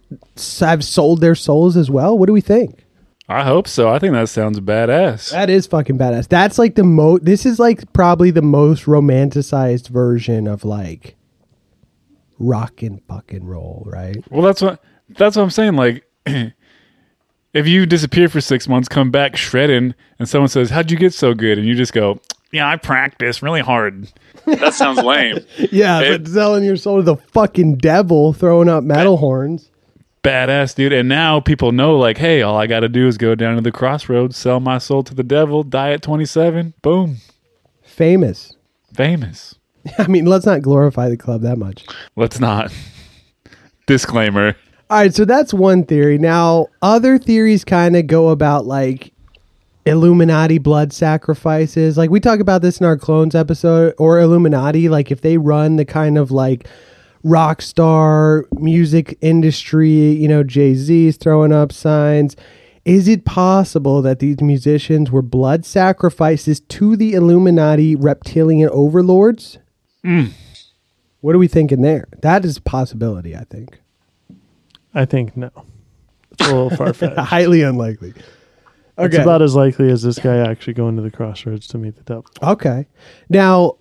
[0.61, 2.17] have sold their souls as well?
[2.17, 2.87] What do we think?
[3.29, 3.91] I hope so.
[3.91, 5.31] I think that sounds badass.
[5.31, 6.29] That is fucking badass.
[6.29, 7.19] That's like the mo.
[7.19, 11.17] This is like probably the most romanticized version of like
[12.39, 14.25] rock and fucking roll, right?
[14.31, 15.75] Well, that's what that's what I'm saying.
[15.75, 16.05] Like,
[17.57, 21.13] if you disappear for six months, come back shredding, and someone says, "How'd you get
[21.15, 22.21] so good?" and you just go,
[22.53, 24.09] "Yeah, I practiced really hard."
[24.47, 25.39] That sounds lame.
[25.73, 29.71] Yeah, It- but selling your soul to the fucking devil, throwing up metal horns.
[30.23, 30.93] Badass, dude.
[30.93, 33.61] And now people know, like, hey, all I got to do is go down to
[33.63, 36.75] the crossroads, sell my soul to the devil, die at 27.
[36.83, 37.17] Boom,
[37.83, 38.57] Famous.
[38.93, 39.55] famous.
[39.99, 41.85] I mean, let's not glorify the club that much.
[42.17, 42.73] Let's not.
[43.87, 44.57] Disclaimer.
[44.89, 46.17] All right, so that's one theory.
[46.17, 49.13] Now, other theories kind of go about like
[49.85, 51.99] Illuminati blood sacrifices.
[51.99, 54.89] Like we talk about this in our clones episode, or Illuminati.
[54.89, 56.69] Like if they run the kind of like
[57.25, 62.37] rock star music industry, you know, Jay Z's throwing up signs.
[62.85, 69.59] Is it possible that these musicians were blood sacrifices to the Illuminati reptilian overlords?
[70.05, 70.31] Mm.
[71.21, 72.07] What are we thinking there?
[72.23, 73.81] That is a possibility, I think.
[74.97, 75.51] I think no.
[76.33, 77.19] It's a little far fetched.
[77.19, 78.15] Highly unlikely.
[78.99, 79.07] Okay.
[79.15, 82.03] It's about as likely as this guy actually going to the crossroads to meet the
[82.03, 82.27] devil.
[82.43, 82.87] okay.
[83.29, 83.77] Now,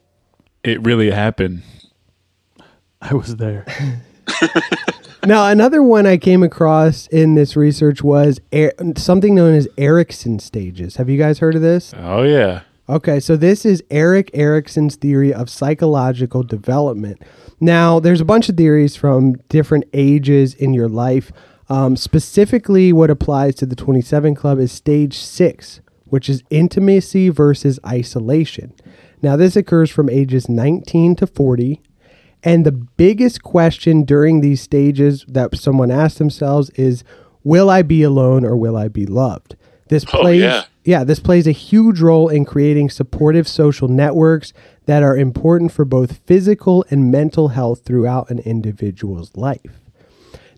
[0.64, 1.64] It really happened.
[3.02, 3.66] I was there.
[5.26, 10.40] now another one I came across in this research was er- something known as Erikson
[10.40, 10.98] stages.
[10.98, 11.94] Have you guys heard of this?
[11.98, 12.62] Oh, yeah.
[12.90, 17.22] Okay, so this is Erik Erikson's theory of psychological development.
[17.60, 21.32] Now, there's a bunch of theories from different ages in your life.
[21.69, 27.80] Um, specifically, what applies to the 27 Club is stage six, which is intimacy versus
[27.86, 28.73] isolation.
[29.22, 31.82] Now, this occurs from ages 19 to 40.
[32.44, 37.03] And the biggest question during these stages that someone asks themselves is
[37.44, 39.56] Will I be alone or will I be loved?
[39.90, 40.64] This Oh, plays yeah.
[40.84, 44.52] yeah, this plays a huge role in creating supportive social networks
[44.86, 49.82] that are important for both physical and mental health throughout an individual's life.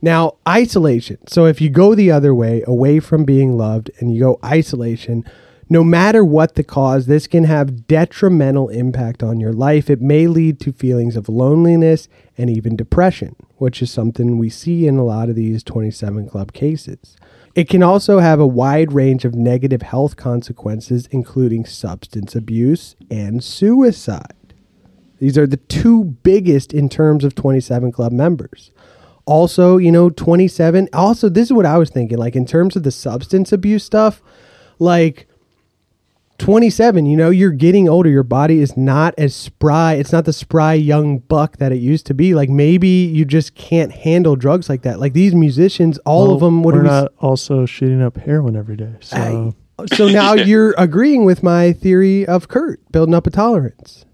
[0.01, 1.25] Now, isolation.
[1.27, 5.23] So if you go the other way, away from being loved, and you go isolation,
[5.69, 9.89] no matter what the cause, this can have detrimental impact on your life.
[9.89, 14.87] It may lead to feelings of loneliness and even depression, which is something we see
[14.87, 17.17] in a lot of these 27 club cases.
[17.57, 23.43] It can also have a wide range of negative health consequences, including substance abuse and
[23.43, 24.55] suicide.
[25.19, 28.71] These are the two biggest in terms of 27 Club members.
[29.25, 30.89] also, you know, 27.
[30.93, 32.17] Also, this is what I was thinking.
[32.19, 34.21] Like in terms of the substance abuse stuff,
[34.79, 35.27] like
[36.37, 38.09] 27, you know, you're getting older.
[38.09, 39.93] Your body is not as spry.
[39.93, 42.33] It's not the spry young buck that it used to be.
[42.35, 44.99] Like maybe you just can't handle drugs like that.
[44.99, 46.63] Like these musicians, all of them.
[46.63, 46.93] What we're do we?
[46.93, 48.93] not also shooting up heroin every day.
[49.01, 49.55] So
[49.93, 54.05] so now you're agreeing with my theory of Kurt building up a tolerance.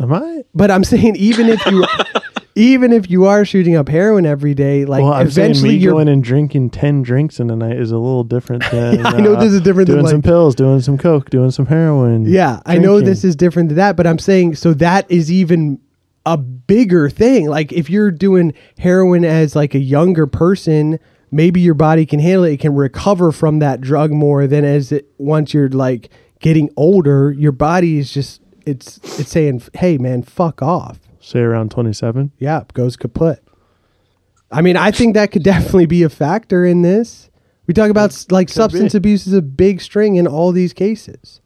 [0.00, 0.44] am I?
[0.54, 1.84] But I'm saying even if you
[2.54, 6.22] even if you are shooting up heroin every day, like well, eventually you're going and
[6.22, 9.06] drinking ten drinks in a night is a little different than.
[9.06, 11.50] I know uh, this is different than, Doing some like- pills, doing some coke, doing
[11.50, 12.24] some heroin.
[12.26, 15.80] Yeah, I know this is different than that, but I'm saying so that is even
[16.26, 17.48] a bigger thing.
[17.48, 20.98] Like if you're doing heroin as like a younger person,
[21.30, 22.52] maybe your body can handle it.
[22.52, 26.10] It can recover from that drug more than as it once you're like
[26.40, 31.70] getting older, your body is just it's it's saying, "Hey man, fuck off." Say around
[31.70, 32.32] twenty seven.
[32.38, 33.38] Yeah, goes kaput.
[34.50, 37.30] I mean, I think that could definitely be a factor in this.
[37.66, 41.40] We talk about s- like substance abuse is a big string in all these cases.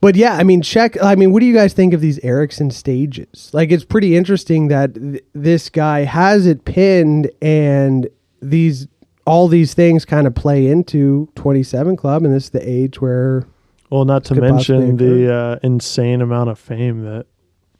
[0.00, 1.00] But yeah, I mean, check.
[1.02, 3.50] I mean, what do you guys think of these Erikson stages?
[3.54, 8.08] Like, it's pretty interesting that th- this guy has it pinned, and
[8.42, 8.88] these
[9.26, 13.00] all these things kind of play into Twenty Seven Club, and this is the age
[13.00, 13.46] where
[13.90, 17.26] Well, not to Could possibly mention the uh, insane amount of fame that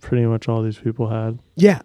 [0.05, 1.39] pretty much all these people had.
[1.56, 1.81] yeah,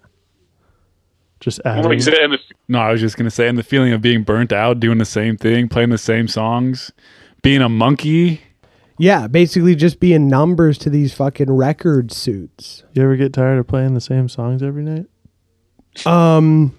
[1.39, 1.89] Just Well, adding.
[1.89, 2.37] like you said, and the,
[2.67, 5.05] No, I was just gonna say, and the feeling of being burnt out, doing the
[5.05, 6.91] same thing, playing the same songs,
[7.41, 8.41] being a monkey.
[8.97, 12.83] yeah, basically just being numbers to these fucking record suits.
[12.93, 15.05] you ever get tired of playing the same songs every night?
[16.05, 16.75] Um,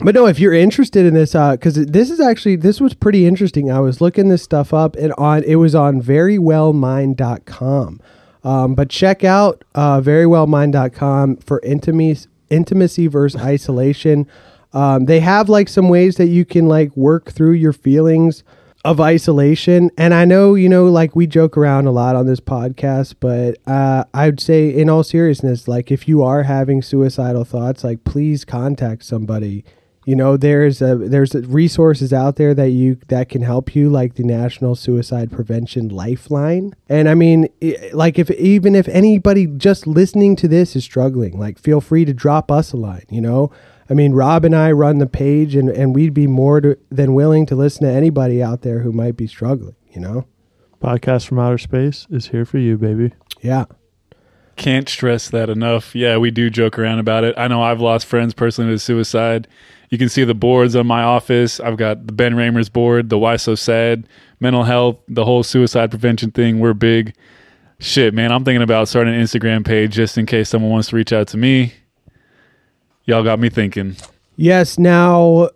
[0.00, 3.26] but no, if you're interested in this, uh, because this is actually this was pretty
[3.26, 3.70] interesting.
[3.70, 8.00] I was looking this stuff up, and on it was on verywellmind.com.
[8.44, 14.26] Um, but check out uh, verywellmind.com for intimacy, intimacy versus isolation.
[14.72, 18.44] Um, they have like some ways that you can like work through your feelings
[18.84, 19.90] of isolation.
[19.98, 23.58] And I know, you know, like we joke around a lot on this podcast, but
[23.70, 28.44] uh, I'd say, in all seriousness, like if you are having suicidal thoughts, like please
[28.44, 29.64] contact somebody.
[30.08, 34.14] You know, there's a there's resources out there that you that can help you, like
[34.14, 36.74] the National Suicide Prevention Lifeline.
[36.88, 41.38] And I mean, i- like if even if anybody just listening to this is struggling,
[41.38, 43.04] like feel free to drop us a line.
[43.10, 43.50] You know,
[43.90, 47.12] I mean, Rob and I run the page, and, and we'd be more to, than
[47.12, 50.26] willing to listen to anybody out there who might be struggling, you know?
[50.82, 53.12] Podcast from outer space is here for you, baby.
[53.42, 53.66] Yeah.
[54.56, 55.94] Can't stress that enough.
[55.94, 57.34] Yeah, we do joke around about it.
[57.38, 59.46] I know I've lost friends personally to suicide.
[59.90, 61.60] You can see the boards on my office.
[61.60, 64.06] I've got the Ben Ramers board, the Why So Sad,
[64.40, 66.60] mental health, the whole suicide prevention thing.
[66.60, 67.14] We're big.
[67.80, 70.96] Shit, man, I'm thinking about starting an Instagram page just in case someone wants to
[70.96, 71.74] reach out to me.
[73.04, 73.96] Y'all got me thinking.
[74.36, 74.78] Yes.
[74.78, 75.50] Now,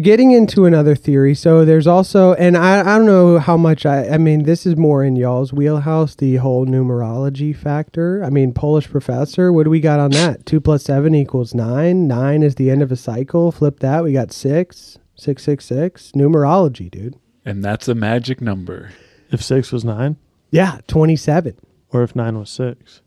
[0.00, 1.34] getting into another theory.
[1.34, 4.76] So there's also, and I, I don't know how much I, I mean, this is
[4.76, 8.24] more in y'all's wheelhouse, the whole numerology factor.
[8.24, 10.46] I mean, Polish professor, what do we got on that?
[10.46, 12.06] Two plus seven equals nine.
[12.08, 13.52] Nine is the end of a cycle.
[13.52, 14.02] Flip that.
[14.02, 16.12] We got six, six, six, six.
[16.12, 17.16] Numerology, dude.
[17.44, 18.92] And that's a magic number.
[19.30, 20.16] If six was nine,
[20.50, 20.80] Yeah.
[20.88, 21.56] 27.
[21.90, 23.02] or if nine was six.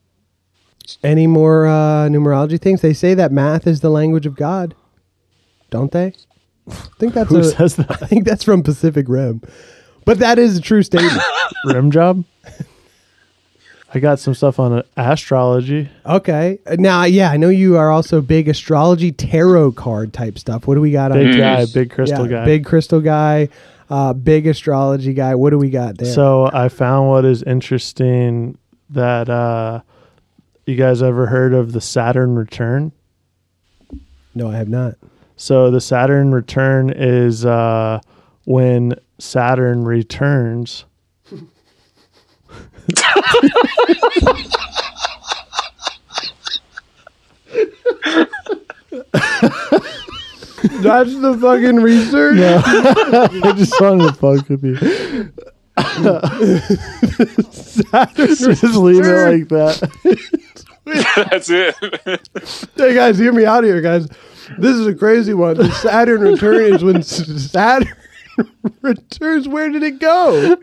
[1.03, 2.81] Any more uh, numerology things?
[2.81, 4.75] They say that math is the language of God,
[5.71, 6.13] don't they?
[6.69, 9.41] I think that's Who a, says I think that's from Pacific Rim,
[10.05, 11.21] but that is a true statement.
[11.65, 12.23] Rim job?
[13.93, 15.89] I got some stuff on uh, astrology.
[16.05, 20.67] okay, now yeah, I know you are also big astrology tarot card type stuff.
[20.67, 21.17] What do we got on?
[21.19, 22.45] Big guy, big crystal Yeah, guy.
[22.45, 23.47] big crystal guy,
[23.89, 25.35] uh, big astrology guy.
[25.35, 26.11] What do we got there?
[26.11, 28.57] So I found what is interesting
[28.89, 29.81] that uh
[30.65, 32.91] you guys ever heard of the Saturn return?
[34.33, 34.95] no, I have not.
[35.37, 37.99] So the Saturn return is uh
[38.45, 40.85] when Saturn returns.
[50.81, 52.37] That's the fucking research.
[53.43, 54.75] I just wanted to fuck with you.
[58.15, 59.89] just leave it like that.
[61.31, 61.75] that's it.
[62.75, 64.07] Hey guys, hear me out here, guys.
[64.57, 65.57] This is a crazy one.
[65.57, 67.93] The Saturn return is when Saturn
[68.81, 69.47] returns.
[69.47, 70.57] Where did it go?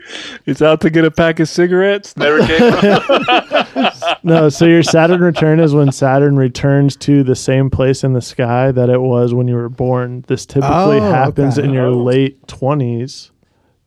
[0.45, 2.15] It's out to get a pack of cigarettes.
[2.17, 3.89] Never came.
[4.25, 8.21] No, so your Saturn return is when Saturn returns to the same place in the
[8.21, 10.23] sky that it was when you were born.
[10.27, 11.67] This typically Oh, happens okay.
[11.67, 11.97] in your Oh.
[12.03, 13.31] late 20s,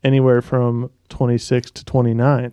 [0.05, 2.53] anywhere from 26 to 29.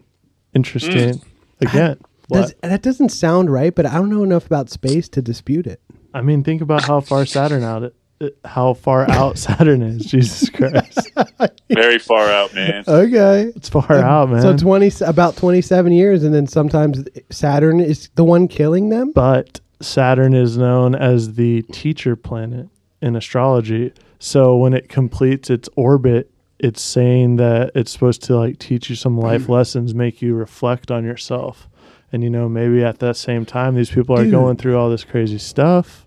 [0.54, 1.16] Interesting.
[1.18, 1.28] Hmm.
[1.68, 1.98] Again,
[2.30, 5.82] Does, that doesn't sound right, but I don't know enough about space to dispute it.
[6.14, 10.06] I mean, think about how far Saturn out it, it- how far out Saturn is.
[10.12, 11.12] Jesus Christ,
[11.70, 12.84] Very far out, man.
[12.88, 13.52] Okay.
[13.56, 14.42] it's far um, out, man.
[14.42, 19.12] So 20 about 27 years and then sometimes Saturn is the one killing them?
[19.12, 22.70] but Saturn is known as the teacher planet
[23.02, 23.94] in astrology.
[24.20, 28.96] So when it completes its orbit, it's saying that it's supposed to like teach you
[28.96, 29.50] some life mm.
[29.50, 31.68] lessons, make you reflect on yourself.
[32.12, 34.32] And you know, maybe at that same time these people are Dude.
[34.32, 36.03] going through all this crazy stuff.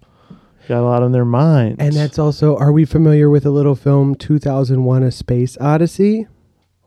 [0.68, 1.76] Got a lot on their minds.
[1.78, 6.26] And that's also are we familiar with a little film 2001 A Space Odyssey?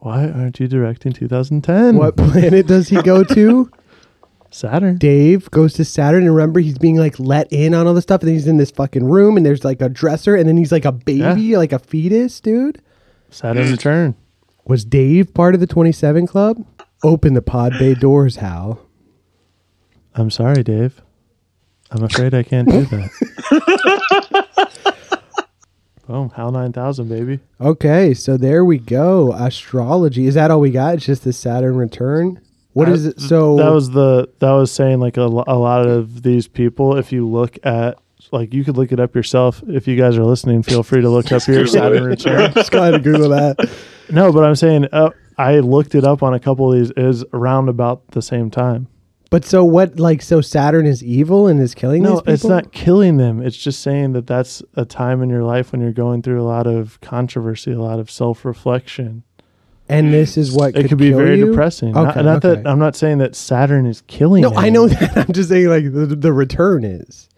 [0.02, 1.98] why aren't you directing 2010?
[1.98, 3.70] What planet does he go to?
[4.50, 4.98] Saturn?
[4.98, 8.22] Dave goes to Saturn and remember he's being like let in on all this stuff
[8.22, 10.72] and then he's in this fucking room and there's like a dresser and then he's
[10.72, 12.82] like a baby, like a fetus, dude.
[13.30, 14.16] Saturn return.
[14.66, 16.66] Was Dave part of the 27 club?
[17.04, 18.80] Open the pod bay doors, Hal.
[20.16, 21.02] I'm sorry, Dave.
[21.92, 23.10] I'm afraid I can't do that.
[26.08, 27.40] Boom, HAL 9000, baby.
[27.62, 29.32] Okay, so there we go.
[29.34, 30.26] Astrology.
[30.26, 30.96] Is that all we got?
[30.96, 32.42] It's just the Saturn return?
[32.74, 33.20] What is it?
[33.20, 35.26] So that was the that was saying like a, a
[35.58, 37.98] lot of these people if you look at
[38.32, 41.10] like you could look it up yourself if you guys are listening feel free to
[41.10, 42.06] look up your Saturn it.
[42.06, 43.58] return just go ahead and Google that.
[44.12, 47.26] no but I'm saying uh, I looked it up on a couple of these is
[47.34, 48.88] around about the same time
[49.32, 50.00] But so what?
[50.00, 52.34] Like so, Saturn is evil and is killing these no people.
[52.34, 55.82] it's not killing them it's just saying that that's a time in your life when
[55.82, 59.24] you're going through a lot of controversy a lot of self-reflection
[59.88, 61.48] And this is what it could be kill very you?
[61.48, 62.62] depressing Okay, not, not okay.
[62.62, 65.18] that I'm not saying that Saturn is killing No, I know that.
[65.28, 67.30] I'm just saying like the, the return is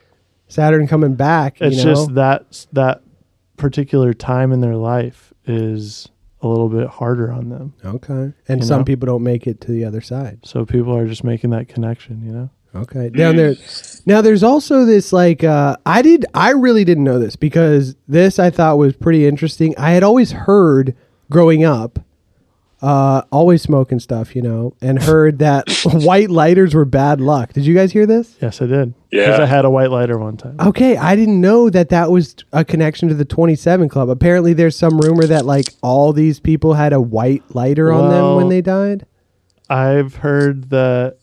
[0.48, 1.62] Saturn coming back.
[1.62, 1.94] It's you know?
[1.94, 3.02] just that that
[3.58, 6.10] particular time in their life is
[6.42, 7.74] a little bit harder on them.
[7.86, 8.34] okay.
[8.48, 8.86] And some know?
[8.86, 10.40] people don't make it to the other side.
[10.44, 12.50] So people are just making that connection, you know?
[12.74, 13.10] Okay.
[13.10, 13.56] Down there.
[14.06, 18.40] Now there's also this like uh I did I really didn't know this because this
[18.40, 19.78] I thought was pretty interesting.
[19.78, 20.96] I had always heard
[21.30, 22.00] growing up
[22.82, 27.54] uh always smoking stuff, you know, and heard that white lighters were bad luck.
[27.54, 28.36] Did you guys hear this?
[28.42, 28.94] Yes, I did.
[29.12, 29.26] Yeah.
[29.26, 30.56] Because I had a white lighter one time.
[30.60, 34.10] Okay, I didn't know that that was a connection to the 27 Club.
[34.10, 38.36] Apparently, there's some rumor that like all these people had a white lighter on them
[38.36, 39.06] when they died.
[39.70, 41.18] I've heard that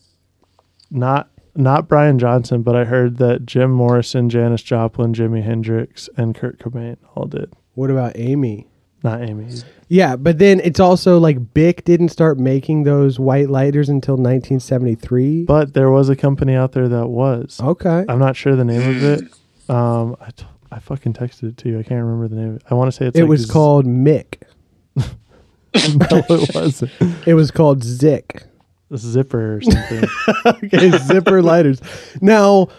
[0.89, 6.33] not not Brian Johnson, but I heard that Jim Morrison, Janis Joplin, Jimi Hendrix, and
[6.33, 7.51] Kurt Cobain all did.
[7.73, 8.67] What about Amy?
[9.03, 9.47] Not Amy.
[9.87, 15.43] Yeah, but then it's also like Bic didn't start making those white lighters until 1973.
[15.45, 17.59] But there was a company out there that was.
[17.61, 18.05] okay.
[18.09, 19.21] I'm not sure the name of it.
[19.73, 21.79] Um, I, t- I fucking texted it to you.
[21.79, 22.59] I can't remember the name.
[22.69, 24.41] I want to say it's it like was Z- called Mick.
[24.95, 25.03] no,
[25.73, 26.91] it wasn't.
[27.25, 28.43] It was called Zick.
[28.95, 30.03] Zipper or something.
[30.45, 31.79] Okay, zipper lighters.
[32.21, 32.69] Now,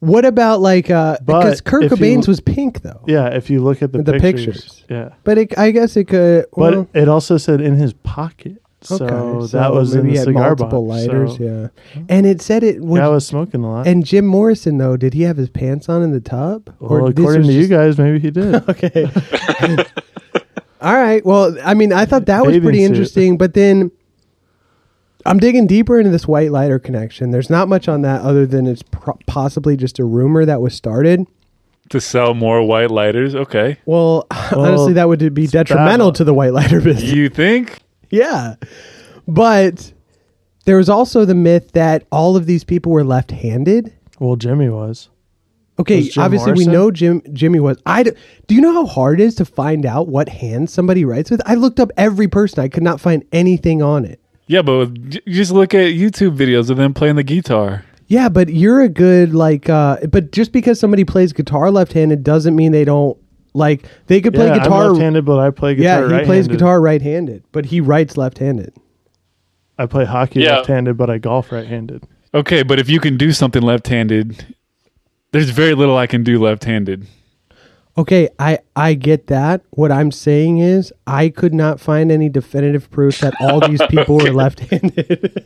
[0.00, 3.02] what about like uh But because Kurt if you- Cobain's was pink though.
[3.06, 4.84] yeah, if you look at the, The pictures.
[4.90, 8.60] Yeah, But it, I guess it could but well, it also said in his pocket.
[8.82, 11.06] So, okay, that was maybe in he the had cigar multiple box.
[11.06, 11.42] lighters, so
[11.94, 12.02] yeah.
[12.08, 13.86] And it said it was guy was smoking a lot.
[13.86, 16.74] And Jim Morrison, though, did he have his pants on in the tub?
[16.80, 18.54] well, this according was to you just- guys, maybe he did.
[18.70, 19.04] Okay.
[20.80, 21.22] All right.
[21.26, 22.84] Well, I mean, I thought that was Bathing pretty suit.
[22.86, 23.90] interesting, but then
[25.26, 27.30] I'm digging deeper into this white lighter connection.
[27.30, 30.74] There's not much on that other than it's pro- possibly just a rumor that was
[30.74, 31.26] started.
[31.90, 33.34] to sell more white lighters.
[33.34, 33.78] Okay.
[33.86, 36.16] Well, honestly, that would be detrimental bad.
[36.16, 37.12] to the white lighter business.
[37.12, 37.78] You think?
[38.10, 38.54] yeah.
[39.28, 39.92] But
[40.64, 43.92] there was also the myth that all of these people were left handed.
[44.18, 45.08] well, Jimi was.
[45.78, 46.66] Okay, Was Jim obviously Morrison?
[46.70, 47.78] we know Jim Jimi was.
[47.86, 48.10] I d-
[48.48, 51.40] do you know how hard it is to find out what hand somebody writes with?
[51.46, 52.62] I looked up every person.
[52.62, 54.20] I could not find anything on it.
[54.50, 57.84] Yeah, but j- you just look at YouTube videos of them playing the guitar.
[58.08, 59.68] Yeah, but you're a good like.
[59.68, 63.16] uh But just because somebody plays guitar left-handed doesn't mean they don't
[63.54, 63.84] like.
[64.08, 64.86] They could play yeah, guitar.
[64.86, 66.00] I'm left-handed, but I play guitar.
[66.10, 66.50] yeah, he plays right-handed.
[66.50, 68.72] guitar right-handed, but he writes left-handed.
[69.78, 70.56] I play hockey Yeah.
[70.56, 72.02] left-handed, but I golf right-handed.
[72.34, 74.54] Okay, but if you can do something left-handed,
[75.30, 77.06] there's very little I can do left-handed.
[77.98, 79.62] Okay, I I get that.
[79.70, 84.18] What I'm saying is I could not find any definitive proof that all these people
[84.18, 85.42] were left-handed.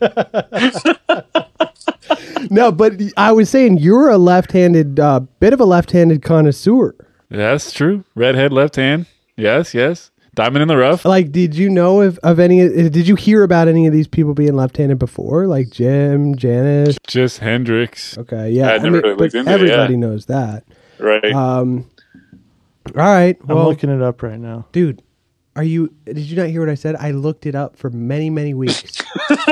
[2.50, 6.94] no, but I was saying you're a left-handed uh, bit of a left-handed connoisseur.
[7.30, 8.04] That's true.
[8.14, 9.06] Redhead, left hand.
[9.36, 10.10] Yes, yes.
[10.34, 11.04] Diamond in the rough.
[11.04, 12.88] Like, did you know of, of any?
[12.88, 15.46] Did you hear about any of these people being left-handed before?
[15.46, 16.96] Like Jim, Janis.
[17.06, 18.18] Just Hendrix.
[18.18, 18.72] Okay, yeah.
[18.72, 20.00] I'd never really but looked into it, everybody yeah.
[20.00, 20.64] knows that.
[20.98, 21.32] Right.
[21.32, 21.88] Um.
[22.88, 23.36] All right.
[23.48, 24.66] I'm looking it up right now.
[24.72, 25.02] dude,
[25.56, 25.94] are you?
[26.04, 26.96] Did you not hear what I said?
[26.96, 29.00] I looked it up for many, many weeks.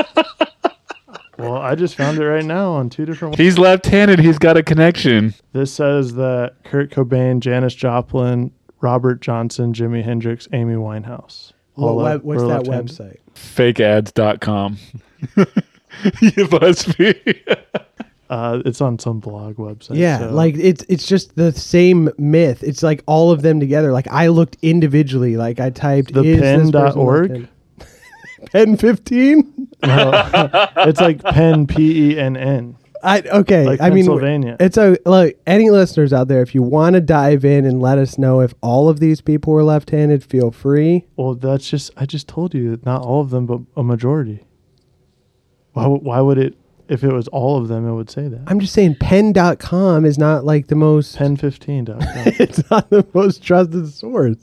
[1.37, 3.35] Well, I just found it right now on two different.
[3.37, 4.19] He's left-handed.
[4.19, 5.33] He's got a connection.
[5.51, 8.51] This says that Kurt Cobain, Janis Joplin,
[8.81, 11.51] Robert Johnson, Jimi Hendrix, Amy Winehouse.
[11.73, 12.91] What All what's that left-handed.
[12.91, 13.17] website?
[13.33, 14.77] Fakeads.com.
[16.21, 17.13] you must be.
[18.33, 19.95] Uh, it's on some blog website.
[19.95, 22.63] Yeah, so- like it's it's just the same myth.
[22.63, 23.91] It's like all of them together.
[23.91, 25.37] Like I looked individually.
[25.37, 27.47] Like I typed The pen.org?
[28.51, 29.69] Pen fifteen.
[29.83, 32.75] it's like pen, P E N N.
[33.03, 33.65] I okay.
[33.65, 34.57] Like I mean, Pennsylvania.
[34.59, 36.41] it's a like any listeners out there.
[36.41, 39.53] If you want to dive in and let us know if all of these people
[39.53, 41.05] were left-handed, feel free.
[41.17, 44.43] Well, that's just I just told you that not all of them, but a majority.
[45.73, 45.85] Why?
[45.85, 46.57] Why would it?
[46.89, 48.41] If it was all of them, it would say that.
[48.47, 51.15] I'm just saying, pen.com is not like the most.
[51.17, 52.01] Pen15.com.
[52.39, 54.37] it's not the most trusted source.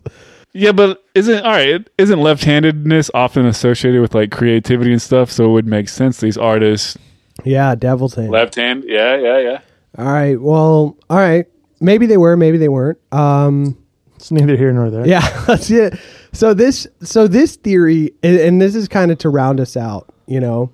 [0.53, 1.89] Yeah, but isn't all right?
[1.99, 5.31] Isn't left-handedness often associated with like creativity and stuff?
[5.31, 6.97] So it would make sense these artists
[7.45, 8.31] Yeah, devil's hand.
[8.31, 8.85] Left hand.
[8.87, 9.61] Yeah, yeah, yeah.
[9.99, 10.41] All right.
[10.41, 11.47] Well, all right.
[11.81, 12.37] Maybe they were.
[12.37, 12.99] Maybe they weren't.
[13.13, 13.77] Um.
[14.17, 15.07] it's neither here nor there.
[15.07, 15.99] Yeah, that's it.
[16.33, 20.13] So this, so this theory, and, and this is kind of to round us out,
[20.27, 20.71] you know,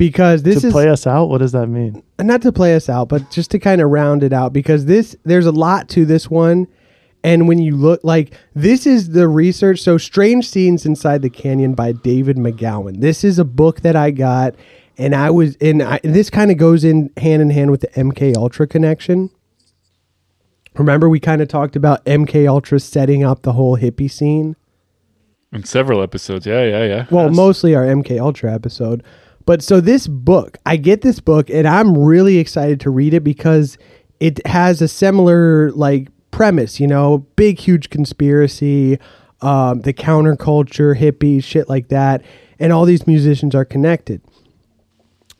[0.00, 2.02] because this To is play us out, what does that mean?
[2.18, 5.14] not to play us out, but just to kind of round it out because this
[5.24, 6.66] there's a lot to this one.
[7.22, 11.74] And when you look like this is the research, so Strange Scenes Inside the Canyon
[11.74, 13.00] by David McGowan.
[13.00, 14.54] This is a book that I got,
[14.96, 17.88] and I was and I, this kind of goes in hand in hand with the
[17.88, 19.28] MK Ultra connection.
[20.76, 24.56] Remember, we kind of talked about MK Ultra setting up the whole hippie scene.
[25.52, 26.46] in several episodes.
[26.46, 27.06] Yeah, yeah, yeah.
[27.10, 27.36] Well, Yes.
[27.36, 29.02] mostly our MK Ultra episode.
[29.46, 33.24] But so this book, I get this book and I'm really excited to read it
[33.24, 33.78] because
[34.20, 38.98] it has a similar like premise, you know, big huge conspiracy,
[39.40, 42.22] um, the counterculture, hippies, shit like that,
[42.58, 44.20] and all these musicians are connected.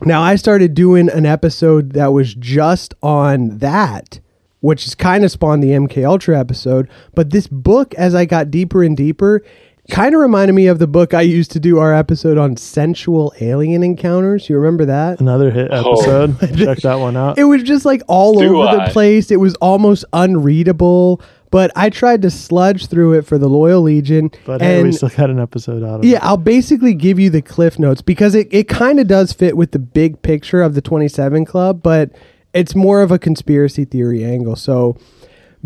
[0.03, 4.19] Now I started doing an episode that was just on that,
[4.61, 6.89] which is kind of spawned the MK Ultra episode.
[7.15, 9.43] But this book, as I got deeper and deeper,
[9.91, 13.33] kind of reminded me of the book I used to do our episode on sensual
[13.41, 14.49] alien encounters.
[14.49, 15.21] You remember that?
[15.21, 15.93] Another hit Oh.
[15.95, 16.39] episode.
[16.59, 17.39] Check that one out.
[17.39, 19.31] It was just like all Do over the place.
[19.31, 21.21] It was almost unreadable.
[21.51, 24.31] But I tried to sludge through it for the Loyal Legion.
[24.47, 26.13] but hey, we still got an episode out of yeah, it.
[26.13, 29.57] Yeah, I'll basically give you the cliff notes because it, it kind of does fit
[29.57, 32.11] with the big picture of the 27 Club, but
[32.55, 34.55] it's more of a conspiracy theory angle.
[34.55, 34.97] So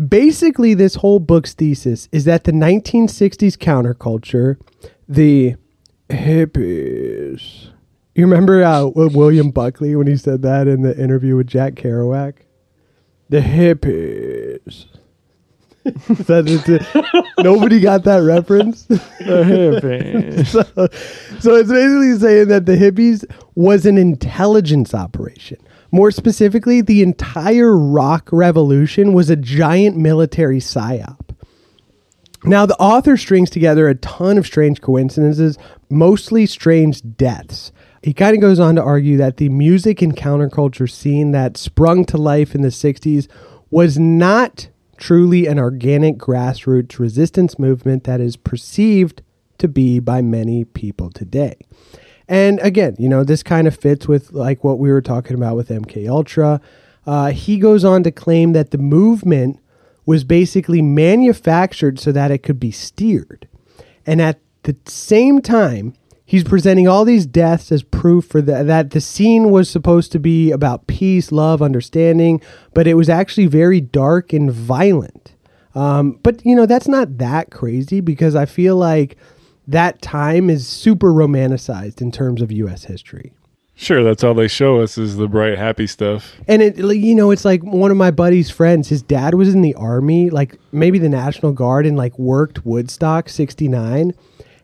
[0.03, 4.57] basically, this whole book's thesis is that the 1960s counterculture,
[5.07, 5.55] the
[6.09, 7.69] hippies.
[8.13, 12.35] You remember uh, William Buckley when he said that in the interview with Jack Kerouac?
[13.29, 14.85] The hippies.
[17.39, 18.83] nobody got that reference.
[19.25, 20.47] The hippies.
[20.47, 20.63] so,
[21.39, 25.57] so it's basically saying that the hippies was an intelligence operation.
[25.91, 31.19] More specifically, the entire rock revolution was a giant military psyop.
[32.43, 35.57] Now, the author strings together a ton of strange coincidences,
[35.89, 37.71] mostly strange deaths.
[38.03, 42.05] He kind of goes on to argue that the music and counterculture scene that sprung
[42.05, 43.27] to life in the 60s
[43.71, 44.67] was not
[44.97, 49.23] truly an organic grassroots resistance movement that is perceived
[49.57, 51.57] to be by many people today.
[52.27, 55.55] And again, you know, this kind of fits with like what we were talking about
[55.55, 56.59] with MK Ultra.
[57.05, 59.59] Uh, he goes on to claim that the movement
[60.05, 63.47] was basically manufactured so that it could be steered.
[64.05, 65.93] And at the same time,
[66.25, 70.19] he's presenting all these deaths as proof for the, that the scene was supposed to
[70.19, 72.41] be about peace, love, understanding,
[72.73, 75.33] but it was actually very dark and violent.
[75.75, 79.17] Um, but you know that's not that crazy because I feel like
[79.67, 82.83] that time is super romanticized in terms of U.S.
[82.85, 83.33] history.
[83.77, 86.33] Sure, that's all they show us is the bright, happy stuff.
[86.47, 88.87] And it, you know, it's like one of my buddy's friends.
[88.87, 93.27] His dad was in the army, like maybe the National Guard, and like worked Woodstock
[93.27, 94.13] '69.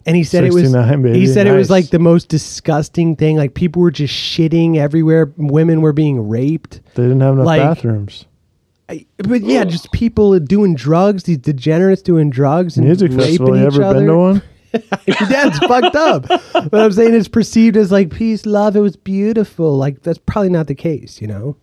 [0.05, 0.71] And he said it was.
[0.71, 1.19] 69, baby.
[1.19, 3.35] He said it was like the most disgusting thing.
[3.35, 5.31] Like people were just shitting everywhere.
[5.37, 6.79] Women were being raped.
[6.95, 8.25] They didn't have enough Like- bathrooms.
[8.89, 11.23] I- But yeah, just people doing drugs.
[11.23, 13.57] These degenerates doing drugs and Music raping festival.
[13.57, 13.99] You ever other.
[13.99, 14.41] been to one?
[14.73, 16.27] Your dad's fucked up.
[16.27, 18.75] But I'm saying it's perceived as like peace, love.
[18.75, 19.77] It was beautiful.
[19.77, 21.57] Like that's probably not the case, you know.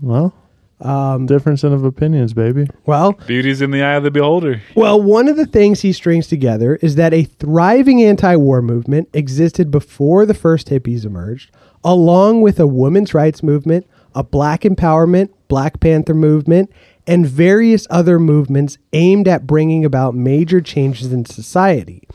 [0.00, 0.34] Well,
[0.80, 2.66] Um, difference of opinions, baby.
[2.86, 4.62] Well, Beauty's in the eye of the beholder.
[4.74, 9.08] Well, one of the things he strings together is that a thriving anti war movement
[9.12, 11.50] existed before the first hippies emerged,
[11.84, 16.70] along with a women's rights movement, a black empowerment, Black Panther movement,
[17.06, 22.06] and various other movements aimed at bringing about major changes in society.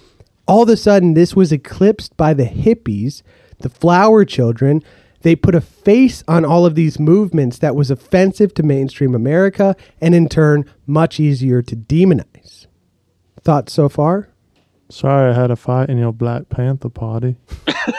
[0.47, 3.23] All of a sudden, this was eclipsed by the hippies,
[3.59, 4.83] the flower children,
[5.25, 9.75] they put a face on all of these movements that was offensive to mainstream America
[9.99, 12.67] and in turn much easier to demonize.
[13.41, 14.29] Thoughts so far?
[14.87, 17.37] Sorry, I had a fight in your Black Panther party.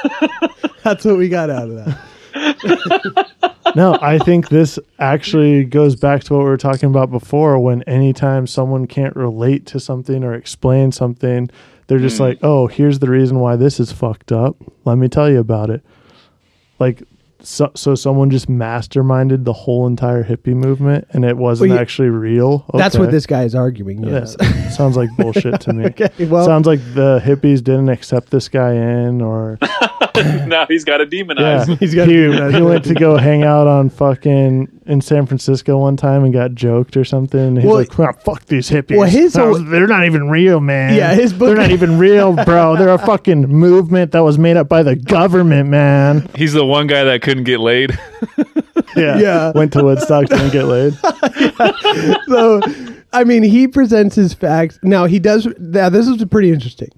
[0.84, 3.32] That's what we got out of that.
[3.74, 7.82] no, I think this actually goes back to what we were talking about before when
[7.88, 11.50] anytime someone can't relate to something or explain something,
[11.86, 12.24] they're just hmm.
[12.24, 14.56] like, oh, here's the reason why this is fucked up.
[14.84, 15.84] Let me tell you about it.
[16.78, 17.02] Like,
[17.40, 21.82] so, so someone just masterminded the whole entire hippie movement and it wasn't Well, you-
[21.82, 22.66] actually real.
[22.74, 24.02] That's what this guy is arguing.
[24.02, 24.36] Yes.
[24.40, 25.84] Yeah, sounds like bullshit to me.
[25.96, 29.58] Okay, well- sounds like the hippies didn't accept this guy in, or
[30.46, 31.78] now he's got to yeah, demonize.
[31.78, 32.14] He's got- he,
[32.56, 36.54] he went to go hang out on fucking in San Francisco one time and got
[36.54, 37.38] joked or something.
[37.40, 38.96] And he's Well- like, "Ah, "Fuck these hippies!
[38.96, 40.94] Well, his That whole- was- they're not even real, man.
[40.94, 42.76] Yeah, his book- they're not even real, bro.
[42.76, 46.28] They're a fucking movement that was made up by the government, man.
[46.34, 47.98] He's the one guy that couldn't get laid.
[48.96, 49.52] Yeah, Yeah.
[49.54, 50.94] Went to Woodstock, didn't get laid.
[52.28, 52.60] so
[53.12, 54.78] I mean, he presents his facts.
[54.82, 55.46] Now he does.
[55.58, 56.88] Now this is pretty interesting.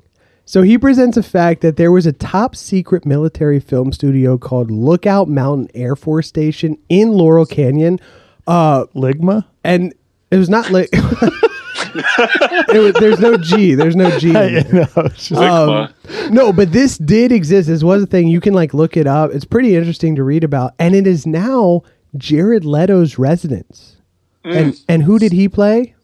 [0.49, 4.71] So he presents a fact that there was a top secret military film studio called
[4.71, 8.01] Lookout Mountain Air Force Station in Laurel Canyon,
[8.47, 9.45] uh, Ligma.
[9.63, 9.93] and
[10.31, 10.89] it was not like.
[10.93, 13.75] it was, there's no G.
[13.75, 14.31] There's no G.
[14.31, 14.89] in I there.
[15.33, 15.85] know.
[15.85, 15.95] Um,
[16.33, 17.69] no, but this did exist.
[17.69, 18.29] This was a thing.
[18.29, 19.33] You can like look it up.
[19.33, 21.83] It's pretty interesting to read about, and it is now
[22.17, 23.97] Jared Leto's residence.
[24.45, 25.95] And and who did he play?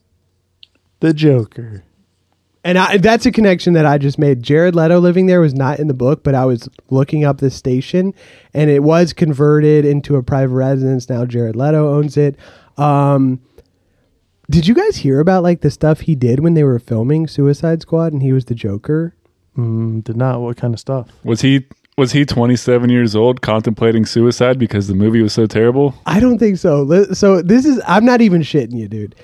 [1.00, 1.83] the Joker.
[2.64, 4.42] And I, that's a connection that I just made.
[4.42, 7.50] Jared Leto living there was not in the book, but I was looking up the
[7.50, 8.14] station,
[8.54, 11.10] and it was converted into a private residence.
[11.10, 12.36] Now Jared Leto owns it.
[12.78, 13.40] Um,
[14.50, 17.82] did you guys hear about like the stuff he did when they were filming Suicide
[17.82, 19.14] Squad and he was the Joker?
[19.56, 20.40] Mm, did not.
[20.40, 21.08] What kind of stuff?
[21.22, 21.66] Was he
[21.96, 25.94] was he 27 years old contemplating suicide because the movie was so terrible?
[26.06, 27.04] I don't think so.
[27.12, 29.14] So this is I'm not even shitting you, dude.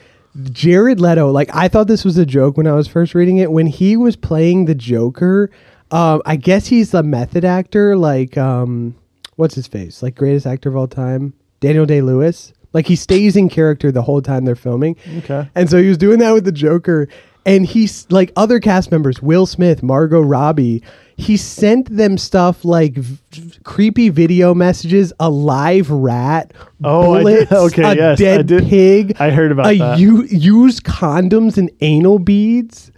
[0.43, 3.51] Jared Leto, like I thought this was a joke when I was first reading it.
[3.51, 5.51] When he was playing the Joker,
[5.91, 8.95] um, I guess he's a method actor, like um,
[9.37, 12.53] what's his face, like greatest actor of all time, Daniel Day Lewis.
[12.73, 14.97] Like he stays in character the whole time they're filming.
[15.19, 15.49] Okay.
[15.57, 17.09] And so he was doing that with the Joker.
[17.45, 20.83] And he's like other cast members, Will Smith, Margot Robbie.
[21.21, 23.19] He sent them stuff like v-
[23.65, 26.53] creepy video messages, a live rat,
[26.83, 29.17] Oh, I bullets, okay, a yes, I dead did- pig.
[29.21, 29.99] I heard about a that.
[29.99, 32.91] u- used condoms and anal beads.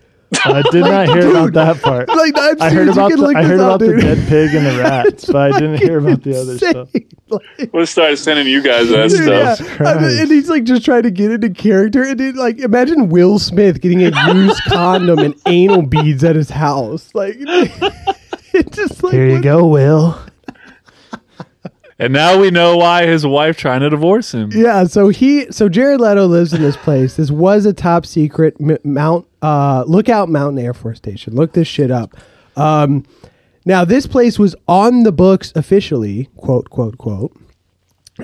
[0.44, 2.08] I did not hear about that part.
[2.08, 4.78] Like, I'm I heard about the, I heard up, about the dead pig and the
[4.78, 6.88] rats, but I didn't hear about the other stuff.
[6.94, 7.08] Insane.
[7.32, 9.54] Like- We'll start sending you guys that Dude, yeah.
[9.54, 9.80] stuff.
[9.80, 12.02] I mean, and he's like just trying to get into character.
[12.02, 16.50] And it, like, imagine Will Smith getting a used condom and anal beads at his
[16.50, 17.08] house.
[17.14, 20.18] Like, it's just like Here you go, Will.
[22.02, 24.50] And now we know why his wife trying to divorce him.
[24.52, 27.14] Yeah, so he, so Jared Leto lives in this place.
[27.14, 31.36] This was a top secret m- Mount uh, Lookout Mountain Air Force Station.
[31.36, 32.16] Look this shit up.
[32.56, 33.06] Um,
[33.64, 37.36] now, this place was on the books officially, quote, quote, quote,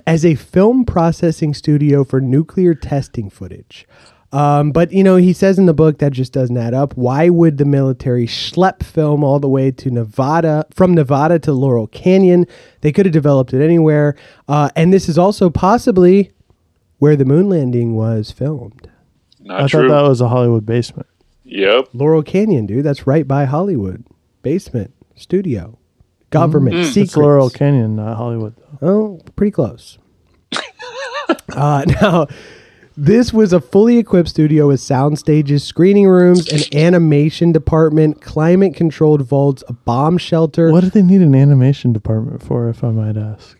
[0.08, 3.86] as a film processing studio for nuclear testing footage.
[4.30, 6.94] Um, but you know, he says in the book that just doesn't add up.
[6.96, 11.86] Why would the military schlep film all the way to Nevada, from Nevada to Laurel
[11.86, 12.46] Canyon?
[12.82, 14.16] They could have developed it anywhere.
[14.46, 16.30] Uh, and this is also possibly
[16.98, 18.90] where the moon landing was filmed.
[19.40, 19.88] Not I true.
[19.88, 21.06] thought that was a Hollywood basement.
[21.44, 21.88] yep.
[21.94, 22.84] Laurel Canyon, dude.
[22.84, 24.04] That's right by Hollywood.
[24.42, 25.78] Basement, studio,
[26.28, 26.84] government, Mm.
[26.84, 26.96] secrets.
[27.12, 28.54] It's Laurel Canyon, not Hollywood.
[28.80, 28.88] Though.
[28.88, 29.96] Oh, pretty close.
[31.52, 32.26] uh, now,
[33.00, 38.74] this was a fully equipped studio with sound stages, screening rooms, an animation department, climate
[38.74, 40.72] controlled vaults, a bomb shelter.
[40.72, 43.56] What do they need an animation department for, if I might ask?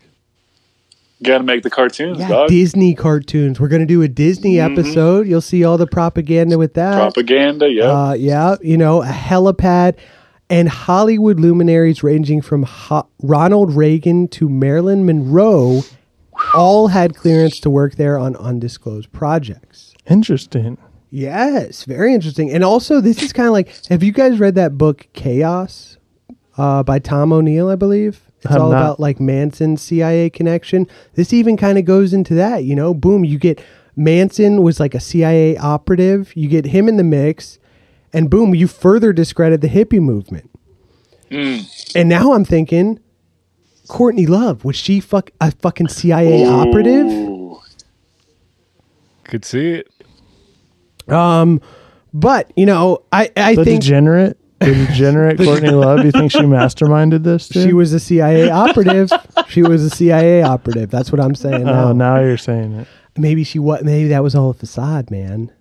[1.23, 2.49] Got to make the cartoons, Yeah, dog.
[2.49, 3.59] Disney cartoons.
[3.59, 5.27] We're going to do a Disney episode.
[5.27, 6.95] You'll see all the propaganda with that.
[6.95, 7.83] Propaganda, yeah.
[7.85, 9.97] Uh, yeah, you know, a helipad
[10.49, 15.81] and Hollywood luminaries ranging from Ho- Ronald Reagan to Marilyn Monroe
[16.55, 19.93] all had clearance to work there on undisclosed projects.
[20.09, 20.77] Interesting.
[21.11, 22.51] Yes, very interesting.
[22.51, 25.97] And also, this is kind of like have you guys read that book Chaos
[26.57, 28.21] uh, by Tom O'Neill, I believe?
[28.41, 28.77] It's Have all not.
[28.77, 30.87] about like Manson's CIA connection.
[31.15, 33.61] This even kind of goes into that, you know, boom, you get
[33.95, 37.59] Manson was like a CIA operative, you get him in the mix,
[38.13, 40.49] and boom, you further discredit the hippie movement.
[41.95, 42.99] And now I'm thinking,
[43.89, 47.07] Courtney Love, was she fuck a fucking CIA operative?
[49.25, 51.11] Could see it.
[51.11, 51.59] Um,
[52.13, 56.05] but you know, I I The think degenerate, the degenerate Courtney Love.
[56.05, 57.49] You think she masterminded this?
[57.49, 57.67] Dude?
[57.67, 59.11] She was a CIA operative.
[59.49, 60.89] she was a CIA operative.
[60.91, 61.89] That's what I'm saying now.
[61.89, 62.87] Oh, now you're saying it.
[63.17, 63.83] Maybe she what?
[63.83, 65.51] Maybe that was all a facade, man.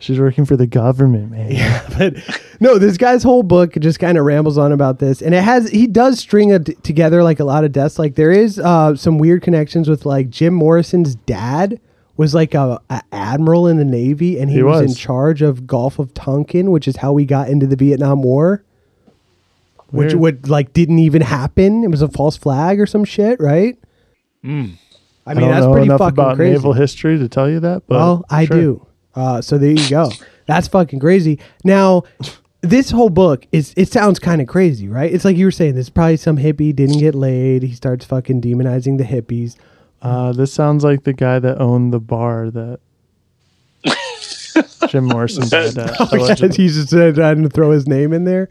[0.00, 1.50] She's working for the government, man.
[1.52, 2.14] Yeah, but
[2.60, 5.68] no, this guy's whole book just kind of rambles on about this, and it has
[5.70, 7.98] he does string it t- together like a lot of deaths.
[7.98, 11.80] Like there is uh, some weird connections with like Jim Morrison's dad
[12.16, 14.82] was like a, a admiral in the Navy, and he, He was.
[14.90, 18.62] in charge of Gulf of Tonkin, which is how we got into the Vietnam War.
[19.90, 21.82] Which would like didn't even happen.
[21.82, 23.76] It was a false flag or some shit, right?
[24.44, 24.78] I mean,
[25.26, 26.52] I don't that's know pretty fucking about crazy.
[26.52, 28.56] naval history to tell you that, but Well, I sure.
[28.56, 28.86] do.
[29.18, 30.10] Uh, so there you go.
[30.46, 31.40] That's fucking crazy.
[31.64, 32.04] Now,
[32.60, 35.12] this whole book is it sounds kind of crazy, right?
[35.12, 35.74] It's like you were saying.
[35.74, 37.64] There's probably some hippie didn't get laid.
[37.64, 39.56] He starts fucking demonizing the hippies.
[40.00, 42.78] Uh, this sounds like the guy that owned the bar that
[44.88, 46.00] Jim Morrison died at.
[46.12, 46.56] allegedly.
[46.56, 48.48] He's just uh, trying to throw his name in there.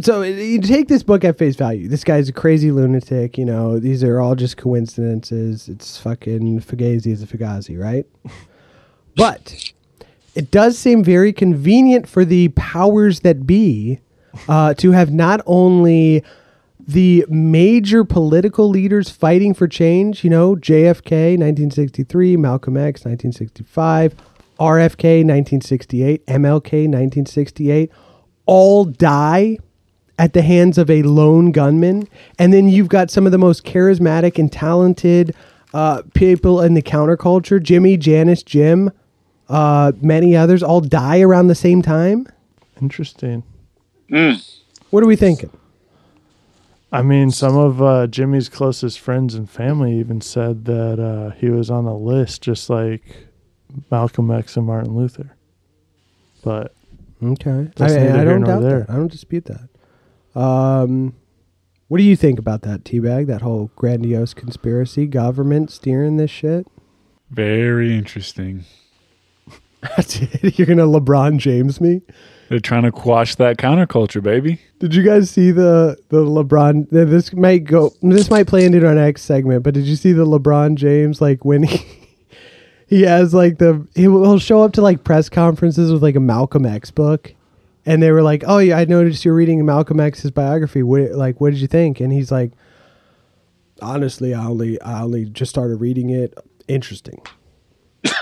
[0.00, 1.86] So you take this book at face value.
[1.86, 3.38] This guy's a crazy lunatic.
[3.38, 5.68] You know, these are all just coincidences.
[5.68, 8.06] It's fucking Fugazi is a Fugazi, right?
[9.16, 9.72] But
[10.34, 14.00] it does seem very convenient for the powers that be
[14.48, 16.24] uh, to have not only
[16.78, 24.14] the major political leaders fighting for change, you know, JFK 1963, Malcolm X 1965,
[24.58, 27.90] RFK 1968, MLK 1968,
[28.46, 29.58] all die
[30.18, 32.06] at the hands of a lone gunman.
[32.38, 35.34] And then you've got some of the most charismatic and talented
[35.74, 38.90] uh, people in the counterculture Jimi, Janis, Jim,
[39.48, 42.26] uh, many others all die around the same time.
[42.80, 43.42] Interesting.
[44.90, 45.50] What are we thinking?
[46.92, 51.48] I mean, some of uh, Jimi's closest friends and family even said that uh, he
[51.48, 53.28] was on a list just like
[53.90, 55.36] Malcolm X and Martin Luther.
[56.42, 56.74] But
[57.22, 57.70] Okay.
[57.76, 58.80] That's I, I don't doubt there.
[58.80, 58.90] that.
[58.90, 60.40] I don't dispute that.
[60.40, 61.14] Um,
[61.90, 63.26] what do you think about that, Teabag?
[63.26, 66.68] That whole grandiose conspiracy, government steering this shit?
[67.32, 68.64] Very interesting.
[69.82, 70.56] That's it.
[70.56, 72.02] You're gonna LeBron James me.
[72.48, 74.60] They're trying to quash that counterculture, baby.
[74.78, 76.90] Did you guys see the the LeBron?
[76.90, 77.92] This might go.
[78.02, 79.64] This might play into our next segment.
[79.64, 81.84] But did you see the LeBron James like when he
[82.86, 86.20] he has like the he will show up to like press conferences with like a
[86.20, 87.34] Malcolm X book,
[87.90, 90.84] and they were like, "Oh yeah, I noticed you're reading Malcolm X's biography.
[90.84, 92.52] What like what did you think?" And he's like,
[93.82, 96.38] "Honestly, I only I only just started reading it.
[96.68, 97.20] Interesting."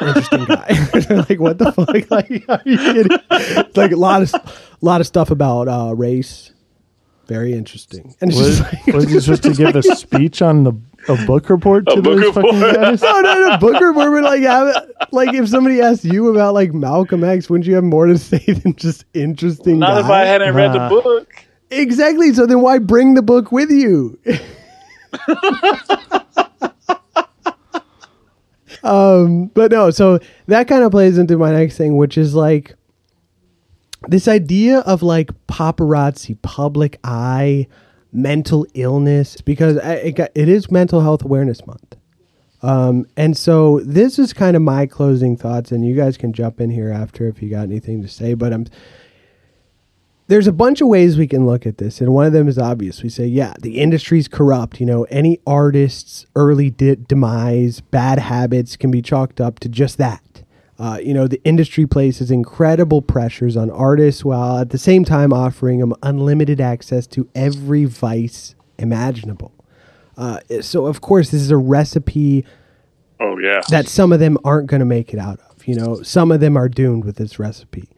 [0.00, 0.68] Interesting guy.
[1.28, 1.88] like what the fuck?
[2.10, 3.18] Like are you kidding?
[3.30, 6.52] It's like a lot of lot of stuff about uh, race.
[7.26, 8.14] Very interesting.
[8.22, 10.72] And it's was, just like, was supposed to give a speech on the
[11.08, 12.74] a book report to A book those fucking report.
[12.76, 13.02] guys?
[13.02, 13.58] no, no, no.
[13.58, 14.96] Book report would like have it.
[15.12, 18.38] Like if somebody asked you about like Malcolm X, wouldn't you have more to say
[18.38, 19.78] than just interesting?
[19.78, 20.06] Not if?
[20.10, 21.28] I hadn't read the book.
[21.70, 22.32] exactly.
[22.34, 24.18] So then why bring the book with you?
[28.82, 29.90] um, but no.
[29.90, 32.74] So that kind of plays into my next thing, which is like
[34.08, 37.66] this idea of like paparazzi, public eye,
[38.12, 41.96] mental illness, because it, got, it is Mental Health Awareness Month.
[42.62, 46.60] Um, and so this is kind of my closing thoughts, and you guys can jump
[46.60, 48.34] in here after if you got anything to say.
[48.34, 48.66] But I'm
[50.28, 52.58] there's a bunch of ways we can look at this, and one of them is
[52.58, 53.02] obvious.
[53.02, 54.78] We say, yeah, the industry's corrupt.
[54.78, 59.96] You know, any artist's early de- demise, bad habits can be chalked up to just
[59.98, 60.22] that.
[60.78, 65.32] Uh, you know, the industry places incredible pressures on artists while at the same time
[65.32, 69.52] offering them unlimited access to every vice imaginable.
[70.16, 72.44] Uh, so, of course, this is a recipe
[73.20, 73.60] Oh yeah.
[73.70, 75.66] that some of them aren't going to make it out of.
[75.66, 77.88] You know, some of them are doomed with this recipe.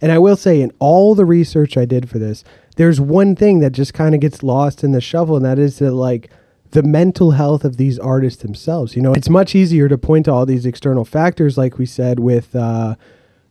[0.00, 2.42] And I will say, in all the research I did for this,
[2.76, 5.78] there's one thing that just kind of gets lost in the shuffle, and that is
[5.78, 6.30] that, like,
[6.70, 8.94] the mental health of these artists themselves.
[8.94, 12.20] You know, it's much easier to point to all these external factors, like we said
[12.20, 12.96] with uh,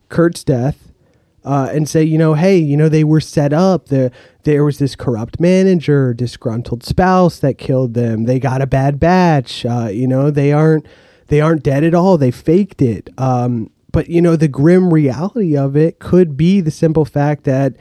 [0.08, 0.92] Kurt's death,
[1.44, 3.88] uh, and say, you know, hey, you know, they were set up.
[3.88, 4.12] There,
[4.44, 8.24] there was this corrupt manager, disgruntled spouse that killed them.
[8.26, 9.66] They got a bad batch.
[9.66, 10.86] Uh, you know, they aren't
[11.28, 12.18] they aren't dead at all.
[12.18, 13.10] They faked it.
[13.18, 17.76] Um, but you know, the grim reality of it could be the simple fact that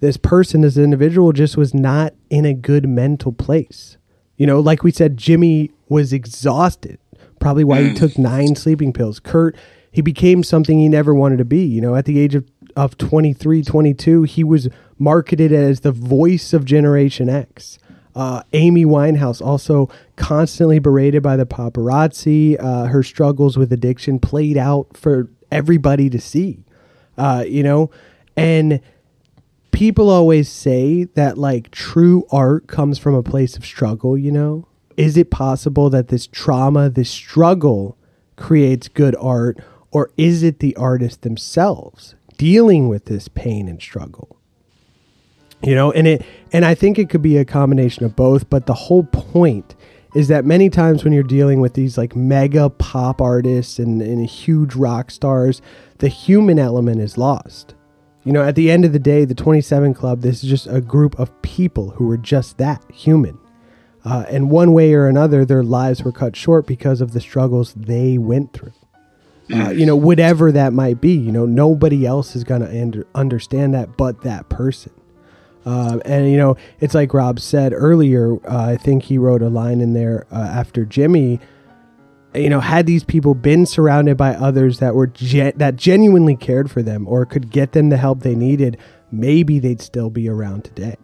[0.00, 3.96] this person, this individual, just was not in a good mental place.
[4.36, 6.98] You know, like we said, Jimi was exhausted.
[7.40, 9.20] Probably why he took nine sleeping pills.
[9.20, 9.56] Kurt,
[9.90, 11.64] he became something he never wanted to be.
[11.64, 12.44] You know, at the age of,
[12.76, 14.68] of 23, 22, he was
[14.98, 17.78] marketed as the voice of Generation X.
[18.14, 22.56] Uh, Amy Winehouse, also constantly berated by the paparazzi.
[22.58, 26.64] Uh, her struggles with addiction played out for everybody to see.
[27.18, 27.90] Uh, you know,
[28.36, 28.80] and
[29.76, 34.66] people always say that like true art comes from a place of struggle, you know?
[34.96, 37.98] Is it possible that this trauma, this struggle
[38.36, 39.58] creates good art
[39.90, 44.38] or is it the artists themselves dealing with this pain and struggle?
[45.62, 46.24] You know, and it
[46.54, 49.74] and I think it could be a combination of both, but the whole point
[50.14, 54.24] is that many times when you're dealing with these like mega pop artists and, and
[54.24, 55.60] huge rock stars,
[55.98, 57.74] the human element is lost.
[58.26, 60.80] You know, at the end of the day, the 27 Club, this is just a
[60.80, 63.38] group of people who were just that human.
[64.04, 67.72] Uh, and one way or another, their lives were cut short because of the struggles
[67.74, 68.72] they went through.
[69.54, 73.06] Uh, you know, whatever that might be, you know, nobody else is going to under,
[73.14, 74.92] understand that but that person.
[75.64, 79.48] Uh, and, you know, it's like Rob said earlier, uh, I think he wrote a
[79.48, 81.38] line in there uh, after Jimi
[82.36, 86.70] you know, had these people been surrounded by others that were gen- that genuinely cared
[86.70, 88.76] for them or could get them the help they needed,
[89.10, 90.96] maybe they'd still be around today.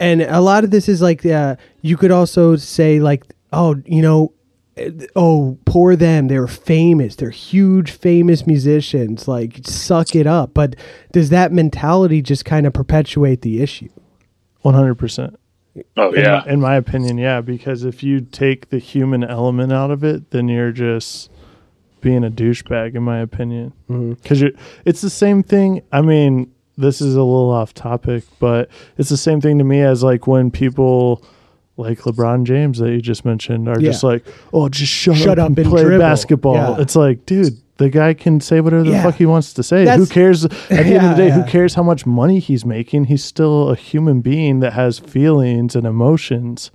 [0.00, 4.00] And a lot of this is like, uh, you could also say like, oh, you
[4.00, 4.32] know,
[4.76, 6.28] eh, oh, poor them.
[6.28, 7.16] They're famous.
[7.16, 9.26] They're huge, famous musicians.
[9.26, 10.54] Like, suck it up.
[10.54, 10.76] But
[11.12, 13.88] does that mentality just kind of perpetuate the issue?
[14.60, 15.38] One hundred percent.
[15.96, 16.42] Oh In yeah.
[16.46, 20.30] my- In, my opinion, yeah, because if you take the human element out of it,
[20.30, 21.30] then you're just
[22.00, 23.72] being a douchebag, in my opinion.
[23.90, 24.12] Mm-hmm.
[24.12, 25.82] Because you it's the same thing.
[25.92, 29.80] I mean, this is a little off topic, but it's the same thing to me
[29.80, 31.24] as like when people
[31.76, 33.90] like LeBron James that you just mentioned are Yeah.
[33.90, 36.54] just like, oh, just shut, Shut up, up and, and play dribble." basketball.
[36.54, 36.80] Yeah.
[36.82, 37.56] It's like, dude.
[37.78, 39.02] The guy can say whatever the Yeah.
[39.04, 39.96] fuck he wants to say.
[39.96, 40.44] Who cares?
[40.44, 41.40] At the end of the day, yeah.
[41.42, 43.04] who cares how much money he's making?
[43.04, 46.70] He's still a human being that has feelings and emotions.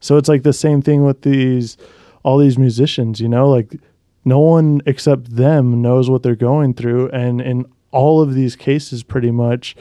[0.00, 1.76] So it's like the same thing with these
[2.24, 3.76] all these musicians, you know, like
[4.24, 9.02] no one except them knows what they're going through and in all of these cases
[9.02, 9.74] pretty much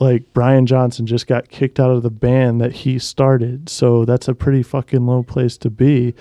[0.00, 3.68] like Brian Johnson just got kicked out of the band that he started.
[3.68, 6.14] So that's a pretty fucking low place to be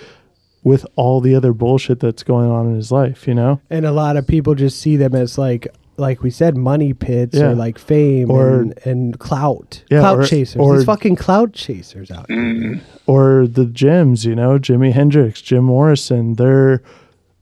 [0.64, 3.60] with all the other bullshit that's going on in his life, you know?
[3.70, 5.68] And a lot of people just see them as like,
[5.98, 7.50] like we said, money pits Yeah.
[7.50, 10.60] or like fame Or- and, and clout, Yeah, clout or- chasers.
[10.62, 12.80] or- These fucking clout chasers out here.
[13.06, 16.82] or the Jims, you know, Jimi Hendrix, Jim Morrison, they're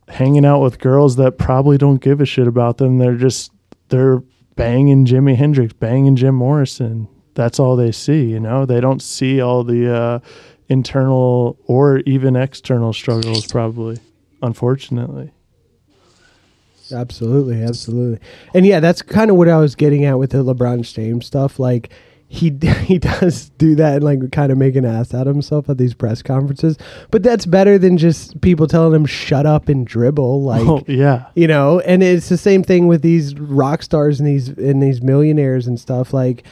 [0.08, 2.98] hanging out with girls that probably don't give a shit about them.
[2.98, 3.52] They're just
[3.90, 4.22] they're
[4.56, 7.08] banging Jimi Hendrix, banging Jim Morrison.
[7.34, 8.66] That's all they see, you know.
[8.66, 10.20] They don't see all the uh,
[10.72, 14.00] internal or even external struggles, probably.
[14.42, 15.32] Unfortunately,
[16.92, 18.20] Absolutely, absolutely.
[18.54, 21.60] And yeah, that's kind of what I was getting at with the LeBron James stuff.
[21.60, 21.90] Like
[22.28, 22.50] he
[22.86, 25.78] he does do that and like kind of make an ass out of himself at
[25.78, 26.78] these press conferences.
[27.10, 30.22] But that's better than just people telling him shut up and dribble.
[30.32, 34.20] Oh, like oh yeah, you know, and it's the same thing with these rock stars
[34.20, 36.14] and these and these millionaires and stuff.
[36.14, 36.44] Like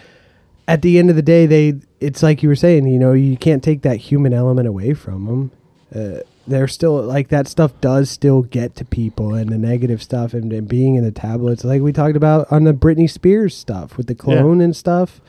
[0.69, 3.35] at the end of the day, they it's like you were saying, you know, you
[3.35, 5.51] can't take that human element away from them.
[5.93, 10.33] Uh, they're still like that stuff does still get to people and the negative stuff
[10.33, 13.97] and, and being in the tablets like we talked about on the Britney Spears stuff
[13.97, 15.19] with the clone and stuff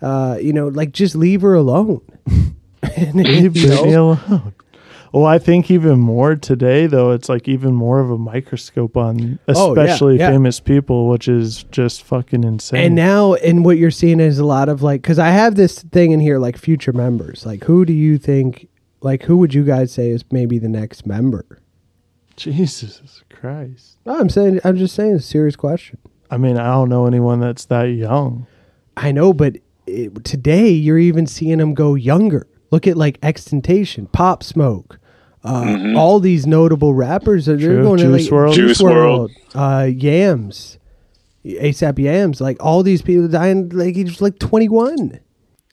[0.00, 2.00] uh, you know like just leave her alone
[2.96, 4.54] And, leave Britney alone.
[5.12, 9.38] Well, I think even more today, though, it's like even more of a microscope on
[9.46, 10.30] Oh, yeah, especially yeah.
[10.30, 12.80] famous people, which is just fucking insane.
[12.82, 15.82] And now, and what you're seeing is a lot of like, because I have this
[15.82, 17.44] thing in here, like future members.
[17.44, 18.68] Like, who do you think,
[19.02, 21.44] like, who would you guys say is maybe the next member?
[22.36, 23.98] Jesus Christ.
[24.06, 25.98] No, I'm saying, I'm just saying, it's a serious question.
[26.30, 28.46] I mean, I don't know anyone that's that young.
[28.96, 29.56] I know, but
[29.86, 32.46] it, today you're even seeing them go younger.
[32.70, 34.98] Look at like XXXTentacion, Pop Smoke,
[35.44, 37.46] uh, all these notable rappers.
[37.46, 37.82] That they're True.
[37.82, 38.54] going Juice to like WRLD.
[38.54, 40.78] Juice WRLD, uh, Yams,
[41.44, 42.40] ASAP Yams.
[42.40, 43.68] Like all these people dying.
[43.70, 45.20] Like he's like 21.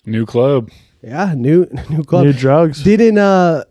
[0.05, 0.69] New club.
[1.01, 2.25] Yeah, new new club.
[2.25, 2.83] New drugs.
[2.83, 3.63] Didn't uh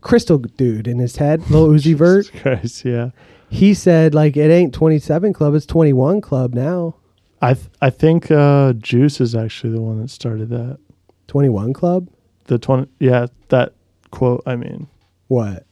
[0.00, 3.10] Crystal dude in his head, Lil Uzi Vert, Christ, yeah.
[3.50, 6.96] he said like it ain't 27 club, it's 21 club now.
[7.42, 10.78] I th- I think uh, Juice is actually the one that started that.
[11.26, 12.08] 21 club?
[12.44, 13.74] The twenty, yeah, that
[14.10, 14.42] quote.
[14.46, 14.86] I mean,
[15.28, 15.64] What?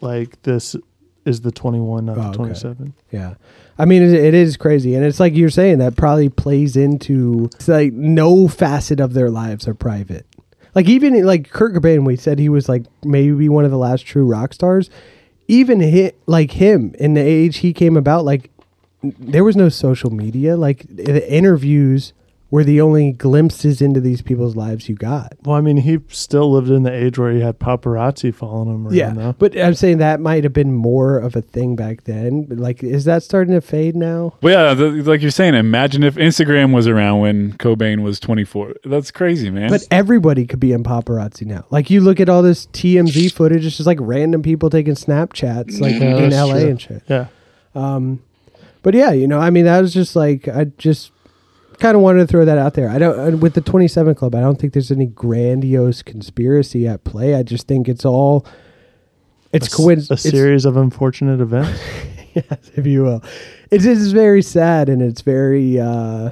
[0.00, 0.76] like this
[1.24, 2.36] is the twenty one, not Oh, the okay.
[2.36, 2.94] twenty seven.
[3.10, 3.34] Yeah.
[3.78, 4.94] I mean, it, it is crazy.
[4.94, 9.30] And it's like you're saying, that probably plays into it's like no facet of their
[9.30, 10.26] lives are private.
[10.74, 14.06] Like, even like Kurt Cobain, we said he was like maybe one of the last
[14.06, 14.90] true rock stars.
[15.48, 18.50] Even hit like him in the age he came about, like,
[19.02, 20.56] there was no social media.
[20.56, 22.12] Like, the interviews
[22.50, 25.34] were the only glimpses into these people's lives you got.
[25.44, 28.86] Well, I mean, he still lived in the age where he had paparazzi following him
[28.86, 28.94] around.
[28.96, 29.34] Yeah, though.
[29.38, 32.46] but I'm saying that might have been more of a thing back then.
[32.50, 34.34] Like, is that starting to fade now?
[34.40, 38.76] Well, yeah, th- like you're saying, imagine if Instagram was around when Cobain was 24.
[38.84, 39.68] That's crazy, man.
[39.68, 41.66] But everybody could be in paparazzi now.
[41.68, 45.80] Like you look at all this TMZ footage, it's just like random people taking Snapchats,
[45.80, 46.68] like Yeah, in that's LA true.
[46.70, 47.02] and shit.
[47.08, 47.26] yeah.
[47.74, 48.22] Um,
[48.82, 51.10] but yeah, you know, I mean, that was just like I just
[51.78, 52.88] kind of wanted to throw that out there.
[52.88, 54.34] I don't with the 27 Club.
[54.34, 57.34] I don't think there's any grandiose conspiracy at play.
[57.34, 58.46] I just think it's all
[59.52, 60.24] it's a, coincidence.
[60.24, 61.80] a series of unfortunate events.
[62.34, 63.22] yes, if you will.
[63.70, 66.30] It's just very sad and it's very uh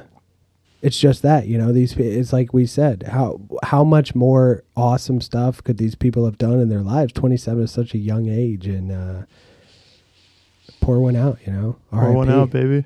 [0.83, 5.21] it's just that, you know, these it's like we said, how how much more awesome
[5.21, 7.13] stuff could these people have done in their lives?
[7.13, 9.23] 27 is such a young age and uh
[10.81, 11.77] pour one out, you know.
[11.91, 12.37] Pour one RIP.
[12.37, 12.85] out, baby.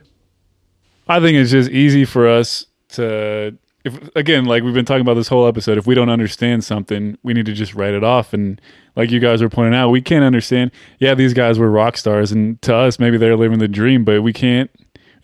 [1.11, 5.15] I think it's just easy for us to, if again, like we've been talking about
[5.15, 8.33] this whole episode, if we don't understand something, we need to just write it off.
[8.33, 8.61] And
[8.95, 10.71] like you guys were pointing out, we can't understand.
[11.01, 14.23] Yeah, these guys were rock stars, and to us, maybe they're living the dream, but
[14.23, 14.71] we can't,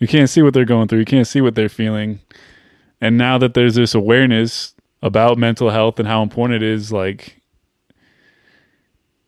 [0.01, 0.99] we can't see what they're going through.
[0.99, 2.19] You can't see what they're feeling.
[2.99, 7.41] And now that there's this awareness about mental health and how important it is, like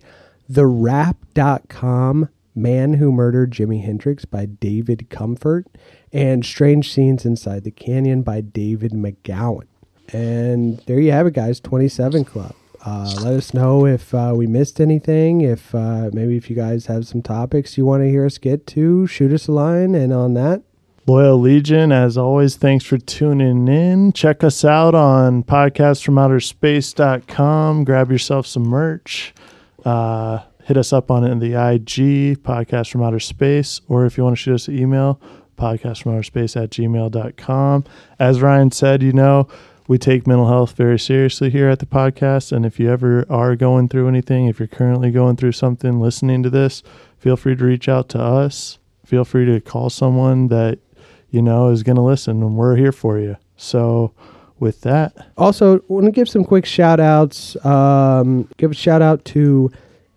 [0.51, 5.65] therap.com man who murdered jimi hendrix by david comfort
[6.13, 9.65] and strange scenes inside the canyon by david mcgowan.
[10.13, 12.53] And there you have it guys 27 club
[12.85, 16.85] uh, let us know if uh, we missed anything if uh, maybe if you guys
[16.87, 20.11] have some topics you want to hear us get to shoot us a line and
[20.13, 20.61] on that
[21.07, 24.13] Loyal Legion, as always, thanks for tuning in.
[24.13, 27.83] Check us out on podcastfromouterspace.com.
[27.83, 29.33] Grab yourself some merch.
[29.83, 34.15] Uh, hit us up on it in the IG, Podcast from Outer Space, or if
[34.15, 35.19] you want to shoot us an email,
[35.57, 37.83] podcastfromouterspace at gmail.com.
[38.19, 39.47] As Ryan said, you know,
[39.87, 42.51] we take mental health very seriously here at the podcast.
[42.51, 46.43] And if you ever are going through anything, if you're currently going through something listening
[46.43, 46.83] to this,
[47.17, 48.79] feel free to reach out to us.
[49.05, 50.79] Feel free to call someone that
[51.29, 53.37] you know is going to listen, and we're here for you.
[53.57, 54.13] So,
[54.59, 57.57] with that, Also, want to give some quick shout outs.
[57.65, 59.71] Um, give a shout out to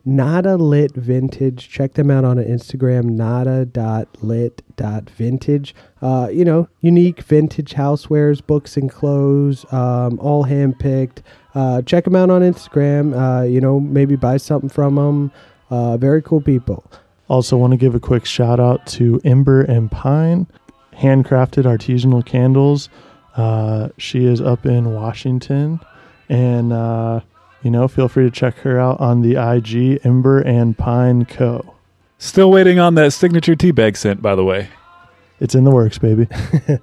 [0.05, 1.68] Nada Lit Vintage.
[1.68, 5.74] Check them out on Instagram, nada.lit.vintage.
[6.02, 11.22] Uh, you know, unique vintage housewares, books and clothes, um, all handpicked.
[11.55, 13.14] Uh, check them out on Instagram.
[13.14, 15.31] Uh, you know, maybe buy something from them.
[15.70, 16.85] Uh, very cool people.
[17.28, 20.47] also want to give a quick shout out to Ember and Pine,
[20.93, 22.89] handcrafted artisanal candles.
[23.36, 25.81] Uh, she is up in Washington,
[26.28, 27.20] and uh,
[27.65, 31.74] you know, feel free to check her out on the IG Ember and Pine Co.
[32.19, 34.69] Still waiting on that signature teabag scent, by the way.
[35.41, 36.28] It's in the works, baby.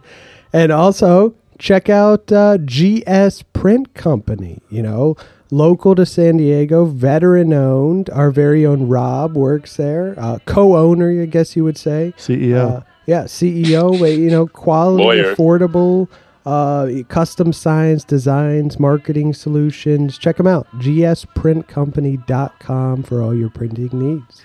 [0.54, 4.60] And also check out uh, GS Print Company.
[4.70, 5.16] You know,
[5.50, 8.10] local to San Diego, veteran owned.
[8.10, 12.14] Our very own Rob works there, uh, co-owner, I guess you would say.
[12.18, 12.58] CEO.
[12.58, 13.98] Uh, yeah, CEO.
[14.00, 15.36] but, you know, quality, Lawyer.
[15.36, 16.10] affordable,
[16.46, 20.18] uh, custom science, designs, marketing solutions.
[20.18, 20.68] Check them out.
[20.80, 24.42] gsprintcompany.com for all your printing needs.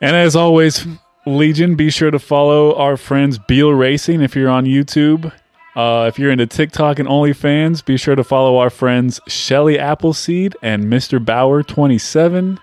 [0.00, 0.86] And as always,
[1.26, 5.32] Legion, be sure to follow our friends Beal Racing if you're on YouTube.
[5.76, 10.56] Uh, if you're into TikTok and OnlyFans, be sure to follow our friends Shelly Appleseed
[10.62, 11.24] and Mr.
[11.24, 12.58] Bauer27.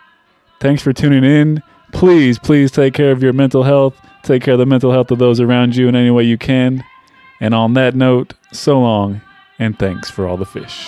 [0.59, 1.61] Thanks for tuning in.
[1.91, 3.95] Please, please take care of your mental health.
[4.23, 6.83] Take care of the mental health of those around you in any way you can.
[7.41, 9.21] And on that note, so long
[9.59, 10.87] and thanks for all the fish.